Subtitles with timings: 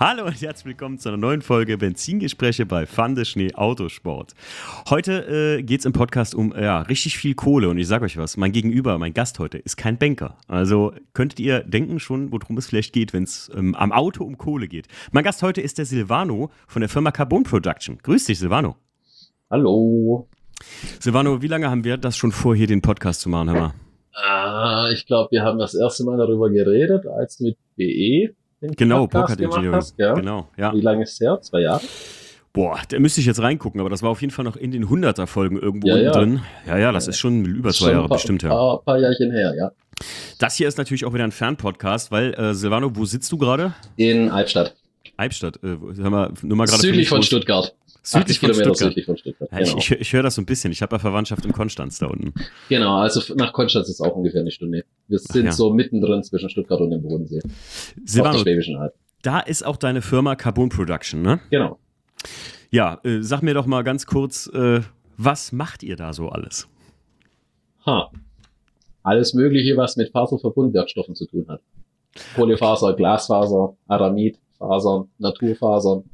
[0.00, 4.34] Hallo und herzlich willkommen zu einer neuen Folge Benzingespräche bei Fande Schnee Autosport.
[4.90, 8.16] Heute äh, geht es im Podcast um ja, richtig viel Kohle und ich sage euch
[8.16, 10.36] was, mein Gegenüber, mein Gast heute ist kein Banker.
[10.48, 14.36] Also könntet ihr denken schon, worum es vielleicht geht, wenn es ähm, am Auto um
[14.36, 14.88] Kohle geht.
[15.12, 17.98] Mein Gast heute ist der Silvano von der Firma Carbon Production.
[18.02, 18.74] Grüß dich, Silvano.
[19.48, 20.28] Hallo.
[20.98, 23.74] Silvano, wie lange haben wir das schon vor, hier den Podcast zu machen, mal?
[24.12, 28.34] Ah, ich glaube, wir haben das erste Mal darüber geredet, als mit BE
[28.68, 29.76] den Genau, Podcast gemacht Engineering.
[29.76, 30.14] hast, ja?
[30.14, 30.72] Genau, ja.
[30.74, 31.38] Wie lange ist her?
[31.40, 31.80] Zwei Jahre?
[32.52, 34.86] Boah, da müsste ich jetzt reingucken, aber das war auf jeden Fall noch in den
[34.88, 36.12] 100er-Folgen irgendwo Ja, unten ja.
[36.12, 36.40] drin.
[36.66, 38.50] Ja, ja, das ist schon über zwei Schon Jahre ein paar, bestimmt, ja.
[38.50, 39.72] Paar, paar Jahrchen her, ja.
[40.38, 43.74] Das hier ist natürlich auch wieder ein Fernpodcast, weil, äh, Silvano, wo sitzt du gerade?
[43.96, 44.74] In Albstadt.
[45.16, 45.56] Albstadt.
[45.62, 47.74] Äh, hör mal, nur mal gerade Südlich von Stuttgart.
[48.06, 48.76] Südlich 80 von Stuttgart.
[48.76, 49.50] südlich von Stuttgart.
[49.50, 49.78] Ja, ich genau.
[49.78, 50.72] ich, ich höre das so ein bisschen.
[50.72, 52.34] Ich habe ja Verwandtschaft in Konstanz da unten.
[52.68, 54.84] genau, also nach Konstanz ist auch ungefähr eine Stunde.
[55.08, 55.52] Wir sind ja.
[55.52, 57.38] so mittendrin zwischen Stuttgart und dem Bodensee.
[57.38, 57.50] Auf
[57.96, 58.94] der Silvano, Schwäbischen Alb.
[59.22, 61.40] da ist auch deine Firma Carbon Production, ne?
[61.50, 61.78] Genau.
[62.70, 64.82] Ja, äh, sag mir doch mal ganz kurz, äh,
[65.16, 66.68] was macht ihr da so alles?
[67.86, 68.10] Ha.
[69.02, 71.62] Alles Mögliche, was mit Faserverbundwerkstoffen zu tun hat.
[72.34, 76.04] Polyfaser, Glasfaser, Aramid, Fasern, Naturfasern.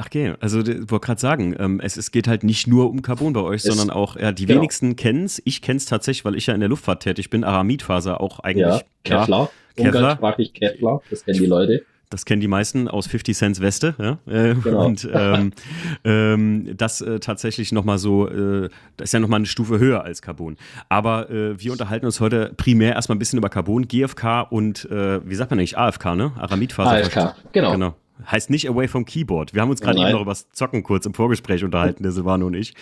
[0.00, 3.02] Ach okay, also ich wollte gerade sagen, ähm, es, es geht halt nicht nur um
[3.02, 4.60] Carbon bei euch, Es- sondern auch, ja, die genau.
[4.60, 5.42] wenigsten kennen's.
[5.44, 7.44] Ich kenn's tatsächlich, weil ich ja in der Luftfahrt tätig bin.
[7.44, 8.66] Aramidfaser auch eigentlich.
[8.66, 9.50] Ja, Kevlar.
[9.76, 9.94] Kevlar.
[10.00, 11.02] Umgangssprachlich Kevlar.
[11.10, 11.84] Das kennen die Leute.
[12.08, 13.94] Das kennen die meisten aus 50 Cents Weste.
[13.98, 14.18] Ja?
[14.26, 14.86] Äh, Genau.
[14.86, 15.52] Und ähm,
[16.04, 20.22] ähm, das äh, tatsächlich nochmal so, äh, das ist ja nochmal eine Stufe höher als
[20.22, 20.56] Carbon.
[20.88, 25.20] Aber äh, wir unterhalten uns heute primär erstmal ein bisschen über Carbon, GFK und, äh,
[25.28, 26.32] wie sagt man eigentlich, AFK, ne?
[26.38, 26.90] Aramidfaser.
[26.90, 27.34] AFK.
[27.52, 27.72] Genau.
[27.72, 27.94] Genau.
[28.26, 29.54] Heißt nicht away from keyboard.
[29.54, 32.46] Wir haben uns gerade eben noch über das Zocken kurz im Vorgespräch unterhalten, der Silvano
[32.46, 32.74] und ich.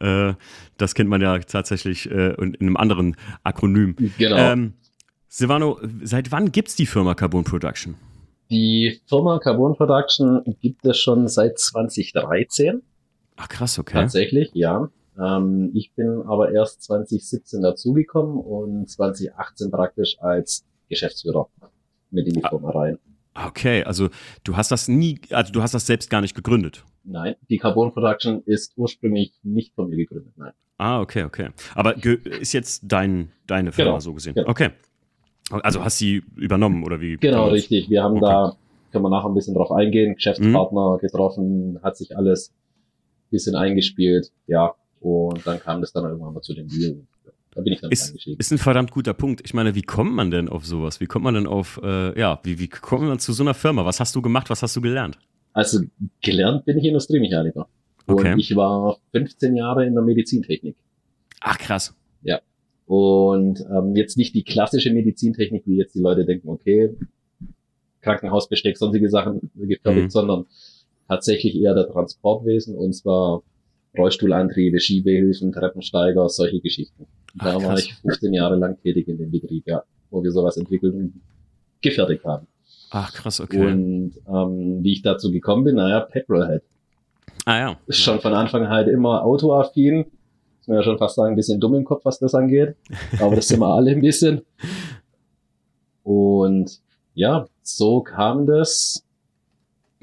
[0.00, 0.34] Äh,
[0.76, 3.96] das kennt man ja tatsächlich äh, in in einem anderen Akronym.
[4.18, 4.36] Genau.
[4.36, 4.74] Ähm,
[5.28, 7.96] Silvano, seit wann gibt's die Firma Carbon Production?
[8.50, 12.82] Die Firma Carbon Production gibt es schon seit 2013.
[13.36, 13.94] Ach krass, okay.
[13.94, 14.88] Tatsächlich, ja.
[15.18, 21.48] Ähm, ich bin aber erst 2017 dazugekommen und 2018 praktisch als Geschäftsführer
[22.10, 22.50] mit in die Ah.
[22.50, 22.98] Firma rein.
[23.34, 24.08] Okay, also
[24.44, 26.84] du hast das nie, also du hast das selbst gar nicht gegründet.
[27.04, 30.32] Nein, die Carbon Production ist ursprünglich nicht von mir gegründet.
[30.36, 30.52] Nein.
[30.78, 31.48] Ah, okay, okay.
[31.74, 34.34] Aber ist jetzt dein, deine Firma Genau, so gesehen.
[34.34, 34.48] genau.
[34.48, 34.70] Okay.
[35.50, 37.16] Also hast sie übernommen oder wie?
[37.18, 37.90] Genau, richtig.
[37.90, 38.26] Wir haben Okay.
[38.26, 38.56] da,
[38.90, 44.32] können wir nachher ein bisschen drauf eingehen, Geschäftspartner getroffen, hat sich alles ein bisschen eingespielt,
[44.46, 44.74] ja.
[45.00, 47.04] Und dann kam das dann irgendwann mal zu dem Deal.
[47.54, 48.36] Da bin ich dann Ist, eingestiegen.
[48.40, 49.42] ist ein verdammt guter Punkt.
[49.44, 51.00] Ich meine, wie kommt man denn auf sowas?
[51.00, 53.84] Wie kommt man denn auf, äh, ja, wie, wie kommt man zu so einer Firma?
[53.84, 54.50] Was hast du gemacht?
[54.50, 55.18] Was hast du gelernt?
[55.52, 55.80] Also
[56.20, 57.68] gelernt bin ich Industriemechaniker.
[58.06, 58.32] Okay.
[58.32, 60.76] Und ich war 15 Jahre in der Medizintechnik.
[61.40, 61.94] Ach, krass.
[62.86, 66.94] Und ähm, jetzt nicht die klassische Medizintechnik, wie jetzt die Leute denken, okay,
[68.02, 70.10] Krankenhausbesteck, sonstige Sachen gefertigt, Mhm.
[70.10, 70.46] sondern
[71.08, 73.42] tatsächlich eher der Transportwesen und zwar
[73.96, 77.06] Rollstuhlantriebe, Schiebehilfen, Treppensteiger, solche Geschichten.
[77.38, 80.56] Ach, Da war ich 15 Jahre lang tätig in dem Betrieb, ja, wo wir sowas
[80.56, 81.20] entwickelt und
[81.82, 82.46] gefertigt haben.
[82.90, 83.60] Ach, krass, okay.
[83.66, 86.62] Und ähm, wie ich dazu gekommen bin, naja, Petrolhead.
[87.44, 87.76] ah, ja.
[87.86, 90.06] Ist schon von Anfang halt immer autoaffin.
[90.60, 92.76] Ist mir ja schon fast sagen, ein bisschen dumm im Kopf, was das angeht.
[93.20, 94.42] Aber das sind wir alle ein bisschen.
[96.04, 96.80] Und
[97.14, 99.04] ja, so kam das,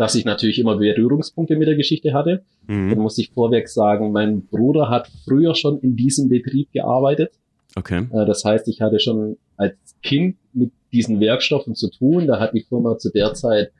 [0.02, 2.42] dass ich natürlich immer Berührungspunkte mit der Geschichte hatte.
[2.68, 2.98] Dann Mhm.
[2.98, 7.32] muss ich vorweg sagen, mein Bruder hat früher schon in diesem Betrieb gearbeitet.
[7.76, 8.08] Okay.
[8.12, 12.26] Äh, Das heißt, ich hatte schon als Kind mit diesen Werkstoffen zu tun.
[12.26, 13.72] Da hat die Firma zu der Zeit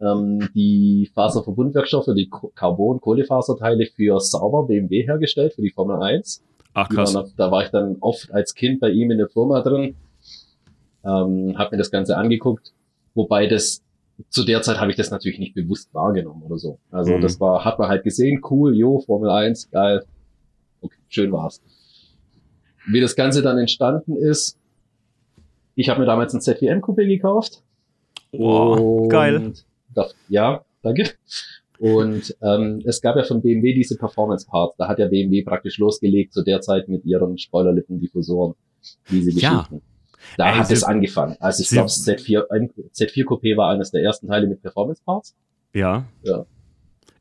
[0.00, 6.42] ähm, die Faserverbundwerkstoffe, die Ko- Carbon-Kohlefaserteile für Sauber BMW hergestellt, für die Formel 1.
[6.72, 7.14] Ach, krass.
[7.14, 9.94] waren, da war ich dann oft als Kind bei ihm in der Firma drin,
[11.04, 12.72] ähm, habe mir das Ganze angeguckt,
[13.14, 13.82] wobei das
[14.28, 16.78] zu der Zeit habe ich das natürlich nicht bewusst wahrgenommen oder so.
[16.90, 17.20] Also Mhm.
[17.20, 20.04] das war, hat man halt gesehen, cool, jo, Formel 1, geil,
[20.80, 21.60] okay, schön war's.
[22.86, 24.58] Wie das Ganze dann entstanden ist,
[25.74, 27.62] ich habe mir damals ein Z4M Coupé gekauft.
[28.32, 29.52] Oh, geil.
[29.94, 31.10] Da, ja, danke.
[31.78, 34.76] Und ähm, es gab ja von BMW diese Performance Parts.
[34.76, 38.54] Da hat ja BMW praktisch losgelegt zu der Zeit mit ihren Spoilerlippen-Diffusoren.
[39.10, 39.68] Diese Ja.
[40.36, 41.36] Da Ey, hat Sie- es angefangen.
[41.40, 45.34] Also ich glaube, Z4, ein- Z4 Coupé war eines der ersten Teile mit Performance Parts.
[45.72, 46.04] Ja.
[46.22, 46.44] Ja.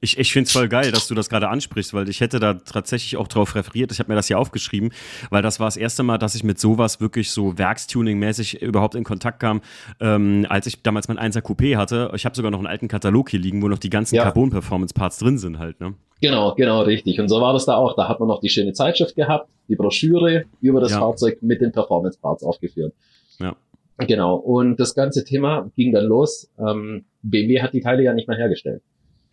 [0.03, 2.55] Ich, ich finde es voll geil, dass du das gerade ansprichst, weil ich hätte da
[2.55, 3.89] tatsächlich auch drauf referiert.
[3.93, 4.91] Ich habe mir das hier aufgeschrieben,
[5.29, 9.05] weil das war das erste Mal, dass ich mit sowas wirklich so Werkstuning-mäßig überhaupt in
[9.05, 9.61] Kontakt kam,
[10.01, 12.11] ähm, als ich damals mein 1er Coupé hatte.
[12.15, 14.23] Ich habe sogar noch einen alten Katalog hier liegen, wo noch die ganzen Ja.
[14.23, 15.79] Carbon-Performance-Parts drin sind halt.
[15.79, 15.93] Ne?
[16.19, 17.21] Genau, genau, richtig.
[17.21, 17.95] Und so war das da auch.
[17.95, 20.99] Da hat man noch die schöne Zeitschrift gehabt, die Broschüre über das Ja.
[20.99, 22.93] Fahrzeug mit den Performance Parts aufgeführt.
[23.39, 23.55] Ja.
[23.99, 24.35] Genau.
[24.35, 26.49] Und das ganze Thema ging dann los.
[26.59, 28.81] Ähm, BMW hat die Teile ja nicht mehr hergestellt.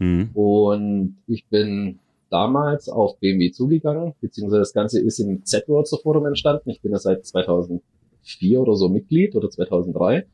[0.01, 0.31] Mhm.
[0.35, 2.01] Und ich bin
[2.31, 6.71] damals auf BMW zugegangen, beziehungsweise das Ganze ist im Z-Worlds Forum entstanden.
[6.71, 10.27] Ich bin da seit 2004 oder so Mitglied oder 2003.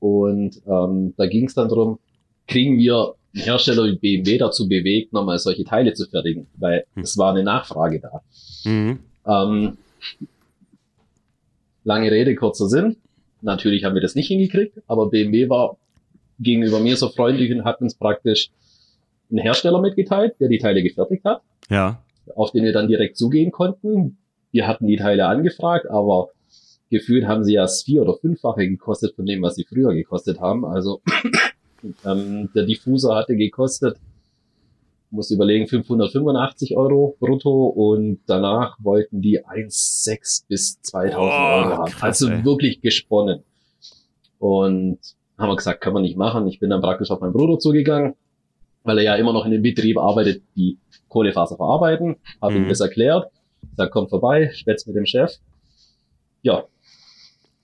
[0.00, 1.98] Und ähm, da ging es dann darum,
[2.46, 7.02] kriegen wir Hersteller wie BMW dazu bewegt, nochmal solche Teile zu fertigen, weil mhm.
[7.02, 8.22] es war eine Nachfrage da.
[8.64, 8.98] Mhm.
[9.26, 9.78] Ähm,
[11.84, 12.96] lange Rede, kurzer Sinn.
[13.42, 15.76] Natürlich haben wir das nicht hingekriegt, aber BMW war
[16.40, 18.50] gegenüber mir so freundlich und hat uns praktisch
[19.30, 21.42] einen Hersteller mitgeteilt, der die Teile gefertigt hat.
[21.68, 22.02] Ja.
[22.34, 24.18] Auf den wir dann direkt zugehen konnten.
[24.52, 26.30] Wir hatten die Teile angefragt, aber
[26.90, 30.40] gefühlt haben sie ja das vier- oder fünffache gekostet von dem, was sie früher gekostet
[30.40, 30.64] haben.
[30.64, 31.00] Also
[32.04, 33.96] ähm, der Diffuser hatte gekostet,
[35.10, 41.90] muss überlegen, 585 Euro brutto und danach wollten die 1,6 bis 2000 oh, Euro haben.
[41.90, 42.44] Krass, also ey.
[42.44, 43.42] wirklich gesponnen.
[44.38, 44.98] Und
[45.36, 46.46] haben wir gesagt, können wir nicht machen.
[46.46, 48.14] Ich bin dann praktisch auf meinen Bruder zugegangen,
[48.84, 50.78] weil er ja immer noch in dem Betrieb arbeitet, die
[51.08, 52.16] Kohlefaser verarbeiten.
[52.40, 52.64] Habe mhm.
[52.64, 53.30] ihm das erklärt.
[53.76, 55.36] Sag, komm vorbei, spätz mit dem Chef.
[56.42, 56.64] Ja,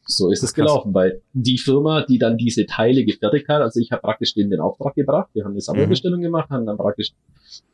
[0.06, 3.90] so ist es gelaufen, weil die Firma, die dann diese Teile gefertigt hat, also ich
[3.90, 6.24] habe praktisch denen den Auftrag gebracht, wir haben eine Sammelbestellung mhm.
[6.24, 7.12] gemacht, haben dann praktisch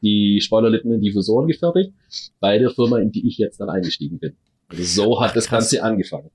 [0.03, 1.93] die Spoilerlippen und Diffusoren gefertigt,
[2.41, 4.37] bei der Firma, in die ich jetzt dann eingestiegen bin.
[4.73, 6.31] Also so hat Ach, das Ganze angefangen.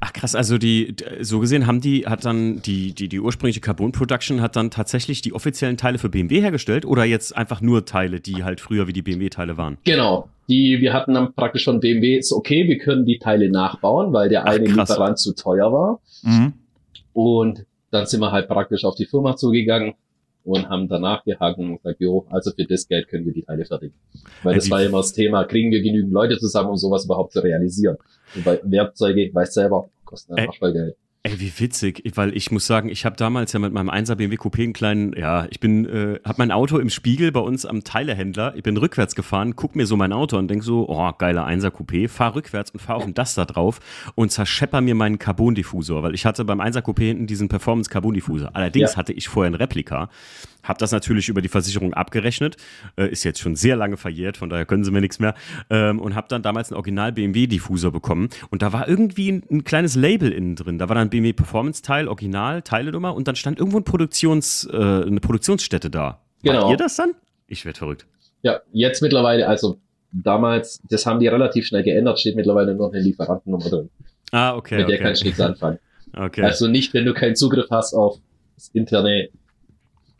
[0.00, 3.92] Ach krass, also die, so gesehen haben die, hat dann die, die, die ursprüngliche Carbon
[3.92, 8.20] Production hat dann tatsächlich die offiziellen Teile für BMW hergestellt oder jetzt einfach nur Teile,
[8.20, 9.78] die halt früher wie die BMW-Teile waren?
[9.84, 10.28] Genau.
[10.48, 14.28] Die, wir hatten dann praktisch von BMW, ist okay, wir können die Teile nachbauen, weil
[14.28, 16.00] der eine Ach, Lieferant zu teuer war.
[16.22, 16.52] Mhm.
[17.14, 19.94] Und dann sind wir halt praktisch auf die Firma zugegangen,
[20.44, 23.64] und haben danach gehakt und gesagt, jo, also für das Geld können wir die Teile
[23.64, 23.94] fertigen.
[24.42, 27.40] Weil das war immer das Thema, kriegen wir genügend Leute zusammen, um sowas überhaupt zu
[27.40, 27.96] realisieren.
[28.34, 30.96] Und bei Werkzeuge, weiß selber, kosten einfach Geld.
[31.26, 34.36] Ey, wie witzig, weil ich muss sagen, ich habe damals ja mit meinem 1er BMW
[34.36, 37.82] Coupé einen kleinen, ja, ich bin, äh, habe mein Auto im Spiegel bei uns am
[37.82, 41.48] Teilehändler, ich bin rückwärts gefahren, guck mir so mein Auto und denk so, oh, geiler
[41.48, 43.80] 1er Coupé, fahr rückwärts und fahr auf den Duster drauf
[44.14, 48.50] und zerschepper mir meinen Carbon-Diffusor, weil ich hatte beim 1er Coupé hinten diesen Performance Carbon-Diffusor.
[48.52, 48.98] Allerdings ja.
[48.98, 50.10] hatte ich vorher ein Replika
[50.64, 52.56] habe das natürlich über die Versicherung abgerechnet,
[52.96, 55.34] äh, ist jetzt schon sehr lange verjährt, von daher können sie mir nichts mehr.
[55.70, 59.44] Ähm, und habe dann damals einen Original BMW Diffusor bekommen und da war irgendwie ein,
[59.50, 60.78] ein, kleines Label innen drin.
[60.78, 64.76] Da war dann BMW Performance Teil, Original, Teilenummer und dann stand irgendwo ein Produktions, äh,
[64.76, 66.20] eine Produktionsstätte da.
[66.42, 66.64] Genau.
[66.64, 67.12] War ihr das dann?
[67.46, 68.06] Ich werde verrückt.
[68.42, 69.78] Ja, jetzt mittlerweile, also
[70.12, 73.90] damals, das haben die relativ schnell geändert, steht mittlerweile noch eine Lieferantennummer drin.
[74.30, 74.78] Ah, okay.
[74.78, 75.04] Mit der okay.
[75.04, 75.78] kannst du nichts anfangen.
[76.16, 76.42] Okay.
[76.42, 78.20] Also nicht, wenn du keinen Zugriff hast auf
[78.54, 79.30] das interne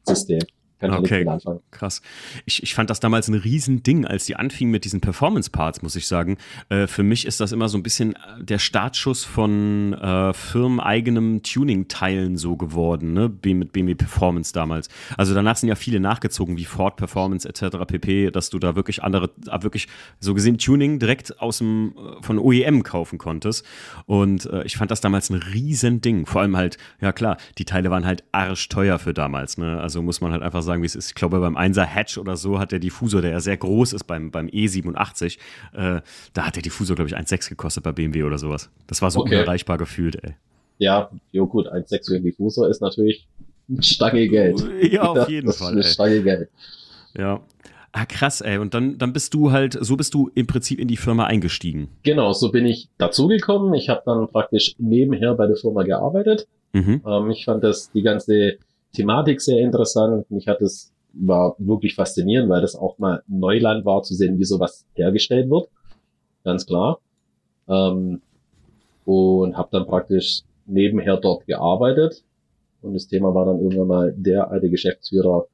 [0.07, 0.54] System.
[0.91, 1.27] Kann okay,
[1.71, 2.03] krass.
[2.45, 6.07] Ich, ich fand das damals ein Riesending, als die anfingen mit diesen Performance-Parts, muss ich
[6.07, 6.37] sagen.
[6.69, 11.43] Äh, für mich ist das immer so ein bisschen äh, der Startschuss von äh, firmeneigenem
[11.43, 13.33] Tuning-Teilen so geworden, ne?
[13.45, 14.89] mit BMW Performance damals.
[15.17, 17.79] Also danach sind ja viele nachgezogen, wie Ford Performance etc.
[17.87, 19.89] pp., dass du da wirklich andere, äh, wirklich
[20.21, 23.65] so gesehen Tuning direkt aus dem, äh, von OEM kaufen konntest.
[24.07, 26.27] Und äh, ich fand das damals ein Riesending.
[26.27, 29.59] Vor allem halt, ja klar, die Teile waren halt arschteuer für damals.
[29.59, 29.81] Ne?
[29.81, 31.09] Also muss man halt einfach sagen, wie es ist.
[31.09, 34.05] Ich glaube, beim 1er Hatch oder so hat der Diffusor, der ja sehr groß ist
[34.05, 35.39] beim, beim E87,
[35.73, 36.01] äh,
[36.33, 38.71] da hat der Diffusor, glaube ich, 1,6 gekostet bei BMW oder sowas.
[38.87, 39.37] Das war so okay.
[39.37, 40.35] unerreichbar gefühlt, ey.
[40.79, 43.27] Ja, jo gut, 1,6 für den Diffusor ist natürlich
[43.69, 44.65] ein Stange Geld.
[44.83, 45.79] Ja, auf jeden das Fall.
[45.79, 46.49] Ist eine Stange Geld.
[47.17, 47.41] Ja.
[47.93, 48.59] Ah, krass, ey.
[48.59, 51.91] Und dann, dann bist du halt, so bist du im Prinzip in die Firma eingestiegen.
[52.03, 53.73] Genau, so bin ich dazugekommen.
[53.75, 56.49] Ich habe dann praktisch nebenher bei der Firma gearbeitet.
[56.73, 57.03] Mhm.
[57.07, 58.59] Ähm, ich fand das die ganze
[58.95, 60.31] Thematik sehr interessant.
[60.31, 64.45] Mich hat es war wirklich faszinierend, weil das auch mal Neuland war zu sehen, wie
[64.45, 65.69] sowas hergestellt wird.
[66.43, 66.99] Ganz klar.
[67.69, 68.21] Ähm,
[69.05, 72.25] und habe dann praktisch nebenher dort gearbeitet.
[72.83, 75.47] Und das Thema war dann irgendwann mal, der alte Geschäftsführer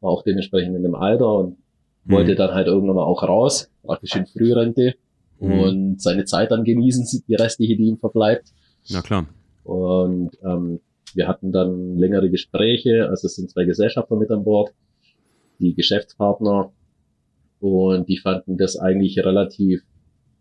[0.00, 1.56] war auch dementsprechend in dem Alter und
[2.04, 2.12] mhm.
[2.12, 4.94] wollte dann halt irgendwann mal auch raus, praktisch in Frührente
[5.38, 5.60] mhm.
[5.60, 8.52] und seine Zeit dann genießen, die restliche, die ihm verbleibt.
[8.90, 9.26] Na klar.
[9.64, 10.80] Und ähm,
[11.16, 14.72] wir hatten dann längere Gespräche, also es sind zwei Gesellschafter mit an Bord,
[15.58, 16.72] die Geschäftspartner,
[17.58, 19.82] und die fanden das eigentlich relativ,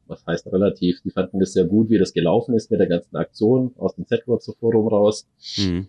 [0.07, 3.15] was heißt relativ, die fanden das sehr gut, wie das gelaufen ist mit der ganzen
[3.15, 5.27] Aktion aus dem Z-Wurzer Forum raus.
[5.57, 5.87] Mhm.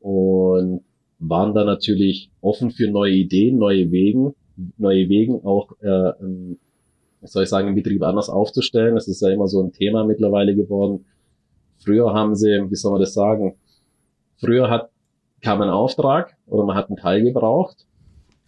[0.00, 0.82] Und
[1.20, 4.34] waren da natürlich offen für neue Ideen, neue Wegen,
[4.76, 6.12] neue Wegen auch, äh,
[7.20, 8.94] was soll ich sagen, im Betrieb anders aufzustellen.
[8.94, 11.04] Das ist ja immer so ein Thema mittlerweile geworden.
[11.78, 13.56] Früher haben sie, wie soll man das sagen,
[14.40, 14.90] Früher hat,
[15.42, 17.86] kam ein Auftrag oder man hat einen Teil gebraucht.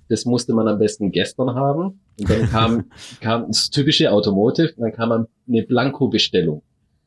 [0.08, 2.00] Das musste man am besten gestern haben.
[2.18, 2.84] Und dann kam,
[3.20, 6.62] kam das typische Automotive dann kam eine Blanko-Bestellung.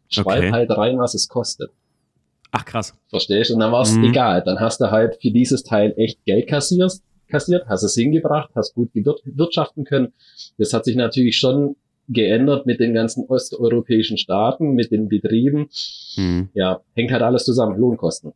[0.09, 0.51] Schreib okay.
[0.51, 1.71] halt rein, was es kostet.
[2.51, 2.93] Ach krass.
[3.09, 3.51] Verstehst?
[3.51, 4.05] Und dann war es Mhm.
[4.05, 4.43] egal.
[4.43, 6.93] Dann hast du halt für dieses Teil echt Geld kassiert,
[7.27, 10.13] kassiert, hast es hingebracht, hast gut gewirtschaften können.
[10.57, 11.75] Das hat sich natürlich schon
[12.07, 15.69] geändert mit den ganzen osteuropäischen Staaten, mit den Betrieben.
[16.15, 16.49] Mhm.
[16.53, 17.77] Ja, hängt halt alles zusammen.
[17.77, 18.33] Lohnkosten.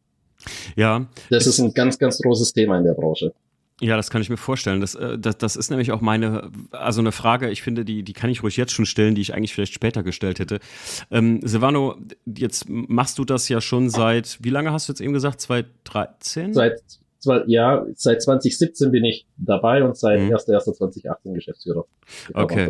[0.75, 3.34] Ja, Das ist ein ganz, ganz großes Thema in der Branche.
[3.82, 4.82] Ja, das kann ich mir vorstellen.
[4.82, 8.12] Das, äh, das, das ist nämlich auch meine, also eine Frage, ich finde, die, die
[8.12, 10.60] kann ich ruhig jetzt schon stellen, die ich eigentlich vielleicht später gestellt hätte.
[11.12, 15.13] Ähm, Silvano, jetzt machst du das ja schon seit, wie lange hast du jetzt eben
[15.13, 15.39] gesagt?
[15.39, 16.53] 2013?
[16.53, 16.82] Seit,
[17.48, 20.29] ja, seit 2017 bin ich dabei und seit Mhm.
[20.34, 21.86] 1.1.2018 Geschäftsführer.
[22.34, 22.70] Okay.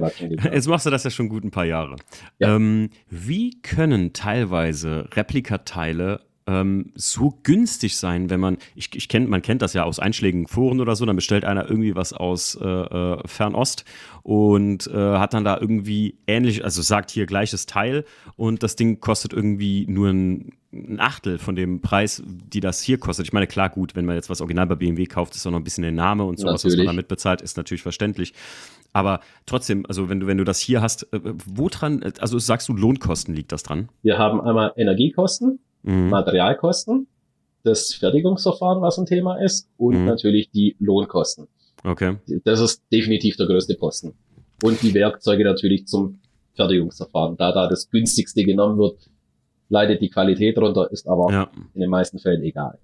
[0.52, 1.96] Jetzt machst du das ja schon gut ein paar Jahre.
[2.38, 2.56] Ja.
[2.56, 9.44] Ähm, wie können teilweise Replikateile ähm, so günstig sein, wenn man, ich, ich kenn, man
[9.44, 12.66] kennt das ja aus einschlägigen Foren oder so, dann bestellt einer irgendwie was aus äh,
[12.66, 13.86] äh, Fernost
[14.24, 18.04] und äh, hat dann da irgendwie ähnlich, also sagt hier gleiches Teil
[18.36, 22.98] und das Ding kostet irgendwie nur ein, ein Achtel von dem Preis, die das hier
[22.98, 23.28] kostet.
[23.28, 25.60] Ich meine, klar, gut, wenn man jetzt was original bei BMW kauft, ist auch noch
[25.60, 26.88] ein bisschen der Name und sowas, was man Natürlich.
[26.88, 28.34] damit bezahlt, ist natürlich verständlich.
[28.92, 32.70] Aber trotzdem, also wenn du, wenn du das hier hast, äh, wo dran, also sagst
[32.70, 33.90] du, Lohnkosten liegt das dran?
[34.02, 36.10] Wir haben einmal Energiekosten, Mhm.
[36.10, 37.08] Materialkosten,
[37.64, 40.06] das Fertigungsverfahren, was ein Thema ist, und Mhm.
[40.06, 41.48] natürlich die Lohnkosten.
[41.84, 42.18] Okay.
[42.44, 44.14] Das ist definitiv der größte Posten.
[44.64, 46.20] Und die Werkzeuge natürlich zum
[46.56, 47.38] Fertigungsverfahren.
[47.38, 48.98] Da da das günstigste genommen wird,
[49.70, 51.50] leidet die Qualität runter, ist aber Ja.
[51.74, 52.78] in den meisten Fällen egal.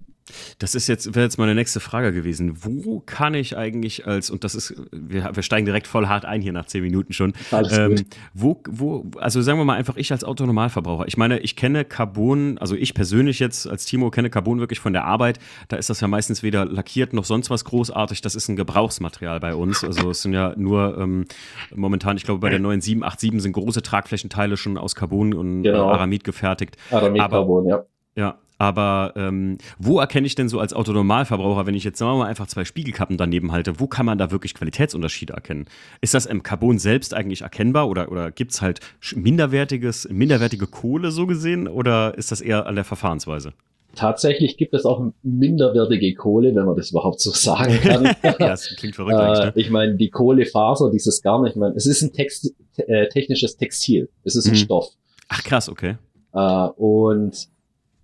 [0.58, 2.64] Das ist jetzt, wäre jetzt meine nächste Frage gewesen.
[2.64, 6.40] Wo kann ich eigentlich als, und das ist, wir, wir steigen direkt voll hart ein
[6.42, 7.32] hier nach zehn Minuten schon.
[7.70, 8.04] Ähm,
[8.34, 11.06] wo, wo, also sagen wir mal einfach, ich als Autonormalverbraucher.
[11.06, 14.92] Ich meine, ich kenne Carbon, also ich persönlich jetzt als Timo kenne Carbon wirklich von
[14.92, 15.38] der Arbeit.
[15.68, 18.20] Da ist das ja meistens weder lackiert noch sonst was großartig.
[18.20, 19.84] Das ist ein Gebrauchsmaterial bei uns.
[19.84, 21.26] Also es sind ja nur ähm,
[21.74, 25.90] momentan, ich glaube, bei der neuen 787 sind große Tragflächenteile schon aus Carbon und Genau.
[25.90, 26.76] äh, Aramid gefertigt.
[26.90, 27.84] Aramid aber- Carbon, ja.
[28.16, 32.18] Ja, aber ähm, wo erkenne ich denn so als Autonormalverbraucher, wenn ich jetzt sagen wir
[32.18, 35.66] mal einfach zwei Spiegelkappen daneben halte, wo kann man da wirklich Qualitätsunterschiede erkennen?
[36.00, 38.80] Ist das im Carbon selbst eigentlich erkennbar oder, oder gibt es halt
[39.14, 43.52] minderwertiges, minderwertige Kohle so gesehen oder ist das eher an der Verfahrensweise?
[43.94, 48.04] Tatsächlich gibt es auch minderwertige Kohle, wenn man das überhaupt so sagen kann.
[48.22, 49.52] ja, das klingt verrückt Äh, eigentlich, ne?
[49.56, 54.08] ich meine, die Kohlefaser, dieses Garn, ich meine, es ist ein Text, äh, technisches Textil.
[54.22, 54.56] Es ist ein Mhm.
[54.56, 54.88] Stoff.
[55.28, 55.96] Ach krass, okay.
[56.34, 56.38] Äh,
[56.76, 57.48] und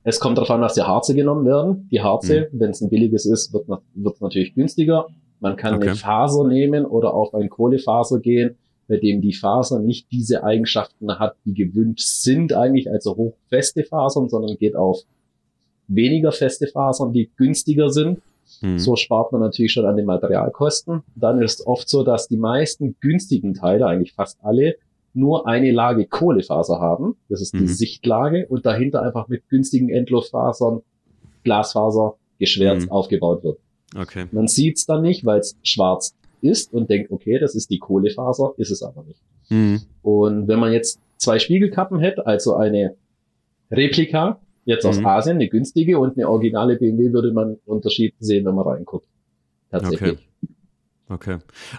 [0.05, 1.89] es kommt darauf an, was die Harze genommen werden.
[1.91, 3.67] Die Harze, wenn es ein billiges ist, wird
[4.15, 5.07] es natürlich günstiger.
[5.41, 5.89] Man kann Okay.
[5.89, 8.57] eine Faser nehmen oder auf ein Kohlefaser gehen,
[8.89, 14.29] bei dem die Faser nicht diese Eigenschaften hat, die gewünscht sind eigentlich, also hochfeste Fasern,
[14.29, 15.01] sondern geht auf
[15.89, 18.21] weniger feste Fasern, die günstiger sind.
[18.61, 18.79] Hm.
[18.79, 21.03] So spart man natürlich schon an den Materialkosten.
[21.15, 24.77] Dann ist oft so, dass die meisten günstigen Teile, eigentlich fast alle,
[25.15, 27.17] nur eine Lage Kohlefaser haben.
[27.29, 27.67] Das ist die Mhm.
[27.69, 30.81] Sichtlage und dahinter einfach mit günstigen Endluftfasern,
[31.45, 32.93] Glasfaser geschwärzt Mhm.
[32.93, 33.59] aufgebaut wird.
[33.97, 34.27] Okay.
[34.33, 37.79] Man sieht es dann nicht, weil es schwarz ist und denkt, okay, das ist die
[37.79, 39.21] Kohlefaser, ist es aber nicht.
[39.49, 39.81] Hm.
[40.03, 42.97] Und wenn man jetzt zwei Spiegelkappen hätte, also eine
[43.71, 45.07] Replika, jetzt aus Mhm.
[45.07, 49.07] Asien, eine günstige und eine originale BMW, würde man einen Unterschied sehen, wenn man reinguckt.
[49.71, 50.13] Tatsächlich.
[50.13, 50.19] Okay.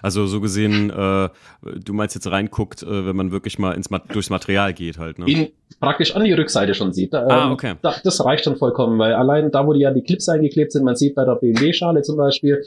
[0.02, 1.28] Also so gesehen, äh,
[1.62, 5.18] du meinst jetzt reinguckt, äh, wenn man wirklich mal ins Ma durchs Material geht halt,
[5.18, 5.26] ne?
[5.26, 5.48] Ihn
[5.80, 7.12] praktisch an die Rückseite schon sieht.
[7.12, 7.74] Da, Ah, ähm, okay.
[7.82, 10.84] Da, das reicht schon vollkommen, weil allein da, wo die ja die Clips eingeklebt sind,
[10.84, 12.64] man sieht bei der BMW-Schale zum Beispiel,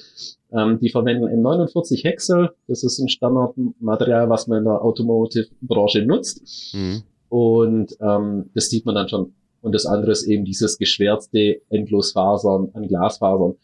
[0.52, 2.52] ähm, die verwenden M49 Hexel.
[2.68, 6.74] Das ist ein Standardmaterial, was man in der Automotive-Branche nutzt.
[6.74, 7.04] Mhm.
[7.30, 9.34] Und ähm, das sieht man dann schon.
[9.68, 13.56] Und das andere ist eben dieses geschwärzte Endlosfasern an Glasfasern.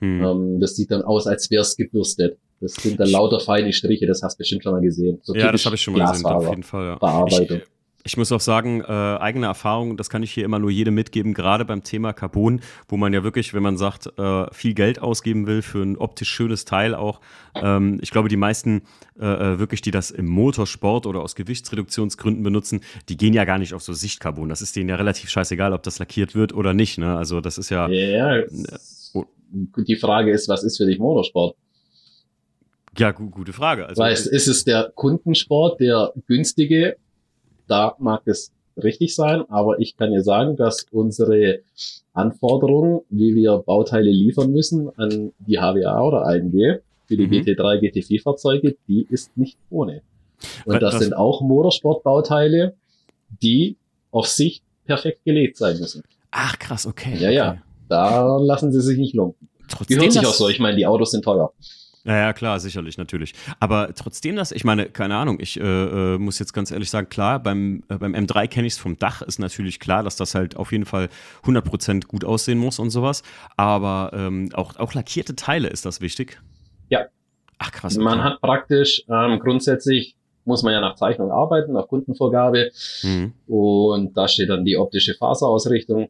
[0.00, 0.24] Hm.
[0.24, 2.38] Ähm, das sieht dann aus, als wäre es gebürstet.
[2.60, 5.18] Das sind dann lauter feine Striche, das hast du bestimmt schon mal gesehen.
[5.22, 6.50] So ja, das habe ich schon mal gesehen, auf Glasfaser.
[6.50, 6.86] jeden Fall.
[6.86, 6.94] Ja.
[6.96, 7.58] Bearbeitung.
[7.58, 10.94] Ich, ich muss auch sagen, äh, eigene Erfahrung, das kann ich hier immer nur jedem
[10.94, 15.00] mitgeben, gerade beim Thema Carbon, wo man ja wirklich, wenn man sagt, äh, viel Geld
[15.00, 17.20] ausgeben will für ein optisch schönes Teil auch.
[17.54, 18.82] Ähm, ich glaube, die meisten
[19.20, 23.58] äh, äh, wirklich, die das im Motorsport oder aus Gewichtsreduktionsgründen benutzen, die gehen ja gar
[23.58, 24.48] nicht auf so Sichtcarbon.
[24.48, 26.96] Das ist denen ja relativ scheißegal, ob das lackiert wird oder nicht.
[26.98, 27.16] Ne?
[27.16, 28.42] Also das ist ja, Ja,
[29.12, 29.24] Oh.
[29.52, 31.56] die Frage ist, was ist für dich Motorsport?
[32.96, 33.86] ja, gu gute Frage.
[33.86, 36.96] Also, weißt, ist es der Kundensport, der günstige?
[37.70, 38.50] Da mag es
[38.82, 41.60] richtig sein, aber ich kann dir sagen, dass unsere
[42.12, 47.32] Anforderungen, wie wir Bauteile liefern müssen an die HWA oder AMG für die Mhm.
[47.32, 50.02] GT3, GT4-Fahrzeuge, die ist nicht ohne.
[50.64, 52.74] Und das das- sind auch Motorsportbauteile,
[53.42, 53.76] die
[54.10, 56.02] auf sich perfekt gelegt sein müssen.
[56.32, 57.16] ach krass, okay.
[57.18, 57.50] Ja, ja.
[57.50, 57.60] okay.
[57.88, 59.48] Da lassen sie sich nicht lumpen.
[59.68, 60.48] Trotzdem Gehört sich auch so.
[60.48, 61.52] Ich meine, die Autos sind teuer.
[62.04, 63.34] Ja, ja, klar, sicherlich, natürlich.
[63.58, 67.10] Aber trotzdem das, ich meine, keine Ahnung, ich äh, äh muss jetzt ganz ehrlich sagen,
[67.10, 70.34] klar, beim, äh, beim M3 kenne ich es vom Dach, ist natürlich klar, dass das
[70.34, 71.10] halt auf jeden Fall
[71.44, 73.22] 100% gut aussehen muss und sowas.
[73.56, 76.40] Aber ähm, auch, auch lackierte Teile ist das wichtig?
[76.88, 77.06] Ja.
[77.58, 77.96] Ach krass.
[77.96, 78.04] Okay.
[78.04, 82.70] Man hat praktisch ähm, grundsätzlich muss man ja nach Zeichnung arbeiten, nach Kundenvorgabe.
[83.02, 83.32] Mhm.
[83.46, 86.08] Und da steht dann die optische Faserausrichtung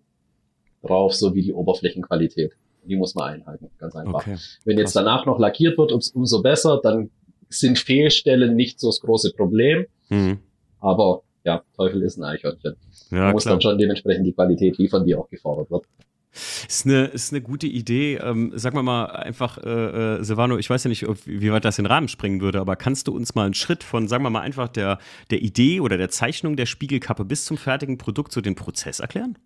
[0.83, 2.53] drauf, sowie die Oberflächenqualität.
[2.85, 4.27] Die muss man einhalten, ganz einfach.
[4.27, 4.37] Okay.
[4.65, 7.11] Wenn jetzt danach noch lackiert wird, umso besser, dann
[7.49, 9.87] sind Fehlstellen nicht so das große Problem.
[10.09, 10.39] Mhm.
[10.79, 12.77] Aber ja, Teufel ist ein Eichhörnchen.
[13.11, 13.55] Ja, man muss klar.
[13.55, 15.85] dann schon dementsprechend die Qualität liefern, die auch gefordert wird.
[16.33, 18.17] Ist eine, ist eine gute Idee.
[18.17, 21.79] Ähm, sag mal mal einfach, äh, äh, Silvano, ich weiß ja nicht, wie weit das
[21.79, 24.31] in den Rahmen springen würde, aber kannst du uns mal einen Schritt von, sagen wir
[24.31, 24.99] mal, einfach der,
[25.31, 29.39] der Idee oder der Zeichnung der Spiegelkappe bis zum fertigen Produkt, so den Prozess erklären?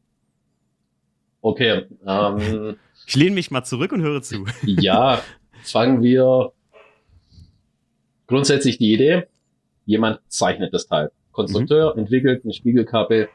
[1.41, 1.85] Okay.
[2.07, 4.47] Ähm, ich lehne mich mal zurück und höre zu.
[4.65, 5.23] Ja,
[5.63, 6.53] fangen wir
[8.27, 9.25] grundsätzlich die Idee.
[9.87, 11.11] Jemand zeichnet das Teil.
[11.33, 12.01] Konstrukteur mhm.
[12.01, 13.29] entwickelt eine Spiegelkappe,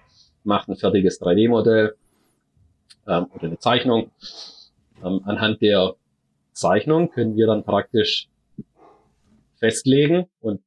[0.44, 1.96] macht ein fertiges 3D-Modell
[3.08, 4.12] ähm, oder eine Zeichnung.
[5.04, 5.96] Ähm, anhand der
[6.54, 8.28] Zeichnung können wir dann praktisch
[9.58, 10.62] festlegen und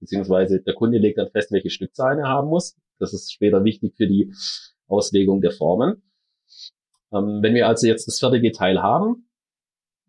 [0.00, 2.76] beziehungsweise der Kunde legt dann fest, welche Stückzahl er haben muss.
[2.98, 4.32] Das ist später wichtig für die
[4.88, 6.02] Auslegung der Formen.
[7.14, 9.28] Ähm, wenn wir also jetzt das fertige Teil haben,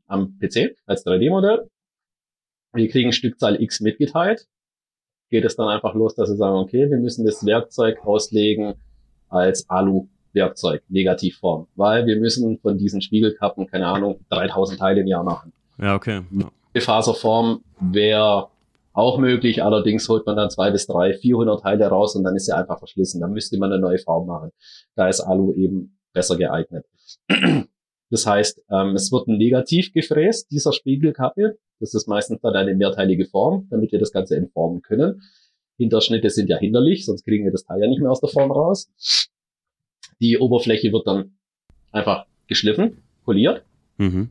[0.07, 1.69] am PC als 3D-Modell,
[2.73, 4.47] wir kriegen Stückzahl X mitgeteilt,
[5.29, 8.75] geht es dann einfach los, dass wir sagen, okay, wir müssen das Werkzeug auslegen
[9.29, 15.23] als Alu-Werkzeug, Negativform, weil wir müssen von diesen Spiegelkappen, keine Ahnung, 3000 Teile im Jahr
[15.23, 15.53] machen.
[15.77, 16.21] Ja, okay.
[16.31, 16.81] Ja.
[16.81, 18.49] Faserform wäre
[18.93, 22.45] auch möglich, allerdings holt man dann zwei bis drei, 400 Teile raus und dann ist
[22.45, 23.19] sie einfach verschlissen.
[23.19, 24.51] Dann müsste man eine neue Form machen.
[24.95, 26.87] Da ist Alu eben besser geeignet.
[28.09, 31.57] Das heißt, ähm, es wird ein Negativ gefräst, dieser Spiegelkappe.
[31.79, 35.21] Das ist meistens dann eine mehrteilige Form, damit wir das Ganze entformen können.
[35.77, 38.51] Hinterschnitte sind ja hinderlich, sonst kriegen wir das Teil ja nicht mehr aus der Form
[38.51, 38.89] raus.
[40.21, 41.37] Die Oberfläche wird dann
[41.91, 43.63] einfach geschliffen, poliert.
[43.97, 44.29] Mhm.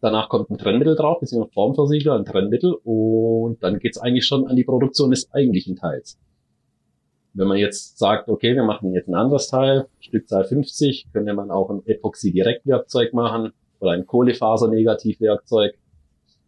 [0.00, 4.56] Danach kommt ein Trennmittel drauf, beziehungsweise Formversiegler, ein Trennmittel und dann geht's eigentlich schon an
[4.56, 6.18] die Produktion des eigentlichen Teils.
[7.36, 11.50] Wenn man jetzt sagt, okay, wir machen jetzt ein anderes Teil, Stückzahl 50, könnte man
[11.50, 15.74] auch ein Epoxy-Direktwerkzeug machen oder ein Kohlefaser-Negativwerkzeug.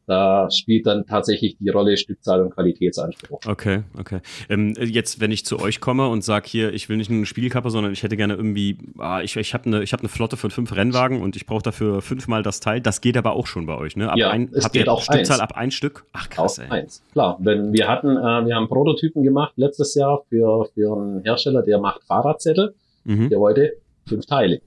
[0.08, 3.40] Da spielt dann tatsächlich die Rolle Stückzahl und Qualitätsanspruch.
[3.46, 4.20] Okay, okay.
[4.48, 7.26] Ähm, jetzt, wenn ich zu euch komme und sage hier, ich will nicht nur eine
[7.26, 10.50] Spielkappe, sondern ich hätte gerne irgendwie, ah, ich, ich habe eine, hab eine Flotte von
[10.50, 12.80] fünf Rennwagen und ich brauche dafür fünfmal das Teil.
[12.80, 14.10] Das geht aber auch schon bei euch, ne?
[14.10, 15.50] Ab ja, ein, es habt geht auch Stückzahl eins.
[15.50, 16.06] ab ein Stück?
[16.14, 16.70] Ach krass, ey.
[16.70, 17.36] Eins, klar.
[17.40, 21.80] Wenn wir hatten, äh, wir haben Prototypen gemacht letztes Jahr für, für einen Hersteller, der
[21.80, 22.74] macht Fahrradzettel.
[23.04, 23.28] Mhm.
[23.28, 23.74] Der wollte
[24.06, 24.62] fünf Teile.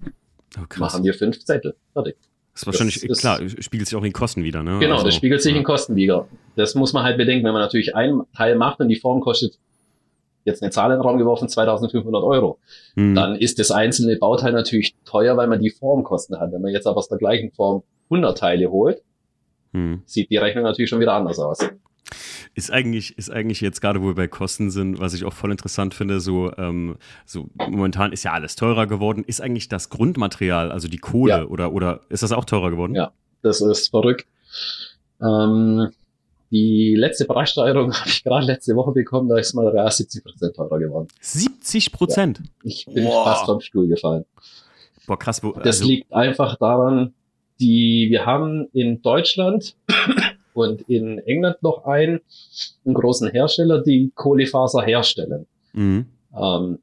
[0.59, 0.93] Oh, krass.
[0.93, 1.73] Machen wir fünf Zettel.
[1.93, 2.15] Fertig.
[2.53, 4.79] Das ist wahrscheinlich, das, klar, spiegelt sich auch in Kosten wieder, ne?
[4.79, 5.57] Genau, also, das spiegelt sich ja.
[5.57, 6.27] in Kosten wieder.
[6.55, 9.57] Das muss man halt bedenken, wenn man natürlich ein Teil macht und die Form kostet
[10.43, 12.59] jetzt eine Zahl in den Raum geworfen, 2500 Euro.
[12.95, 13.15] Mhm.
[13.15, 16.51] Dann ist das einzelne Bauteil natürlich teuer, weil man die Formkosten hat.
[16.51, 19.01] Wenn man jetzt aber aus der gleichen Form 100 Teile holt,
[19.71, 20.01] mhm.
[20.05, 21.59] sieht die Rechnung natürlich schon wieder anders aus.
[22.53, 25.51] Ist eigentlich, ist eigentlich jetzt gerade, wo wir bei Kosten sind, was ich auch voll
[25.51, 29.23] interessant finde, so, ähm, so momentan ist ja alles teurer geworden.
[29.25, 31.45] Ist eigentlich das Grundmaterial, also die Kohle, ja.
[31.45, 32.93] oder, oder ist das auch teurer geworden?
[32.93, 34.27] Ja, das ist verrückt.
[35.21, 35.91] Ähm,
[36.51, 40.79] die letzte Preissteigerung habe ich gerade letzte Woche bekommen, da ist Material 70 Prozent teurer
[40.79, 41.07] geworden.
[41.21, 42.39] 70 Prozent?
[42.39, 43.23] Ja, ich bin wow.
[43.23, 44.25] fast vom Stuhl gefallen.
[45.07, 45.41] Boah, krass.
[45.41, 47.13] Wo, also das liegt einfach daran,
[47.59, 49.75] die, wir haben in Deutschland
[50.53, 52.21] und in England noch einen,
[52.85, 55.45] einen großen Hersteller, die Kohlefaser herstellen.
[55.73, 56.05] Mhm.
[56.35, 56.79] Ähm,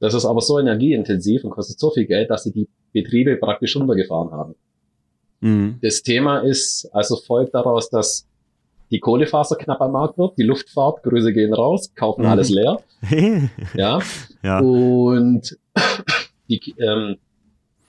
[0.00, 3.76] das ist aber so energieintensiv und kostet so viel Geld, dass sie die Betriebe praktisch
[3.76, 4.54] runtergefahren haben.
[5.40, 5.78] Mhm.
[5.82, 8.26] Das Thema ist also folgt daraus, dass
[8.90, 12.28] die Kohlefaser knapp am Markt wird, die Luftfahrt, Grüße gehen raus, kaufen mhm.
[12.28, 12.80] alles leer.
[13.74, 14.00] ja.
[14.42, 14.60] ja.
[14.60, 15.58] Und
[16.48, 17.16] die, ähm,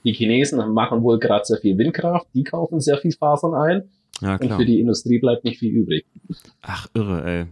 [0.04, 3.90] die Chinesen machen wohl gerade sehr viel Windkraft, die kaufen sehr viel Fasern ein.
[4.20, 4.52] Ja, klar.
[4.52, 6.06] Und für die Industrie bleibt nicht viel übrig.
[6.62, 7.46] Ach, irre, ey.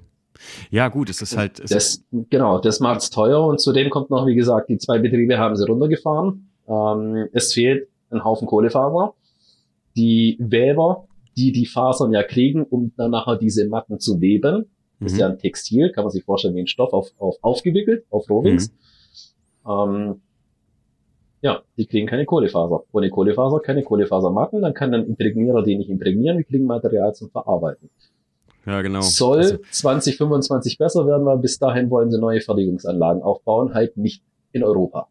[0.70, 1.60] Ja, gut, es ist halt.
[1.60, 5.38] Es das, genau, das macht's teuer und zudem kommt noch, wie gesagt, die zwei Betriebe
[5.38, 6.50] haben sie runtergefahren.
[6.66, 9.14] Ähm, es fehlt ein Haufen Kohlefaser.
[9.96, 14.66] Die Weber, die die Fasern ja kriegen, um dann nachher diese Matten zu weben,
[14.98, 15.06] mhm.
[15.06, 18.28] ist ja ein Textil, kann man sich vorstellen, wie ein Stoff auf, auf aufgewickelt, auf
[18.28, 18.70] Rohwings.
[19.64, 19.70] Mhm.
[19.70, 20.20] Ähm,
[21.44, 22.84] ja, die kriegen keine Kohlefaser.
[22.90, 27.30] Ohne Kohlefaser keine Kohlefasermatten, dann kann ein Imprägnierer die nicht imprägnieren, wir kriegen Material zum
[27.30, 27.90] Verarbeiten.
[28.64, 29.02] Ja, genau.
[29.02, 34.22] Soll also, 2025 besser werden, weil bis dahin wollen sie neue Fertigungsanlagen aufbauen, halt nicht
[34.52, 35.08] in Europa.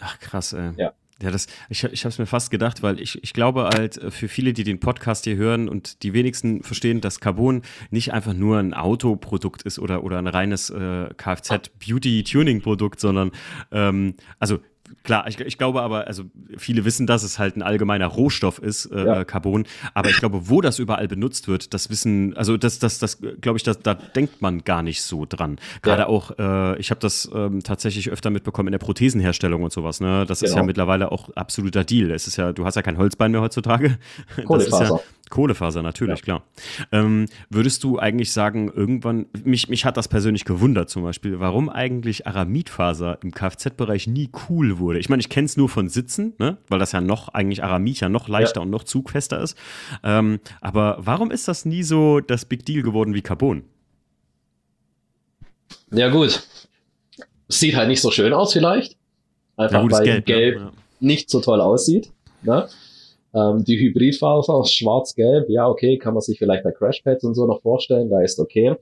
[0.00, 0.70] Ach krass, ey.
[0.78, 0.94] Ja.
[1.22, 4.10] Ja, das, ich, ich habe es mir fast gedacht, weil ich, ich glaube halt, äh,
[4.10, 8.34] für viele, die den Podcast hier hören und die wenigsten verstehen, dass Carbon nicht einfach
[8.34, 13.30] nur ein Autoprodukt ist oder, oder ein reines äh, Kfz-Beauty-Tuning-Produkt, sondern
[13.70, 14.58] ähm, also
[15.02, 16.24] Klar, ich, ich, glaube aber, also
[16.56, 19.24] viele wissen, dass es halt ein allgemeiner Rohstoff ist, äh, ja.
[19.24, 19.64] Carbon.
[19.92, 23.58] Aber ich glaube, wo das überall benutzt wird, das wissen, also das, das, das glaube
[23.58, 25.58] ich, das, da denkt man gar nicht so dran.
[25.82, 26.08] Gerade ja.
[26.08, 30.00] auch, äh, ich habe das ähm, tatsächlich öfter mitbekommen in der Prothesenherstellung und sowas.
[30.00, 30.24] Ne?
[30.26, 30.48] Das genau.
[30.48, 30.66] ist ja genau.
[30.66, 32.10] mittlerweile auch absoluter Deal.
[32.10, 33.98] Es ist ja, du hast ja kein Holzbein mehr heutzutage.
[34.44, 35.00] Kohlefaser.
[35.30, 36.24] Kohlefaser, natürlich, ja.
[36.24, 36.42] klar.
[36.92, 41.68] Ähm, würdest du eigentlich sagen, irgendwann, mich, mich hat das persönlich gewundert zum Beispiel, warum
[41.68, 44.98] eigentlich Aramidfaser im Kfz-Bereich nie cool wurde.
[44.98, 46.58] Ich meine, ich kenne es nur von Sitzen, ne?
[46.68, 48.62] weil das ja noch, eigentlich Aramid ja noch leichter ja.
[48.62, 49.56] und noch zugfester ist.
[50.02, 53.64] Ähm, aber warum ist das nie so das Big Deal geworden wie Carbon?
[55.90, 56.42] Ja, gut.
[57.48, 58.96] Sieht halt nicht so schön aus, vielleicht.
[59.56, 60.72] Einfach ja, weil Gelb, Gelb ja.
[61.00, 62.10] nicht so toll aussieht.
[62.42, 62.68] Ne?
[63.34, 67.62] Ähm, die Hybridfaser schwarz-gelb, ja, okay, kann man sich vielleicht bei Crashpads und so noch
[67.62, 68.76] vorstellen, da ist okay.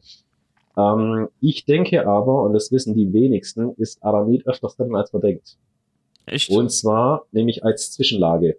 [0.76, 5.22] Ähm, ich denke aber, und das wissen die wenigsten, ist Aramid öfters drin, als man
[5.22, 5.56] denkt.
[6.26, 6.50] Echt?
[6.50, 8.56] Und zwar nämlich als Zwischenlage.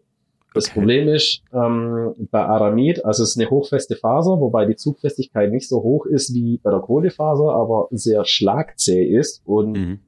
[0.53, 0.73] Das okay.
[0.79, 5.67] Problem ist, ähm, bei Aramid, also es ist eine hochfeste Faser, wobei die Zugfestigkeit nicht
[5.67, 9.99] so hoch ist wie bei der Kohlefaser, aber sehr schlagzäh ist und mhm.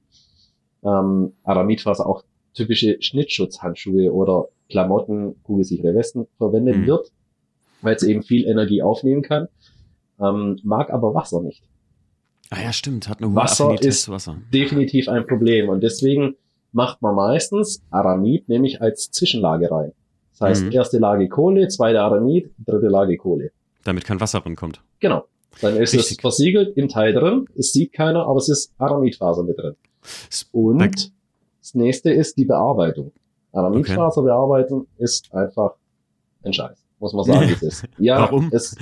[0.83, 2.23] ähm, Aramidfaser auch
[2.55, 6.87] typische Schnittschutzhandschuhe oder Klamotten, kugelsichere Westen verwendet mhm.
[6.87, 7.11] wird,
[7.81, 9.47] weil es eben viel Energie aufnehmen kann,
[10.19, 11.63] ähm, mag aber Wasser nicht.
[12.49, 14.37] Ah ja, stimmt, hat eine hohe Wasser ist Wasser.
[14.53, 16.35] definitiv ein Problem und deswegen
[16.71, 19.93] macht man meistens Aramid nämlich als Zwischenlage rein.
[20.31, 20.71] Das heißt, mhm.
[20.71, 23.51] erste Lage Kohle, zweite Aramid, dritte Lage Kohle.
[23.83, 24.81] Damit kein Wasser rankommt.
[24.99, 25.25] Genau.
[25.61, 26.17] Dann ist Richtig.
[26.17, 29.75] es versiegelt im Teil drin, es sieht keiner, aber es ist Aramidfaser mit drin.
[30.51, 31.13] Und
[31.65, 33.11] das nächste ist die Bearbeitung.
[33.51, 34.27] Aramidfaser okay.
[34.27, 35.71] bearbeiten ist einfach
[36.43, 37.85] ein Scheiß, muss man sagen, es ist.
[37.97, 38.51] Ja, Warum?
[38.53, 38.77] Es,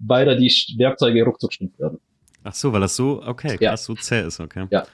[0.00, 1.98] weil da die Werkzeuge ruckzuck stumpf werden.
[2.42, 3.76] Ach so, weil das so, okay, krass, ja.
[3.76, 4.66] so zäh ist, okay.
[4.70, 4.86] Ja.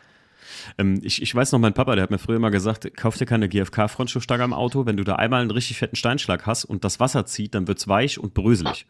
[0.79, 3.27] Ähm, ich, ich weiß noch, mein Papa, der hat mir früher immer gesagt, kauf dir
[3.27, 6.99] keine GFK-Frontschuhstange am Auto, wenn du da einmal einen richtig fetten Steinschlag hast und das
[6.99, 8.87] Wasser zieht, dann wird's weich und bröselig.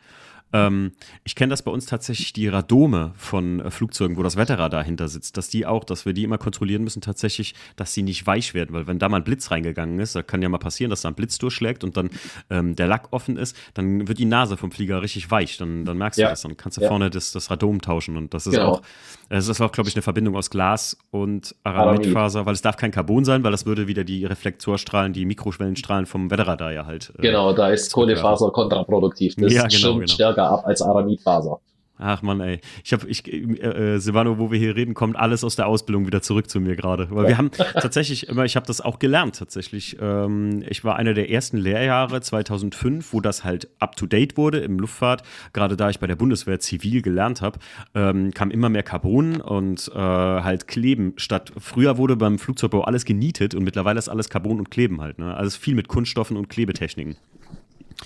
[0.52, 0.92] Ähm,
[1.24, 5.08] ich kenne das bei uns tatsächlich, die Radome von äh, Flugzeugen, wo das Wetterradar dahinter
[5.08, 8.54] sitzt, dass die auch, dass wir die immer kontrollieren müssen, tatsächlich, dass sie nicht weich
[8.54, 11.02] werden, weil wenn da mal ein Blitz reingegangen ist, da kann ja mal passieren, dass
[11.02, 12.10] da ein Blitz durchschlägt und dann
[12.50, 15.98] ähm, der Lack offen ist, dann wird die Nase vom Flieger richtig weich, dann, dann
[15.98, 16.26] merkst ja.
[16.26, 16.88] du das, dann kannst du ja.
[16.88, 18.74] vorne das, das Radom tauschen und das ist genau.
[18.74, 18.82] auch,
[19.28, 22.92] es ist auch, glaube ich, eine Verbindung aus Glas und Aramidfaser, weil es darf kein
[22.92, 27.12] Carbon sein, weil das würde wieder die Reflektorstrahlen, die Mikroschwellenstrahlen vom Wetterradar ja halt.
[27.18, 29.34] Äh, genau, da ist Kohlefaser kontraproduktiv.
[29.36, 30.04] Das ja, genau, genau.
[30.36, 31.60] Stärker ab als Aramidfaser.
[31.98, 32.60] Ach man, ey.
[32.84, 36.06] Ich habe, ich, äh, äh, Silvano, wo wir hier reden, kommt alles aus der Ausbildung
[36.06, 37.08] wieder zurück zu mir gerade.
[37.10, 39.96] Weil wir haben tatsächlich immer, ich habe das auch gelernt tatsächlich.
[39.98, 44.58] Ähm, ich war einer der ersten Lehrjahre 2005, wo das halt up to date wurde
[44.58, 45.22] im Luftfahrt.
[45.54, 47.60] Gerade da ich bei der Bundeswehr zivil gelernt habe,
[47.94, 51.50] ähm, kam immer mehr Carbon und äh, halt Kleben statt.
[51.58, 55.18] Früher wurde beim Flugzeugbau alles genietet und mittlerweile ist alles Carbon und Kleben halt.
[55.18, 55.34] Ne?
[55.34, 57.16] Also viel mit Kunststoffen und Klebetechniken.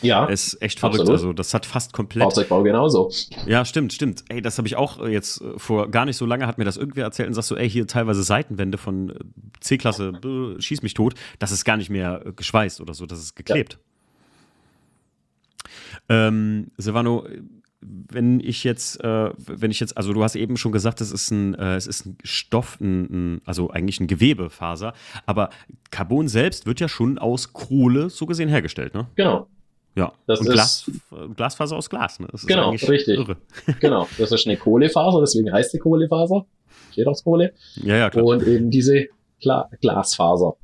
[0.03, 0.26] Ja.
[0.26, 1.00] Ist echt verrückt.
[1.00, 1.18] Absolut.
[1.18, 2.22] Also, das hat fast komplett.
[2.22, 3.11] Fahrzeugbau genauso.
[3.46, 4.24] Ja, stimmt, stimmt.
[4.29, 6.76] Ey, das habe ich auch jetzt äh, vor gar nicht so lange, hat mir das
[6.76, 9.14] irgendwer erzählt und sagst so, ey, hier teilweise Seitenwände von äh,
[9.61, 13.37] C-Klasse, äh, schieß mich tot, das ist gar nicht mehr geschweißt oder so, das ist
[13.37, 13.79] geklebt.
[16.09, 16.29] Ja.
[16.29, 17.26] Ähm, Silvano,
[17.81, 21.31] wenn ich jetzt, äh, wenn ich jetzt, also du hast eben schon gesagt, es ist
[21.31, 24.92] ein, äh, es ist ein Stoff, ein, ein, also eigentlich ein Gewebefaser,
[25.26, 25.50] aber
[25.90, 29.09] Carbon selbst wird ja schon aus Kohle so gesehen hergestellt, ne?
[29.14, 29.48] Genau.
[29.96, 30.90] Ja, das und ist, Glas,
[31.37, 32.20] Glasfaser aus Glas.
[32.20, 32.29] Ne?
[32.46, 33.18] genau, richtig.
[33.18, 33.37] Irre.
[33.81, 36.46] genau, das ist eine Kohlefaser, deswegen heißt die Kohlefaser.
[36.92, 37.53] Steht aus Kohle.
[37.76, 38.24] Ja, ja, klar.
[38.24, 39.07] Und eben diese
[39.40, 40.57] Gla Glasfaser,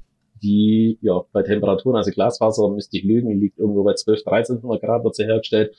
[0.43, 4.81] die ja bei Temperaturen, also Glasfaser, müsste ich lügen, die liegt irgendwo bei 12, 1300
[4.81, 5.75] Grad, wird sie hergestellt.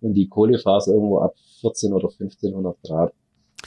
[0.00, 3.12] Und die Kohlefaser irgendwo ab 14 oder 1500 Grad.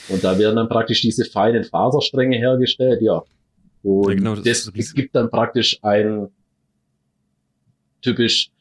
[0.10, 3.24] Und da werden dann praktisch diese feinen Faserstränge hergestellt, ja.
[3.84, 6.30] Und ja, genau, das, das gibt dann praktisch ein
[8.02, 8.52] typisch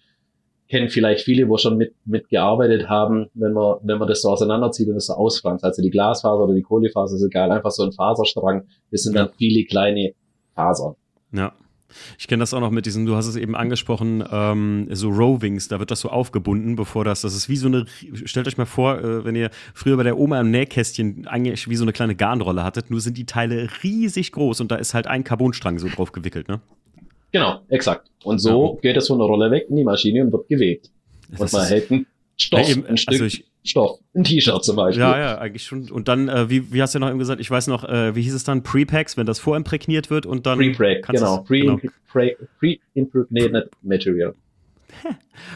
[0.71, 4.89] kennen vielleicht viele, wo schon mit, mitgearbeitet haben, wenn man, wenn man das so auseinanderzieht
[4.89, 5.65] und das so ausfranst.
[5.65, 8.63] Also die Glasfaser oder die Kohlefaser ist egal, einfach so ein Faserstrang.
[8.91, 9.25] Das sind ja.
[9.25, 10.13] dann viele kleine
[10.55, 10.95] Fasern.
[11.33, 11.53] Ja.
[12.19, 15.67] Ich kenne das auch noch mit diesem, du hast es eben angesprochen, ähm, so Rovings,
[15.67, 17.85] da wird das so aufgebunden, bevor das, das ist wie so eine,
[18.25, 21.75] stellt euch mal vor, äh, wenn ihr früher bei der Oma im Nähkästchen eigentlich wie
[21.75, 25.09] so eine kleine Garnrolle hattet, nur sind die Teile riesig groß und da ist halt
[25.09, 26.61] ein Carbonstrang so drauf gewickelt, ne?
[27.33, 28.11] Genau, exakt.
[28.25, 28.81] Und so ja.
[28.81, 30.91] geht es von der Rolle weg in die Maschine und wird gewebt.
[31.31, 34.65] Das und man hält einen Stoff, Ja, eben, ein Stück also ich- Stoff, ein T-Shirt
[34.65, 35.03] zum Beispiel.
[35.03, 35.91] Ja, ja, eigentlich schon.
[35.91, 38.17] Und dann, äh, wie, wie hast du ja noch eben gesagt, ich weiß noch, äh,
[38.17, 38.63] wie hieß es dann?
[38.63, 40.59] Pre-Packs, wenn das vorimprägniert wird und dann.
[40.59, 41.39] Kannst genau.
[41.47, 41.79] du's- genau.
[42.11, 44.35] Pre-impregnated Material.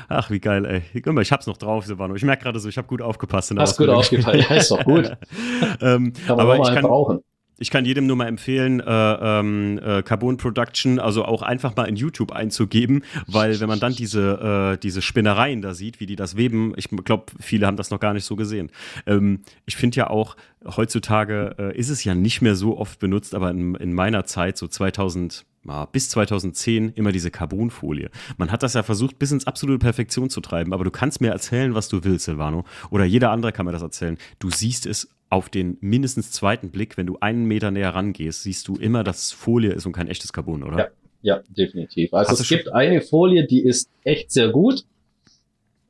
[0.08, 1.00] Ach, wie geil, ey.
[1.02, 2.14] Guck mal, ich hab's noch drauf, Silvano.
[2.14, 3.50] Ich merke gerade so, ich habe gut aufgepasst.
[3.50, 4.26] in der Hast gut Ausbildung.
[4.28, 4.46] aufgefallen.
[4.50, 5.06] Ja, ist doch gut.
[5.80, 7.20] ähm, Kann man aber auch ich kann, brauchen.
[7.58, 11.84] Ich kann jedem nur mal empfehlen, äh, ähm, äh, Carbon Production, also auch einfach mal
[11.84, 16.16] in YouTube einzugeben, weil wenn man dann diese, äh, diese Spinnereien da sieht, wie die
[16.16, 18.70] das weben, ich glaube, viele haben das noch gar nicht so gesehen.
[19.06, 23.34] Ähm, ich finde ja auch, heutzutage äh, ist es ja nicht mehr so oft benutzt,
[23.34, 28.10] aber in, in meiner Zeit, so 2000, ja, bis 2010 immer diese Carbonfolie.
[28.36, 31.30] Man hat das ja versucht, bis ins absolute Perfektion zu treiben, aber du kannst mir
[31.30, 32.64] erzählen, was du willst, Silvano.
[32.90, 34.18] Oder jeder andere kann mir das erzählen.
[34.38, 38.68] Du siehst es auf den mindestens zweiten Blick, wenn du einen Meter näher rangehst, siehst
[38.68, 40.78] du immer, dass es Folie ist und kein echtes Carbon, oder?
[40.78, 40.88] Ja.
[41.24, 42.12] Ja, definitiv.
[42.12, 44.84] Also Hast es gibt eine Folie, die ist echt sehr gut.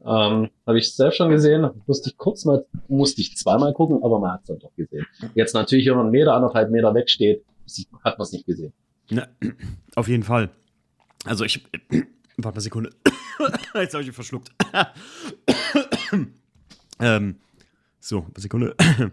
[0.05, 1.69] Ähm, Habe ich selbst schon gesehen.
[1.87, 5.05] Musste ich kurz mal, musste ich zweimal gucken, aber man hat es dann doch gesehen.
[5.35, 7.43] Jetzt natürlich, wenn man einen Meter, anderthalb Meter wegsteht,
[8.05, 8.73] hat man es nicht gesehen.
[9.11, 9.27] Na,
[9.97, 10.51] auf jeden Fall.
[11.25, 11.65] Also ich.
[11.91, 12.91] Warte mal eine Sekunde.
[13.75, 14.53] Jetzt habe ich ihn verschluckt.
[17.01, 17.37] ähm,
[18.05, 18.75] so, Sekunde.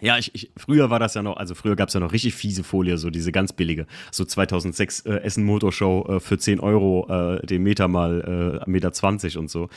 [0.00, 2.32] Ja, ich, ich, früher war das ja noch, also früher gab es ja noch richtig
[2.32, 3.88] fiese Folie, so diese ganz billige.
[4.12, 8.92] So 2006 äh, Essen Motorshow äh, für 10 Euro äh, den Meter mal äh, Meter
[8.92, 9.68] 20 und so.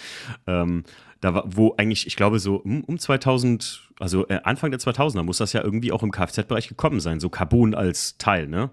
[0.45, 0.83] Ähm,
[1.21, 5.23] da war, wo eigentlich, ich glaube, so um, um 2000, also äh, Anfang der 2000er
[5.23, 8.69] muss das ja irgendwie auch im Kfz-Bereich gekommen sein, so Carbon als Teil, ne?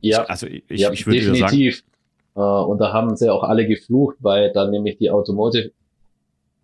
[0.00, 1.84] Ja, Also ich, ja, ich würde sagen, definitiv.
[2.34, 5.70] Äh, und da haben sie auch alle geflucht, weil dann nämlich die Automotive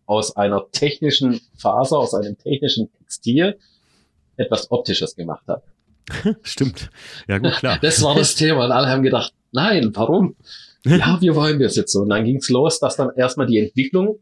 [0.07, 3.59] aus einer technischen Faser, aus einem technischen Textil
[4.37, 5.63] etwas Optisches gemacht hat.
[6.43, 6.91] stimmt.
[7.29, 7.79] Ja, gut, klar.
[7.81, 10.37] Das war das Thema und alle haben gedacht, nein, warum?
[10.87, 12.03] Ja, wir wollen das jetzt so.
[12.03, 14.19] Und dann ging's los, dass dann erstmal die Entwicklung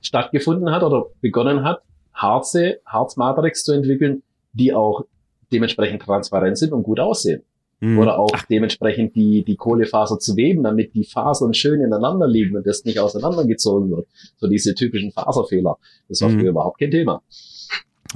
[0.00, 1.82] stattgefunden hat oder begonnen hat,
[2.14, 4.22] Harze, Harzmatrix zu entwickeln,
[4.54, 5.04] die auch
[5.52, 7.42] dementsprechend transparent sind und gut aussehen.
[7.80, 7.98] Hm.
[7.98, 12.66] Oder auch dementsprechend die, die Kohlefaser zu weben, damit die Fasern schön ineinander liegen und
[12.66, 14.06] das nicht auseinandergezogen wird.
[14.36, 15.78] So diese typischen Faserfehler.
[16.08, 16.40] Das war Mhm.
[16.40, 17.22] früher überhaupt kein Thema.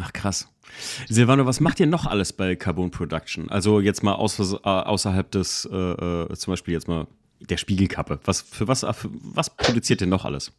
[0.01, 0.49] Ach krass.
[1.09, 3.49] Silvano, was macht ihr noch alles bei Carbon Production?
[3.49, 7.07] Also jetzt mal aus, äh, außerhalb des, äh, äh, zum Beispiel jetzt mal
[7.41, 8.19] der Spiegelkappe.
[8.25, 10.53] Was, für was, für was produziert ihr noch alles?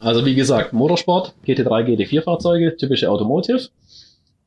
[0.00, 3.68] Also wie gesagt, Motorsport, GT3, GT4 Fahrzeuge, typische Automotive.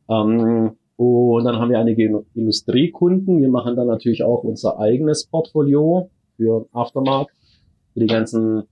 [0.10, 3.42] Ähm, und dann haben wir einige Industriekunden.
[3.42, 7.34] Wir machen dann natürlich auch unser eigenes Portfolio für Aftermarkt,
[7.94, 8.64] für die ganzen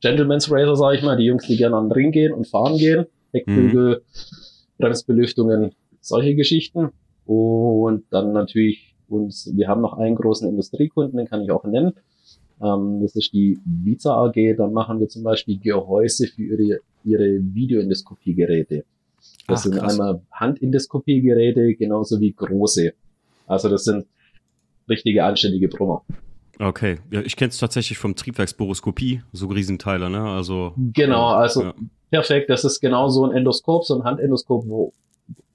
[0.00, 2.76] Gentleman's Racer, sage ich mal, die Jungs, die gerne an den Ring gehen und fahren
[2.76, 3.06] gehen.
[3.32, 4.02] Heckflügel,
[4.78, 6.90] Bremsbelüftungen, solche Geschichten.
[7.24, 11.94] Und dann natürlich uns, wir haben noch einen großen Industriekunden, den kann ich auch nennen.
[12.62, 14.56] Ähm, das ist die Visa AG.
[14.56, 18.84] Da machen wir zum Beispiel Gehäuse für ihre, ihre Videoendoskopiegeräte.
[19.48, 19.92] Das Ach, sind krass.
[19.92, 22.92] einmal Handendoskopiegeräte, genauso wie große.
[23.46, 24.06] Also das sind
[24.88, 26.02] richtige anständige Brummer.
[26.58, 30.22] Okay, ja, ich kenne es tatsächlich vom Triebwerksboroskopie, so Riesenteile, ne?
[30.22, 30.72] Also.
[30.76, 31.74] Genau, also Ja.
[32.10, 32.48] perfekt.
[32.50, 34.92] Das ist genau so ein Endoskop, so ein Handendoskop, wo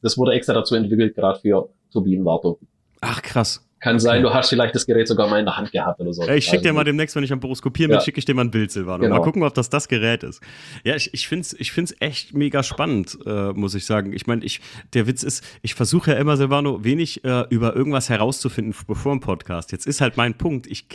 [0.01, 2.58] das wurde extra dazu entwickelt, gerade für Turbinenwartung.
[3.01, 3.67] Ach krass.
[3.82, 4.04] Kann Okay.
[4.04, 6.22] sein, du hast vielleicht das Gerät sogar mal in der Hand gehabt oder so.
[6.30, 8.04] Ich schicke Also, dir mal demnächst, wenn ich am Boroskopieren bin, Ja.
[8.06, 9.04] schicke ich dir mal ein Bild, Silvano.
[9.04, 9.17] Genau.
[9.17, 10.39] Mal gucken, ob das das Gerät ist.
[10.84, 14.13] Ja, ich, ich finde es ich find's echt mega spannend, äh, muss ich sagen.
[14.13, 14.62] Ich meine, ich,
[14.94, 19.20] der Witz ist, ich versuche ja immer, Silvano, wenig äh, über irgendwas herauszufinden bevor im
[19.20, 19.72] Podcast.
[19.72, 20.86] Jetzt ist halt mein Punkt, ich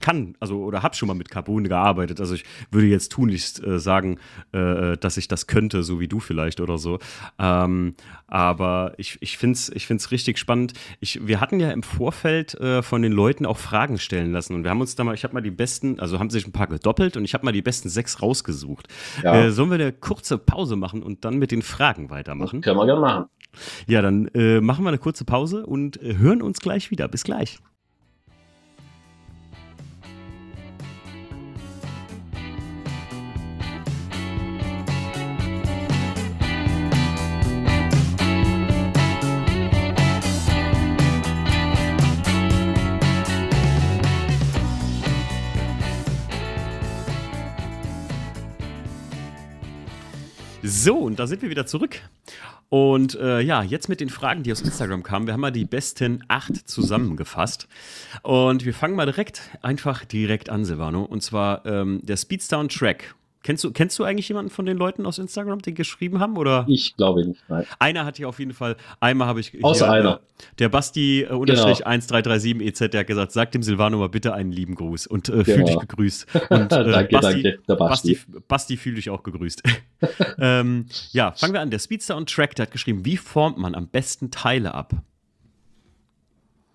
[0.00, 2.20] kann, also oder habe schon mal mit Carbon gearbeitet.
[2.20, 4.18] Also ich würde jetzt tunlichst äh, sagen,
[4.52, 6.98] äh, dass ich das könnte, so wie du vielleicht oder so.
[7.38, 7.94] Ähm,
[8.26, 10.72] aber ich, ich finde es ich find's richtig spannend.
[11.00, 14.64] Ich, wir hatten ja im Vorfeld äh, von den Leuten auch Fragen stellen lassen und
[14.64, 16.66] wir haben uns da mal, ich habe mal die besten, also haben sich ein paar
[16.66, 18.88] gedoppelt und ich habe mal die besten sechs rausgesucht.
[19.22, 19.44] Ja.
[19.44, 22.60] Äh, sollen wir eine kurze Pause machen und dann mit den Fragen weitermachen?
[22.60, 23.24] Können wir gerne machen.
[23.86, 27.08] Ja, dann äh, machen wir eine kurze Pause und äh, hören uns gleich wieder.
[27.08, 27.58] Bis gleich.
[50.70, 52.00] So, und da sind wir wieder zurück.
[52.68, 55.26] Und äh, ja, jetzt mit den Fragen, die aus Instagram kamen.
[55.26, 57.66] Wir haben mal die besten acht zusammengefasst.
[58.22, 61.02] Und wir fangen mal direkt, einfach direkt an, Silvano.
[61.02, 63.16] Und zwar ähm, der Speedstown Track.
[63.50, 66.36] Kennst du, kennst du eigentlich jemanden von den Leuten aus Instagram, die geschrieben haben?
[66.36, 66.66] Oder?
[66.68, 67.66] Ich glaube nicht, nein.
[67.80, 69.64] Einer hatte ich auf jeden Fall, einmal habe ich.
[69.64, 70.20] Außer hier, einer.
[70.60, 74.52] Der Basti äh, unterstrich 1337 EZ, der hat gesagt, sag dem Silvano mal bitte einen
[74.52, 75.66] lieben Gruß und äh, fühl Genau.
[75.66, 76.26] dich gegrüßt.
[76.48, 78.14] Und, äh, danke, Basti, danke, der Basti.
[78.14, 79.64] Basti, Basti fühl dich auch gegrüßt.
[80.38, 81.70] ähm, ja, fangen wir an.
[81.72, 84.92] Der Speedster und Track, der hat geschrieben, wie formt man am besten Teile ab?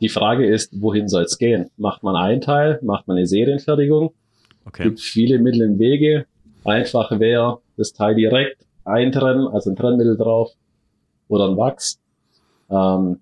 [0.01, 1.69] Die Frage ist, wohin soll es gehen?
[1.77, 2.79] Macht man einen Teil?
[2.81, 4.13] Macht man eine Serienfertigung?
[4.65, 4.83] Okay.
[4.83, 6.25] gibt viele Mittel und Wege.
[6.65, 10.51] Einfach wäre das Teil direkt eintrennen, also ein Trennmittel drauf
[11.27, 11.99] oder ein Wachs.
[12.69, 13.19] Ähm,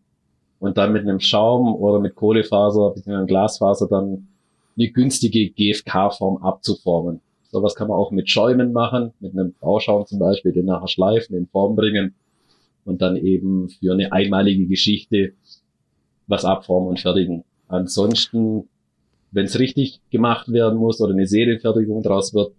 [0.60, 3.26] und dann mit einem Schaum oder mit Kohlefaser bzw.
[3.26, 4.30] Glasfaser dann
[4.78, 7.20] eine günstige GFK-Form abzuformen.
[7.52, 11.36] Sowas kann man auch mit Schäumen machen, mit einem Bauschaum zum Beispiel, den nachher schleifen,
[11.36, 12.16] in Form bringen
[12.86, 15.34] und dann eben für eine einmalige Geschichte
[16.28, 17.44] was abformen und fertigen.
[17.68, 18.70] Ansonsten,
[19.32, 22.54] wenn es richtig gemacht werden muss oder eine Serienfertigung draus wird,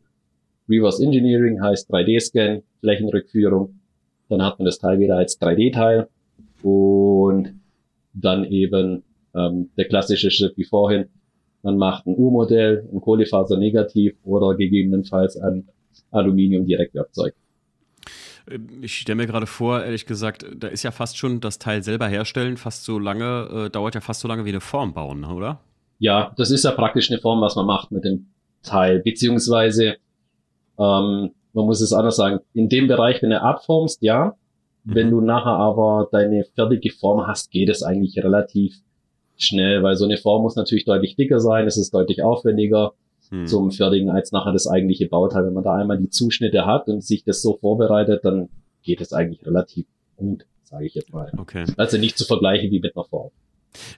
[0.68, 3.80] Reverse Engineering heißt 3D-Scan, Flächenrückführung,
[4.28, 6.08] dann hat man das Teil wieder als 3D-Teil
[6.62, 7.60] und
[8.14, 9.02] dann eben
[9.34, 11.06] ähm, der klassische Schritt wie vorhin,
[11.62, 15.68] man macht ein U-Modell, ein Kohlefaser negativ oder gegebenenfalls ein
[16.10, 17.34] Aluminium-Direktwerkzeug.
[18.82, 22.06] Ich stelle mir gerade vor, ehrlich gesagt, da ist ja fast schon das Teil selber
[22.08, 25.28] herstellen, fast so lange, äh, dauert ja fast so lange wie eine Form bauen, ne,
[25.28, 25.60] oder?
[25.98, 28.26] Ja, das ist ja praktisch eine Form, was man macht mit dem
[28.62, 29.96] Teil, beziehungsweise
[30.78, 34.34] ähm, man muss es anders sagen, in dem Bereich, wenn du abformst, ja,
[34.86, 34.94] Mhm.
[34.94, 38.74] wenn du nachher aber deine fertige Form hast, geht es eigentlich relativ
[39.36, 42.92] schnell, weil so eine Form muss natürlich deutlich dicker sein, es ist deutlich aufwendiger
[43.30, 43.46] Hm.
[43.46, 45.46] zum Fertigen als nachher das eigentliche Bauteil.
[45.46, 48.50] Wenn man da einmal die Zuschnitte hat und sich das so vorbereitet, dann
[48.82, 49.86] geht es eigentlich relativ
[50.18, 51.32] gut, sage ich jetzt mal.
[51.38, 51.64] Okay.
[51.78, 53.30] Also nicht zu vergleichen wie mit einer Form.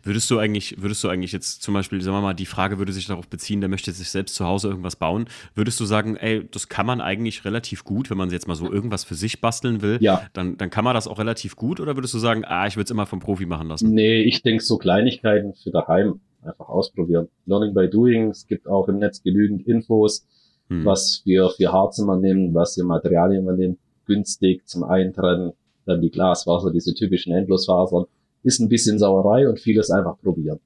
[0.03, 2.93] Würdest du eigentlich, würdest du eigentlich jetzt zum Beispiel, sagen wir mal, die Frage würde
[2.93, 5.27] sich darauf beziehen, der möchte sich selbst zu Hause irgendwas bauen.
[5.55, 8.71] Würdest du sagen, ey, das kann man eigentlich relativ gut, wenn man jetzt mal so
[8.73, 11.97] irgendwas für sich basteln will, Ja, dann, dann kann man das auch relativ gut oder
[11.97, 13.93] würdest du sagen, ah, ich würde es immer vom Profi machen lassen?
[13.93, 17.29] Nee, ich denke so Kleinigkeiten für daheim einfach ausprobieren.
[17.47, 18.31] Learning by doing.
[18.31, 20.27] Es gibt auch im Netz genügend Infos,
[20.69, 20.85] Hm.
[20.85, 23.79] was für, für Harze man nimmt, was für Materialien man nimmt.
[24.07, 25.53] Günstig zum Eintrennen.
[25.85, 28.07] Dann die Glasfaser, diese typischen Endlosfasern.
[28.47, 30.61] Ist ein bisschen Sauerei und vieles einfach probieren.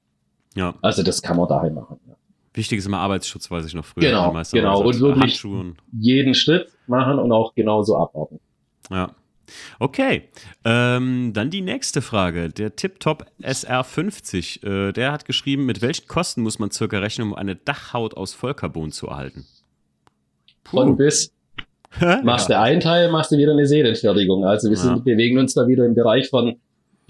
[0.55, 1.99] Ja, Also das kann man daheim machen.
[2.07, 2.15] Ja.
[2.53, 4.03] wichtig ist immer Arbeitsschutz, weiß ich noch früher.
[4.09, 4.81] Genau, genau.
[4.83, 8.39] Und wirklich- Handschuhe und, Jeden Schritt machen und auch genauso abwarten.
[8.89, 9.11] ja.
[9.79, 10.29] Okay,
[10.63, 12.47] ähm, dann die nächste Frage.
[12.47, 17.33] Der Tiptop SR50, äh, der hat geschrieben, mit welchen Kosten muss man circa rechnen, um
[17.33, 19.45] eine Dachhaut aus Vollcarbon zu erhalten?
[20.63, 21.33] Von bis
[22.23, 22.55] machst ja.
[22.55, 24.45] du einen Teil, machst du wieder eine Serienfertigung.
[24.45, 25.03] Also wir sind, Ja.
[25.03, 26.55] bewegen uns da wieder im Bereich von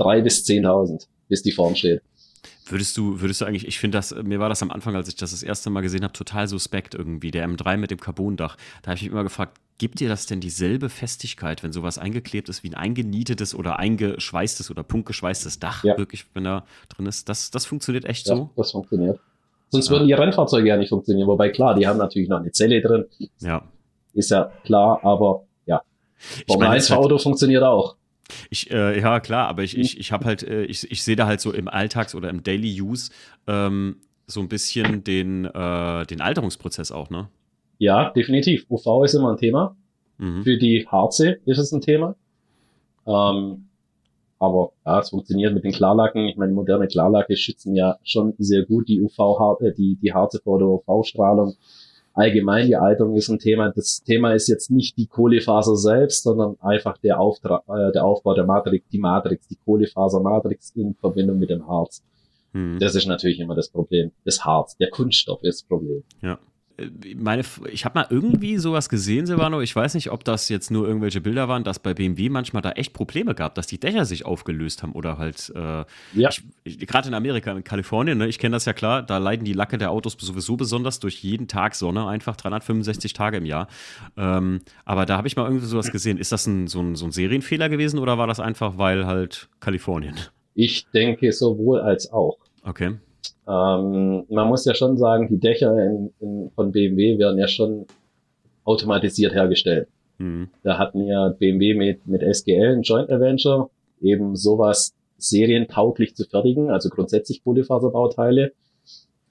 [0.02, 2.02] drei bis 10.000, bis die Form steht.
[2.68, 5.16] Würdest du, würdest du eigentlich, ich finde das, mir war das am Anfang, als ich
[5.16, 8.56] das das erste Mal gesehen habe, total suspekt irgendwie, der M3 mit dem Carbondach.
[8.82, 12.48] Da habe ich mich immer gefragt, gibt dir das denn dieselbe Festigkeit, wenn sowas eingeklebt
[12.50, 15.98] ist, wie ein eingenietetes oder eingeschweißtes oder punktgeschweißtes Dach Ja.
[15.98, 17.28] wirklich, wenn da drin ist?
[17.28, 18.50] Das, das funktioniert echt Ja, so?
[18.56, 19.20] das funktioniert.
[19.70, 19.94] Sonst Ja.
[19.94, 21.28] würden die Rennfahrzeuge ja nicht funktionieren.
[21.28, 23.06] Wobei klar, die haben natürlich noch eine Zelle drin,
[23.40, 23.64] Ja.
[24.14, 25.82] ist ja klar, aber ja.
[26.38, 27.96] Ich Formel meine, 1 es ist halt- Auto funktioniert auch.
[28.50, 29.82] Ich, äh, ja, klar, aber ich, Mhm.
[29.84, 32.44] ich, ich habe halt, äh, ich, ich sehe da halt so im Alltags- oder im
[32.44, 33.12] Daily Use
[33.48, 37.30] ähm, so ein bisschen den, äh, den Alterungsprozess auch, ne?
[37.78, 38.66] Ja, definitiv.
[38.70, 39.76] UV ist immer ein Thema.
[40.18, 40.44] Mhm.
[40.44, 42.16] Für die Harze ist es ein Thema.
[43.08, 43.68] Ähm,
[44.40, 46.26] aber ja, es funktioniert mit den Klarlacken.
[46.28, 50.40] Ich meine, moderne Klarlacke schützen ja schon sehr gut die UV, äh, die, die Harze
[50.44, 51.56] vor der UV-Strahlung.
[52.14, 53.72] Allgemein die Alterung ist ein Thema.
[53.74, 58.34] Das Thema ist jetzt nicht die Kohlefaser selbst, sondern einfach der, Auftra äh, der Aufbau
[58.34, 62.04] der Matrix, die Matrix, die Kohlefasermatrix in Verbindung mit dem Harz.
[62.54, 62.80] Mhm.
[62.80, 64.12] Das ist natürlich immer das Problem.
[64.26, 66.04] Das Harz, der Kunststoff ist das Problem.
[66.22, 66.36] Äh,
[67.16, 69.62] Meine, ich habe mal irgendwie sowas gesehen, Silvano.
[69.62, 72.72] Ich weiß nicht, ob das jetzt nur irgendwelche Bilder waren, dass bei BMW manchmal da
[72.72, 76.30] echt Probleme gab, dass die Dächer sich aufgelöst haben oder halt, äh, Ja.
[76.66, 79.78] gerade in Amerika, in Kalifornien, ne, ich kenne das ja klar, da leiden die Lacke
[79.78, 83.68] der Autos sowieso besonders durch jeden Tag Sonne, einfach 365 Tage im Jahr.
[84.18, 86.18] Ähm, aber da habe ich mal irgendwie sowas gesehen.
[86.18, 89.50] Ist das ein, so, ein, so ein Serienfehler gewesen oder war das einfach, weil halt
[89.60, 90.16] Kalifornien?
[90.56, 92.38] Ich denke sowohl als auch.
[92.64, 92.96] Okay.
[93.48, 97.86] Ähm, man muss ja schon sagen, die Dächer in, in, von BMW werden ja schon
[98.64, 99.88] automatisiert hergestellt.
[100.18, 100.50] Hm.
[100.64, 103.70] Da hatten ja BMW mit, mit SGL ein Joint Adventure,
[104.02, 108.52] eben sowas serientauglich zu fertigen, also grundsätzlich Polyfaserbauteile.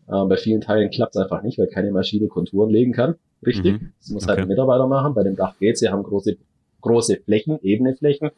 [0.09, 3.15] Äh, bei vielen Teilen klappt es einfach nicht, weil keine Maschine Konturen legen kann.
[3.47, 3.81] Richtig.
[3.81, 3.93] Mhm.
[4.01, 4.43] Das muss halt Okay.
[4.43, 5.15] ein Mitarbeiter machen.
[5.15, 5.81] Bei dem Dach geht's.
[5.81, 6.37] Sie haben große,
[6.81, 8.31] große Flächen, ebene Flächen.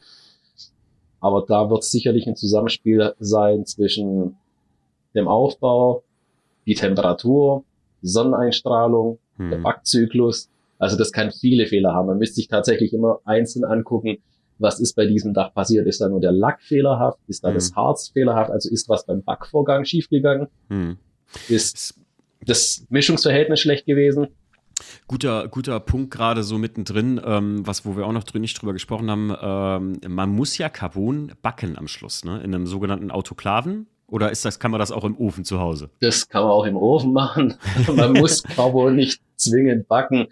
[1.21, 4.37] Aber da wird sicherlich ein Zusammenspiel sein zwischen
[5.15, 6.05] dem Aufbau,
[6.67, 7.65] die Temperatur,
[8.03, 9.63] Sonneneinstrahlung, der Hm.
[9.63, 10.49] Backzyklus.
[10.79, 12.07] Also das kann viele Fehler haben.
[12.07, 14.19] Man müsste sich tatsächlich immer einzeln angucken,
[14.59, 15.87] was ist bei diesem Dach passiert?
[15.87, 17.19] Ist da nur der Lack fehlerhaft?
[17.27, 17.55] Ist da mhm.
[17.55, 18.51] das Harz fehlerhaft?
[18.51, 20.49] Also ist was beim Backvorgang schiefgegangen?
[20.69, 20.99] Mhm.
[21.49, 21.95] Ist
[22.47, 24.29] das Mischungsverhältnis schlecht gewesen?
[25.07, 28.73] Guter, guter Punkt gerade so mittendrin, ähm, was, wo wir auch noch drin nicht drüber
[28.73, 29.35] gesprochen haben.
[29.41, 32.43] Ähm, man muss ja Carbon backen am Schluss, ne?
[32.43, 33.87] In einem sogenannten Autoklaven.
[34.13, 35.89] Oder ist das, kann man das auch im Ofen zu Hause?
[36.01, 37.55] Das kann man auch im Ofen machen.
[37.97, 40.29] man muss Carbon nicht zwingend backen.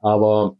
[0.00, 0.56] Aber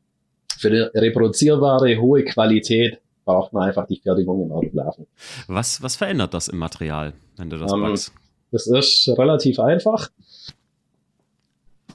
[0.56, 5.08] für die reproduzierbare hohe Qualität braucht man einfach die Fertigung im Autoklaven.
[5.48, 8.12] Was, was verändert das im Material, wenn du das um, ähm, backst?
[8.52, 10.10] Das ist relativ einfach.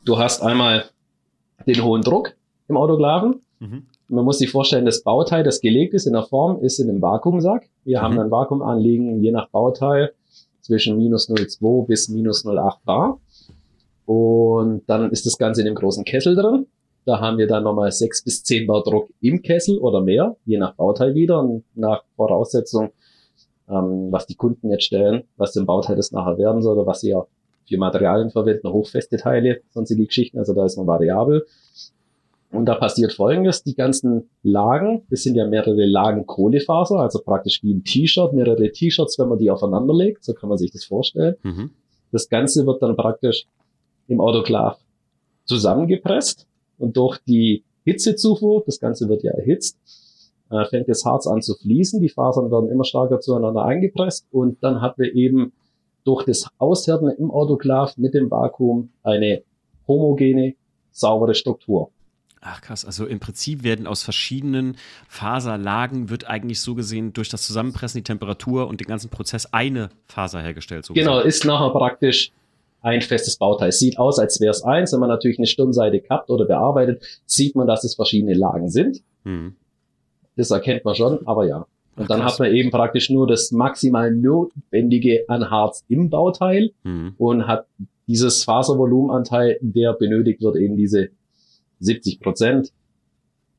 [0.03, 0.89] Du hast einmal
[1.67, 2.35] den hohen Druck
[2.67, 3.41] im Autoklaven.
[3.59, 3.85] Mhm.
[4.09, 7.01] Man muss sich vorstellen, das Bauteil, das gelegt ist in der Form, ist in einem
[7.01, 7.69] Vakuumsack.
[7.85, 8.03] Wir mhm.
[8.03, 10.11] haben dann Vakuumanliegen je nach Bauteil
[10.69, 13.19] zwischen minus 0,2 bis minus 0,8 Bar.
[14.05, 16.67] Und dann ist das Ganze in dem großen Kessel drin.
[17.05, 20.59] Da haben wir dann nochmal 6 bis 10 Bar Druck im Kessel oder mehr, je
[20.59, 22.91] nach Bauteil wieder und nach Voraussetzung,
[23.67, 27.01] ähm, was die Kunden jetzt stellen, was dem Bauteil das nachher werden soll oder was
[27.01, 27.25] sie ja
[27.67, 31.45] für Materialien verwenden, hochfeste Teile, sonstige Geschichten, also da ist man variabel.
[32.51, 37.61] Und da passiert folgendes, die ganzen Lagen, das sind ja mehrere Lagen Kohlefaser, also praktisch
[37.63, 40.83] wie ein T-Shirt, mehrere T-Shirts, wenn man die aufeinander legt, so kann man sich das
[40.83, 41.35] vorstellen.
[41.43, 41.71] Mhm.
[42.11, 43.45] Das Ganze wird dann praktisch
[44.07, 44.79] im Autoklav
[45.45, 46.47] zusammengepresst
[46.79, 49.77] und durch die Hitzezufuhr, das Ganze wird ja erhitzt,
[50.49, 54.63] äh, fängt das Harz an zu fließen, die Fasern werden immer stärker zueinander eingepresst und
[54.63, 55.53] dann hat wir eben
[56.03, 59.43] durch das Aushärten im Autoklav mit dem Vakuum eine
[59.87, 60.55] homogene,
[60.91, 61.91] saubere Struktur.
[62.41, 64.77] Ach krass, also im Prinzip werden aus verschiedenen
[65.09, 69.89] Faserlagen wird eigentlich so gesehen durch das Zusammenpressen, die Temperatur und den ganzen Prozess eine
[70.07, 70.85] Faser hergestellt.
[70.85, 72.31] So genau, ist nachher praktisch
[72.81, 73.73] ein festes Bauteil.
[73.73, 74.93] Sieht aus, als wäre es eins.
[74.93, 79.01] Wenn man natürlich eine Stirnseite kappt oder bearbeitet, sieht man, dass es verschiedene Lagen sind.
[79.25, 79.55] Hm.
[80.37, 81.65] Das erkennt man schon, aber ja.
[81.97, 87.13] Und dann hat man eben praktisch nur das maximal notwendige an Harz im Bauteil mhm.
[87.17, 87.65] und hat
[88.07, 91.09] dieses Faservolumenanteil, der benötigt wird, eben diese
[91.79, 92.71] 70 Prozent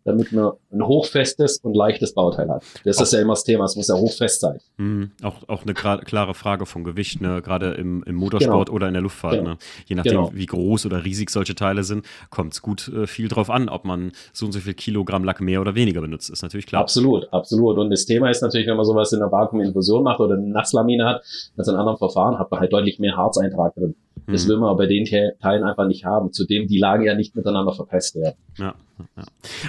[0.05, 2.65] damit man ein hochfestes und leichtes Bauteil hat.
[2.85, 4.59] Das auch, ist ja immer das Thema, es muss ja hochfest sein.
[4.79, 7.43] Mh, auch, auch eine klare Frage vom Gewicht, ne?
[7.43, 8.77] gerade im, im Motorsport genau.
[8.77, 9.35] oder in der Luftfahrt.
[9.39, 9.51] Genau.
[9.51, 9.59] Ne?
[9.87, 10.31] Je nachdem, genau.
[10.33, 13.85] wie groß oder riesig solche Teile sind, kommt es gut äh, viel drauf an, ob
[13.85, 16.83] man so und so viel Kilogramm Lack mehr oder weniger benutzt, ist natürlich klar.
[16.83, 17.79] Absolut, absolut.
[17.79, 21.05] Und das Thema ist natürlich, wenn man sowas in der Vakuuminfusion macht oder eine Nasslamine
[21.05, 21.23] hat,
[21.57, 23.95] als in anderen Verfahren, hat man halt deutlich mehr Harzeintrag drin.
[24.33, 24.51] Das mhm.
[24.51, 26.33] will man aber bei den Teilen einfach nicht haben.
[26.33, 28.37] Zudem die Lagen ja nicht miteinander verpasst werden.
[28.59, 28.75] Ja,
[29.17, 29.25] ja.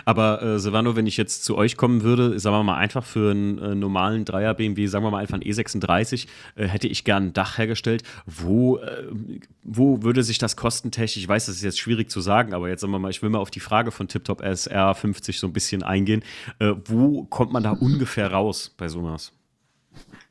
[0.06, 3.32] Aber äh, Silvano, wenn ich jetzt zu euch kommen würde, sagen wir mal einfach für
[3.32, 7.28] einen äh, normalen Dreier BMW, sagen wir mal einfach ein E36, äh, hätte ich gern
[7.28, 8.04] ein Dach hergestellt.
[8.26, 9.04] Wo, äh,
[9.64, 12.82] wo würde sich das kostentechnisch, ich weiß, das ist jetzt schwierig zu sagen, aber jetzt
[12.82, 15.54] sagen wir mal, ich will mal auf die Frage von TipTop SR 50 so ein
[15.54, 16.24] bisschen eingehen.
[16.60, 19.34] Äh, wo kommt man da ungefähr raus bei sowas?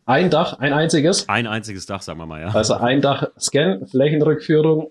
[0.07, 1.29] Ein Dach, ein einziges.
[1.29, 2.49] Ein einziges Dach, sagen wir mal, ja.
[2.49, 4.91] Also ein Dach Scan, Flächenrückführung,